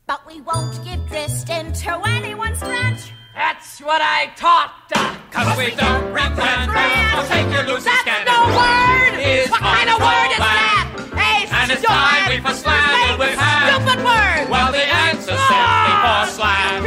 [0.07, 3.12] But we won't give tryst into anyone's stretch.
[3.35, 4.74] That's what I taught.
[4.97, 6.70] uh, Cause we don't repent.
[7.15, 8.27] We'll take your losing That's scan.
[8.27, 9.23] no word!
[9.23, 10.87] Is What kind of word is that?
[11.15, 13.78] Hey, And it's time we for slander Say we've had.
[13.78, 14.51] Stupid word!
[14.51, 16.82] Well, the answer's simply for slam.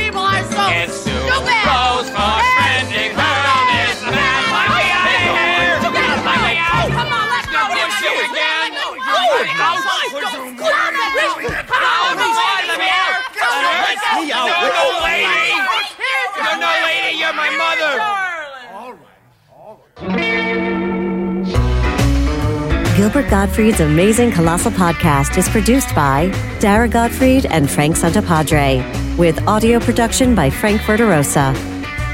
[22.95, 29.79] Gilbert Gottfried's amazing Colossal podcast is produced by Dara Gottfried and Frank Santopadre, with audio
[29.79, 31.53] production by Frank Verderosa.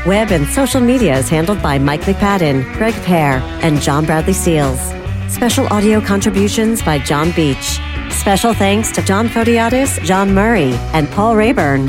[0.06, 4.80] Web and social media is handled by Mike McPadden, Greg Pear, and John Bradley Seals.
[5.28, 7.80] Special audio contributions by John Beach.
[8.10, 11.88] Special thanks to John Fodiatis, John Murray, and Paul Rayburn.